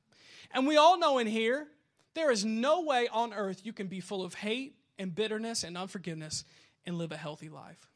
And 0.50 0.66
we 0.66 0.76
all 0.76 0.98
know 0.98 1.18
in 1.18 1.26
here, 1.26 1.68
there 2.14 2.30
is 2.30 2.44
no 2.44 2.82
way 2.82 3.08
on 3.10 3.32
earth 3.32 3.60
you 3.64 3.72
can 3.72 3.86
be 3.86 4.00
full 4.00 4.24
of 4.24 4.34
hate 4.34 4.74
and 4.98 5.14
bitterness 5.14 5.62
and 5.62 5.78
unforgiveness 5.78 6.44
and 6.84 6.98
live 6.98 7.12
a 7.12 7.16
healthy 7.16 7.48
life. 7.48 7.88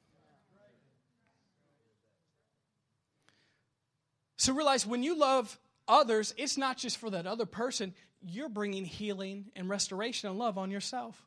So 4.36 4.52
realize 4.52 4.86
when 4.86 5.02
you 5.02 5.18
love 5.18 5.58
others, 5.88 6.34
it's 6.36 6.56
not 6.56 6.76
just 6.76 6.98
for 6.98 7.10
that 7.10 7.26
other 7.26 7.46
person, 7.46 7.94
you're 8.20 8.48
bringing 8.48 8.84
healing 8.84 9.46
and 9.56 9.68
restoration 9.68 10.28
and 10.28 10.38
love 10.38 10.58
on 10.58 10.70
yourself. 10.70 11.26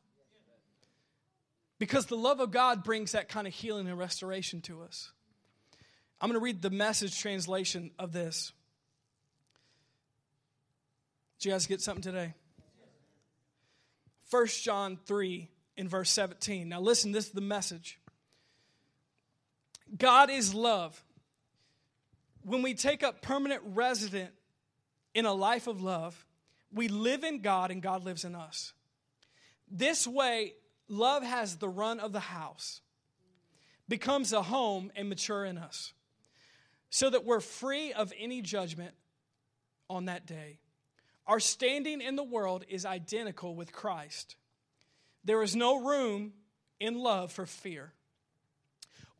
Because 1.78 2.06
the 2.06 2.16
love 2.16 2.40
of 2.40 2.50
God 2.50 2.82
brings 2.82 3.12
that 3.12 3.28
kind 3.28 3.46
of 3.46 3.54
healing 3.54 3.86
and 3.88 3.98
restoration 3.98 4.60
to 4.62 4.82
us. 4.82 5.12
I'm 6.20 6.28
going 6.28 6.40
to 6.40 6.44
read 6.44 6.62
the 6.62 6.70
message 6.70 7.18
translation 7.20 7.92
of 7.98 8.12
this. 8.12 8.52
Did 11.38 11.48
you 11.48 11.52
guys 11.52 11.66
get 11.66 11.80
something 11.80 12.02
today? 12.02 12.34
1 14.30 14.46
John 14.62 14.98
3 15.06 15.48
in 15.76 15.88
verse 15.88 16.10
17. 16.10 16.68
Now 16.68 16.80
listen, 16.80 17.12
this 17.12 17.26
is 17.26 17.32
the 17.32 17.40
message. 17.40 18.00
God 19.96 20.30
is 20.30 20.52
love. 20.52 21.02
When 22.42 22.62
we 22.62 22.74
take 22.74 23.02
up 23.02 23.22
permanent 23.22 23.62
resident 23.64 24.30
in 25.14 25.24
a 25.24 25.32
life 25.32 25.66
of 25.66 25.80
love, 25.80 26.26
we 26.72 26.88
live 26.88 27.24
in 27.24 27.40
God 27.40 27.70
and 27.70 27.80
God 27.80 28.04
lives 28.04 28.24
in 28.24 28.34
us. 28.34 28.72
This 29.70 30.06
way, 30.06 30.54
love 30.88 31.22
has 31.22 31.56
the 31.56 31.68
run 31.68 32.00
of 32.00 32.12
the 32.12 32.20
house, 32.20 32.80
becomes 33.88 34.32
a 34.32 34.42
home 34.42 34.90
and 34.96 35.08
mature 35.08 35.44
in 35.44 35.58
us, 35.58 35.92
so 36.90 37.10
that 37.10 37.24
we're 37.24 37.40
free 37.40 37.92
of 37.92 38.12
any 38.18 38.42
judgment 38.42 38.94
on 39.88 40.06
that 40.06 40.26
day. 40.26 40.58
Our 41.26 41.40
standing 41.40 42.00
in 42.00 42.16
the 42.16 42.24
world 42.24 42.64
is 42.68 42.86
identical 42.86 43.54
with 43.54 43.72
Christ. 43.72 44.36
There 45.24 45.42
is 45.42 45.54
no 45.54 45.84
room 45.84 46.32
in 46.80 46.98
love 46.98 47.32
for 47.32 47.44
fear. 47.44 47.92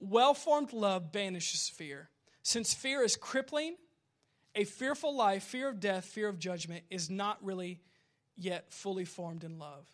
Well 0.00 0.32
formed 0.32 0.72
love 0.72 1.12
banishes 1.12 1.68
fear. 1.68 2.08
Since 2.42 2.72
fear 2.72 3.02
is 3.02 3.16
crippling, 3.16 3.76
a 4.54 4.64
fearful 4.64 5.14
life, 5.14 5.42
fear 5.42 5.68
of 5.68 5.80
death, 5.80 6.06
fear 6.06 6.28
of 6.28 6.38
judgment, 6.38 6.84
is 6.88 7.10
not 7.10 7.44
really 7.44 7.80
yet 8.36 8.72
fully 8.72 9.04
formed 9.04 9.44
in 9.44 9.58
love. 9.58 9.86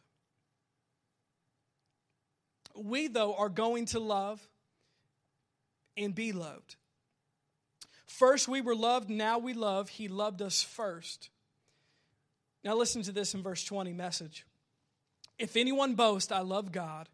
We, 2.77 3.09
though, 3.09 3.35
are 3.35 3.49
going 3.49 3.87
to 3.87 4.01
love 4.01 4.47
and 5.97 6.15
be 6.15 6.33
loved. 6.33 6.77
First, 8.07 8.49
we 8.49 8.61
were 8.61 8.75
loved, 8.75 9.11
now 9.11 9.39
we 9.39 9.55
love. 9.55 9.89
He 9.89 10.09
loved 10.09 10.43
us 10.43 10.63
first. 10.63 11.31
Now, 12.63 12.75
listen 12.77 13.03
to 13.03 13.13
this 13.13 13.35
in 13.35 13.43
verse 13.43 13.65
20 13.65 13.93
message. 13.93 14.47
If 15.39 15.57
anyone 15.57 15.95
boasts, 15.95 16.33
I 16.33 16.41
love 16.41 16.73
God, 16.73 17.09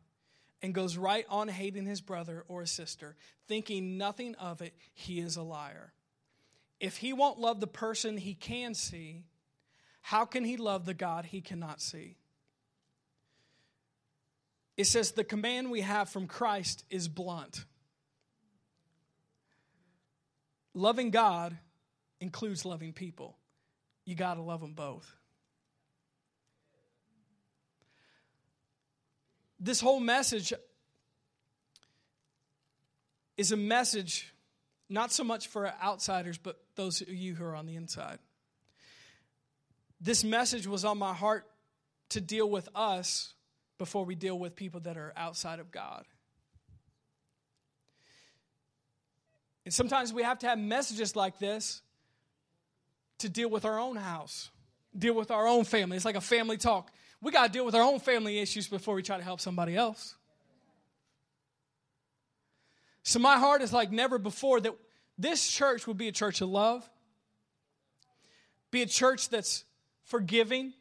and 0.62 0.74
goes 0.74 0.96
right 0.96 1.24
on 1.28 1.48
hating 1.48 1.86
his 1.86 2.00
brother 2.00 2.44
or 2.48 2.60
his 2.60 2.70
sister, 2.70 3.16
thinking 3.48 3.96
nothing 3.96 4.34
of 4.36 4.60
it, 4.60 4.74
he 4.92 5.20
is 5.20 5.36
a 5.36 5.42
liar. 5.42 5.92
If 6.78 6.98
he 6.98 7.12
won't 7.12 7.38
love 7.38 7.60
the 7.60 7.66
person 7.66 8.16
he 8.16 8.34
can 8.34 8.74
see, 8.74 9.24
how 10.02 10.24
can 10.24 10.44
he 10.44 10.56
love 10.56 10.86
the 10.86 10.94
God 10.94 11.26
he 11.26 11.40
cannot 11.40 11.80
see? 11.80 12.16
It 14.80 14.86
says 14.86 15.12
the 15.12 15.24
command 15.24 15.70
we 15.70 15.82
have 15.82 16.08
from 16.08 16.26
Christ 16.26 16.86
is 16.88 17.06
blunt. 17.06 17.66
Loving 20.72 21.10
God 21.10 21.54
includes 22.18 22.64
loving 22.64 22.94
people. 22.94 23.36
You 24.06 24.14
got 24.14 24.36
to 24.36 24.40
love 24.40 24.62
them 24.62 24.72
both. 24.72 25.14
This 29.58 29.82
whole 29.82 30.00
message 30.00 30.54
is 33.36 33.52
a 33.52 33.58
message 33.58 34.32
not 34.88 35.12
so 35.12 35.24
much 35.24 35.48
for 35.48 35.70
outsiders, 35.84 36.38
but 36.38 36.58
those 36.76 37.02
of 37.02 37.10
you 37.10 37.34
who 37.34 37.44
are 37.44 37.54
on 37.54 37.66
the 37.66 37.76
inside. 37.76 38.18
This 40.00 40.24
message 40.24 40.66
was 40.66 40.86
on 40.86 40.96
my 40.96 41.12
heart 41.12 41.44
to 42.08 42.22
deal 42.22 42.48
with 42.48 42.70
us 42.74 43.34
before 43.80 44.04
we 44.04 44.14
deal 44.14 44.38
with 44.38 44.54
people 44.54 44.78
that 44.80 44.98
are 44.98 45.10
outside 45.16 45.58
of 45.58 45.70
God. 45.70 46.04
And 49.64 49.72
sometimes 49.72 50.12
we 50.12 50.22
have 50.22 50.38
to 50.40 50.48
have 50.48 50.58
messages 50.58 51.16
like 51.16 51.38
this 51.38 51.80
to 53.20 53.30
deal 53.30 53.48
with 53.48 53.64
our 53.64 53.78
own 53.78 53.96
house, 53.96 54.50
deal 54.96 55.14
with 55.14 55.30
our 55.30 55.46
own 55.46 55.64
family. 55.64 55.96
It's 55.96 56.04
like 56.04 56.14
a 56.14 56.20
family 56.20 56.58
talk. 56.58 56.90
We 57.22 57.32
got 57.32 57.46
to 57.46 57.52
deal 57.52 57.64
with 57.64 57.74
our 57.74 57.80
own 57.80 58.00
family 58.00 58.38
issues 58.38 58.68
before 58.68 58.94
we 58.94 59.02
try 59.02 59.16
to 59.16 59.24
help 59.24 59.40
somebody 59.40 59.74
else. 59.74 60.14
So 63.02 63.18
my 63.18 63.38
heart 63.38 63.62
is 63.62 63.72
like 63.72 63.90
never 63.90 64.18
before 64.18 64.60
that 64.60 64.74
this 65.16 65.48
church 65.48 65.86
would 65.86 65.96
be 65.96 66.08
a 66.08 66.12
church 66.12 66.42
of 66.42 66.50
love, 66.50 66.86
be 68.70 68.82
a 68.82 68.86
church 68.86 69.30
that's 69.30 69.64
forgiving, 70.04 70.74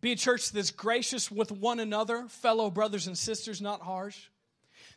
be 0.00 0.12
a 0.12 0.16
church 0.16 0.52
that's 0.52 0.70
gracious 0.70 1.30
with 1.30 1.50
one 1.50 1.80
another, 1.80 2.26
fellow 2.28 2.70
brothers 2.70 3.06
and 3.06 3.16
sisters, 3.16 3.60
not 3.60 3.80
harsh. 3.80 4.18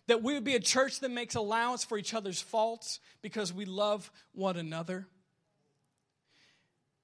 That 0.07 0.23
we 0.23 0.33
would 0.33 0.43
be 0.43 0.55
a 0.55 0.59
church 0.59 0.99
that 1.01 1.11
makes 1.11 1.35
allowance 1.35 1.83
for 1.83 1.97
each 1.97 2.13
other's 2.13 2.41
faults 2.41 2.99
because 3.21 3.53
we 3.53 3.65
love 3.65 4.11
one 4.33 4.57
another. 4.57 5.07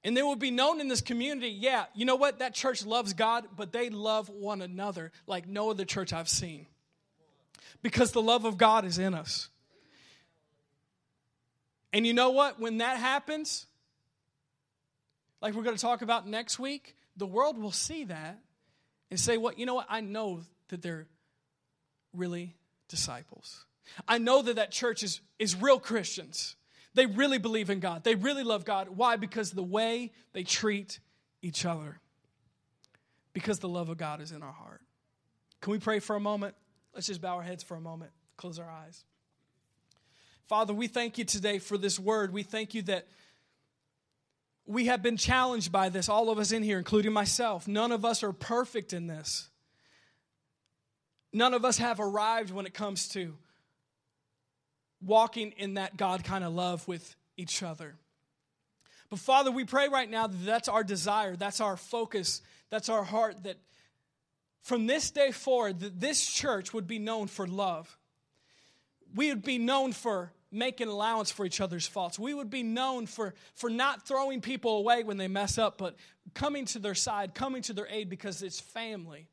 And 0.04 0.16
they 0.16 0.22
will 0.22 0.36
be 0.36 0.52
known 0.52 0.82
in 0.82 0.88
this 0.88 1.02
community, 1.02 1.50
yeah, 1.50 1.86
you 1.96 2.06
know 2.06 2.16
what? 2.16 2.40
That 2.40 2.54
church 2.54 2.86
loves 2.86 3.14
God, 3.14 3.48
but 3.56 3.72
they 3.74 3.90
love 3.90 4.30
one 4.30 4.62
another 4.62 5.12
like 5.26 5.48
no 5.48 5.72
other 5.72 5.84
church 5.84 6.14
I've 6.14 6.30
seen. 6.30 6.68
Because 7.82 8.12
the 8.12 8.22
love 8.22 8.46
of 8.46 8.58
God 8.58 8.86
is 8.86 9.00
in 9.00 9.14
us. 9.16 9.50
And 11.92 12.06
you 12.06 12.14
know 12.14 12.32
what? 12.32 12.60
When 12.60 12.80
that 12.80 12.98
happens, 12.98 13.66
like 15.42 15.54
we're 15.54 15.64
going 15.64 15.76
to 15.76 15.82
talk 15.82 16.02
about 16.02 16.28
next 16.28 16.60
week, 16.60 16.96
the 17.18 17.26
world 17.26 17.58
will 17.58 17.72
see 17.72 18.06
that 18.06 18.40
and 19.10 19.20
say, 19.20 19.38
well, 19.38 19.54
you 19.56 19.66
know 19.66 19.76
what? 19.76 19.88
I 19.90 20.02
know 20.02 20.42
that 20.70 20.82
they're 20.82 21.08
really 22.14 22.56
disciples. 22.90 23.66
I 24.08 24.18
know 24.18 24.42
that 24.42 24.56
that 24.56 24.72
church 24.72 25.04
is, 25.04 25.22
is 25.40 25.56
real 25.56 25.80
Christians. 25.80 26.56
They 26.94 27.06
really 27.06 27.38
believe 27.38 27.70
in 27.70 27.80
God. 27.80 28.04
They 28.04 28.16
really 28.16 28.44
love 28.44 28.66
God. 28.66 28.90
Why? 28.90 29.18
Because 29.18 29.52
the 29.52 29.64
way 29.64 30.12
they 30.34 30.44
treat 30.44 31.00
each 31.42 31.66
other. 31.66 32.00
Because 33.34 33.60
the 33.60 33.70
love 33.70 33.90
of 33.90 33.98
God 33.98 34.22
is 34.22 34.32
in 34.32 34.42
our 34.42 34.52
heart. 34.52 34.82
Can 35.62 35.72
we 35.72 35.80
pray 35.80 36.00
for 36.00 36.16
a 36.16 36.20
moment? 36.20 36.56
Let's 36.94 37.08
just 37.08 37.22
bow 37.22 37.36
our 37.36 37.44
heads 37.44 37.64
for 37.64 37.76
a 37.76 37.82
moment, 37.82 38.12
close 38.38 38.60
our 38.60 38.70
eyes. 38.70 39.04
Father, 40.48 40.74
we 40.74 40.88
thank 40.88 41.18
you 41.18 41.26
today 41.26 41.60
for 41.60 41.78
this 41.78 42.00
word. 42.00 42.32
We 42.32 42.44
thank 42.44 42.74
you 42.74 42.84
that 42.84 43.08
we 44.66 44.86
have 44.86 45.02
been 45.04 45.18
challenged 45.18 45.72
by 45.72 45.90
this, 45.90 46.10
all 46.10 46.30
of 46.30 46.40
us 46.40 46.52
in 46.52 46.64
here, 46.64 46.78
including 46.78 47.14
myself. 47.14 47.68
None 47.68 47.92
of 47.92 48.04
us 48.04 48.24
are 48.24 48.32
perfect 48.32 48.94
in 48.94 49.08
this. 49.08 49.50
None 51.32 51.54
of 51.54 51.66
us 51.66 51.78
have 51.78 52.00
arrived 52.00 52.52
when 52.52 52.66
it 52.66 52.74
comes 52.74 53.10
to 53.10 53.36
walking 55.02 55.52
in 55.58 55.76
that 55.76 55.98
God 55.98 56.24
kind 56.24 56.44
of 56.44 56.54
love 56.54 56.88
with 56.88 57.16
each 57.38 57.62
other. 57.62 57.96
But 59.10 59.20
Father, 59.20 59.52
we 59.52 59.66
pray 59.66 59.88
right 59.88 60.10
now 60.10 60.28
that 60.28 60.46
that's 60.46 60.68
our 60.68 60.84
desire, 60.84 61.36
that's 61.36 61.62
our 61.62 61.78
focus, 61.78 62.42
that's 62.70 62.90
our 62.90 63.04
heart, 63.04 63.44
that 63.44 63.58
from 64.64 64.88
this 64.88 65.12
day 65.12 65.32
forward, 65.32 65.82
that 65.82 66.00
this 66.00 66.26
church 66.26 66.74
would 66.74 66.88
be 66.88 66.98
known 66.98 67.28
for 67.28 67.46
love. 67.46 67.98
We 69.14 69.30
would 69.30 69.44
be 69.44 69.60
known 69.60 69.92
for 69.94 70.32
making 70.56 70.88
allowance 70.88 71.32
for 71.32 71.46
each 71.46 71.62
other's 71.62 71.86
faults. 71.86 72.18
We 72.18 72.34
would 72.34 72.50
be 72.50 72.64
known 72.64 73.06
for, 73.06 73.34
for 73.54 73.70
not 73.70 74.08
throwing 74.08 74.42
people 74.42 74.78
away 74.78 75.04
when 75.04 75.18
they 75.18 75.28
mess 75.28 75.58
up, 75.58 75.78
but 75.78 75.96
coming 76.34 76.66
to 76.68 76.80
their 76.80 76.96
side, 76.96 77.36
coming 77.36 77.62
to 77.64 77.74
their 77.74 77.88
aid 77.90 78.10
because 78.10 78.42
it's 78.42 78.60
family. 78.60 79.28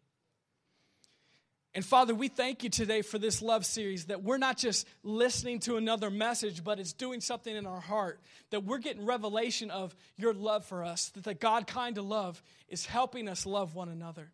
And 1.74 1.84
Father, 1.84 2.14
we 2.14 2.28
thank 2.28 2.64
you 2.64 2.68
today 2.68 3.00
for 3.00 3.18
this 3.18 3.40
love 3.40 3.64
series 3.64 4.06
that 4.06 4.22
we're 4.22 4.36
not 4.36 4.58
just 4.58 4.86
listening 5.02 5.58
to 5.60 5.76
another 5.76 6.10
message, 6.10 6.62
but 6.62 6.78
it's 6.78 6.92
doing 6.92 7.22
something 7.22 7.54
in 7.54 7.66
our 7.66 7.80
heart. 7.80 8.20
That 8.50 8.64
we're 8.64 8.78
getting 8.78 9.06
revelation 9.06 9.70
of 9.70 9.96
your 10.18 10.34
love 10.34 10.66
for 10.66 10.84
us, 10.84 11.08
that 11.10 11.24
the 11.24 11.32
God 11.32 11.66
kind 11.66 11.96
of 11.96 12.04
love 12.04 12.42
is 12.68 12.84
helping 12.84 13.26
us 13.26 13.46
love 13.46 13.74
one 13.74 13.88
another. 13.88 14.30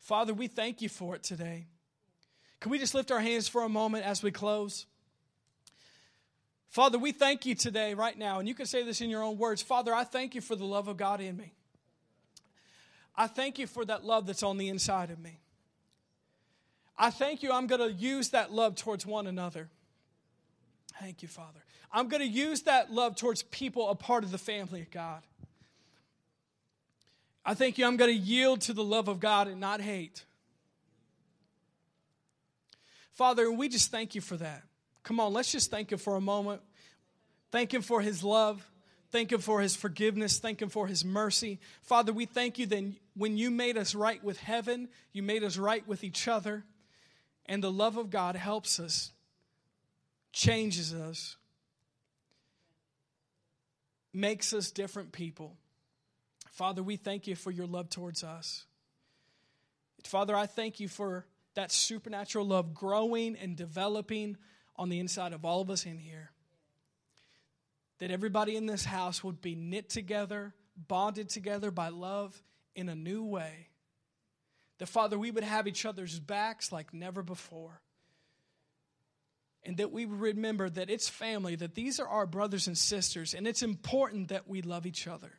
Father, 0.00 0.34
we 0.34 0.46
thank 0.46 0.82
you 0.82 0.90
for 0.90 1.14
it 1.14 1.22
today. 1.22 1.66
Can 2.60 2.70
we 2.70 2.78
just 2.78 2.94
lift 2.94 3.10
our 3.10 3.20
hands 3.20 3.48
for 3.48 3.62
a 3.62 3.68
moment 3.68 4.04
as 4.04 4.22
we 4.22 4.30
close? 4.30 4.84
Father, 6.70 6.98
we 6.98 7.10
thank 7.10 7.46
you 7.46 7.56
today, 7.56 7.94
right 7.94 8.16
now, 8.16 8.38
and 8.38 8.46
you 8.46 8.54
can 8.54 8.64
say 8.64 8.84
this 8.84 9.00
in 9.00 9.10
your 9.10 9.24
own 9.24 9.36
words. 9.38 9.60
Father, 9.60 9.92
I 9.92 10.04
thank 10.04 10.36
you 10.36 10.40
for 10.40 10.54
the 10.54 10.64
love 10.64 10.86
of 10.86 10.96
God 10.96 11.20
in 11.20 11.36
me. 11.36 11.52
I 13.16 13.26
thank 13.26 13.58
you 13.58 13.66
for 13.66 13.84
that 13.84 14.04
love 14.04 14.26
that's 14.26 14.44
on 14.44 14.56
the 14.56 14.68
inside 14.68 15.10
of 15.10 15.18
me. 15.18 15.40
I 16.96 17.10
thank 17.10 17.42
you, 17.42 17.50
I'm 17.50 17.66
going 17.66 17.80
to 17.80 17.92
use 17.92 18.28
that 18.30 18.52
love 18.52 18.76
towards 18.76 19.04
one 19.04 19.26
another. 19.26 19.68
Thank 21.00 21.22
you, 21.22 21.28
Father. 21.28 21.58
I'm 21.90 22.08
going 22.08 22.22
to 22.22 22.28
use 22.28 22.62
that 22.62 22.92
love 22.92 23.16
towards 23.16 23.42
people 23.42 23.88
a 23.88 23.96
part 23.96 24.22
of 24.22 24.30
the 24.30 24.38
family 24.38 24.80
of 24.80 24.92
God. 24.92 25.22
I 27.44 27.54
thank 27.54 27.78
you, 27.78 27.86
I'm 27.86 27.96
going 27.96 28.12
to 28.12 28.16
yield 28.16 28.60
to 28.62 28.72
the 28.72 28.84
love 28.84 29.08
of 29.08 29.18
God 29.18 29.48
and 29.48 29.58
not 29.58 29.80
hate. 29.80 30.24
Father, 33.12 33.50
we 33.50 33.68
just 33.68 33.90
thank 33.90 34.14
you 34.14 34.20
for 34.20 34.36
that. 34.36 34.62
Come 35.02 35.20
on, 35.20 35.32
let's 35.32 35.52
just 35.52 35.70
thank 35.70 35.92
Him 35.92 35.98
for 35.98 36.16
a 36.16 36.20
moment. 36.20 36.60
Thank 37.50 37.72
Him 37.72 37.82
for 37.82 38.00
His 38.00 38.22
love. 38.22 38.64
Thank 39.10 39.32
Him 39.32 39.40
for 39.40 39.60
His 39.60 39.74
forgiveness. 39.74 40.38
Thank 40.38 40.62
Him 40.62 40.68
for 40.68 40.86
His 40.86 41.04
mercy. 41.04 41.58
Father, 41.82 42.12
we 42.12 42.26
thank 42.26 42.58
you 42.58 42.66
that 42.66 42.92
when 43.14 43.36
you 43.36 43.50
made 43.50 43.76
us 43.76 43.94
right 43.94 44.22
with 44.22 44.38
heaven, 44.38 44.88
you 45.12 45.22
made 45.22 45.42
us 45.42 45.56
right 45.56 45.86
with 45.88 46.04
each 46.04 46.28
other. 46.28 46.64
And 47.46 47.64
the 47.64 47.72
love 47.72 47.96
of 47.96 48.10
God 48.10 48.36
helps 48.36 48.78
us, 48.78 49.10
changes 50.32 50.94
us, 50.94 51.36
makes 54.12 54.52
us 54.52 54.70
different 54.70 55.10
people. 55.10 55.56
Father, 56.52 56.82
we 56.82 56.96
thank 56.96 57.26
you 57.26 57.34
for 57.34 57.50
your 57.50 57.66
love 57.66 57.90
towards 57.90 58.22
us. 58.22 58.66
Father, 60.04 60.36
I 60.36 60.46
thank 60.46 60.78
you 60.78 60.88
for 60.88 61.26
that 61.54 61.72
supernatural 61.72 62.46
love 62.46 62.74
growing 62.74 63.36
and 63.36 63.56
developing 63.56 64.36
on 64.80 64.88
the 64.88 64.98
inside 64.98 65.34
of 65.34 65.44
all 65.44 65.60
of 65.60 65.68
us 65.68 65.84
in 65.84 65.98
here. 65.98 66.30
That 67.98 68.10
everybody 68.10 68.56
in 68.56 68.64
this 68.64 68.86
house 68.86 69.22
would 69.22 69.42
be 69.42 69.54
knit 69.54 69.90
together, 69.90 70.54
bonded 70.88 71.28
together 71.28 71.70
by 71.70 71.90
love 71.90 72.42
in 72.74 72.88
a 72.88 72.94
new 72.94 73.22
way. 73.22 73.68
That, 74.78 74.86
Father, 74.86 75.18
we 75.18 75.30
would 75.30 75.44
have 75.44 75.68
each 75.68 75.84
other's 75.84 76.18
backs 76.18 76.72
like 76.72 76.94
never 76.94 77.22
before. 77.22 77.82
And 79.64 79.76
that 79.76 79.92
we 79.92 80.06
remember 80.06 80.70
that 80.70 80.88
it's 80.88 81.10
family, 81.10 81.56
that 81.56 81.74
these 81.74 82.00
are 82.00 82.08
our 82.08 82.24
brothers 82.24 82.66
and 82.66 82.78
sisters, 82.78 83.34
and 83.34 83.46
it's 83.46 83.62
important 83.62 84.28
that 84.28 84.48
we 84.48 84.62
love 84.62 84.86
each 84.86 85.06
other. 85.06 85.32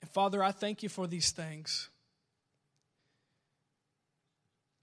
And 0.00 0.10
Father, 0.10 0.42
I 0.42 0.50
thank 0.50 0.82
you 0.82 0.88
for 0.88 1.06
these 1.06 1.30
things. 1.30 1.90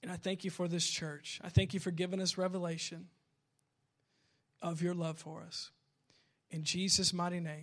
And 0.01 0.11
I 0.11 0.15
thank 0.15 0.43
you 0.43 0.49
for 0.49 0.67
this 0.67 0.87
church. 0.87 1.39
I 1.43 1.49
thank 1.49 1.73
you 1.73 1.79
for 1.79 1.91
giving 1.91 2.21
us 2.21 2.37
revelation 2.37 3.07
of 4.61 4.81
your 4.81 4.93
love 4.93 5.19
for 5.19 5.41
us. 5.41 5.71
In 6.49 6.63
Jesus' 6.63 7.13
mighty 7.13 7.39
name. 7.39 7.59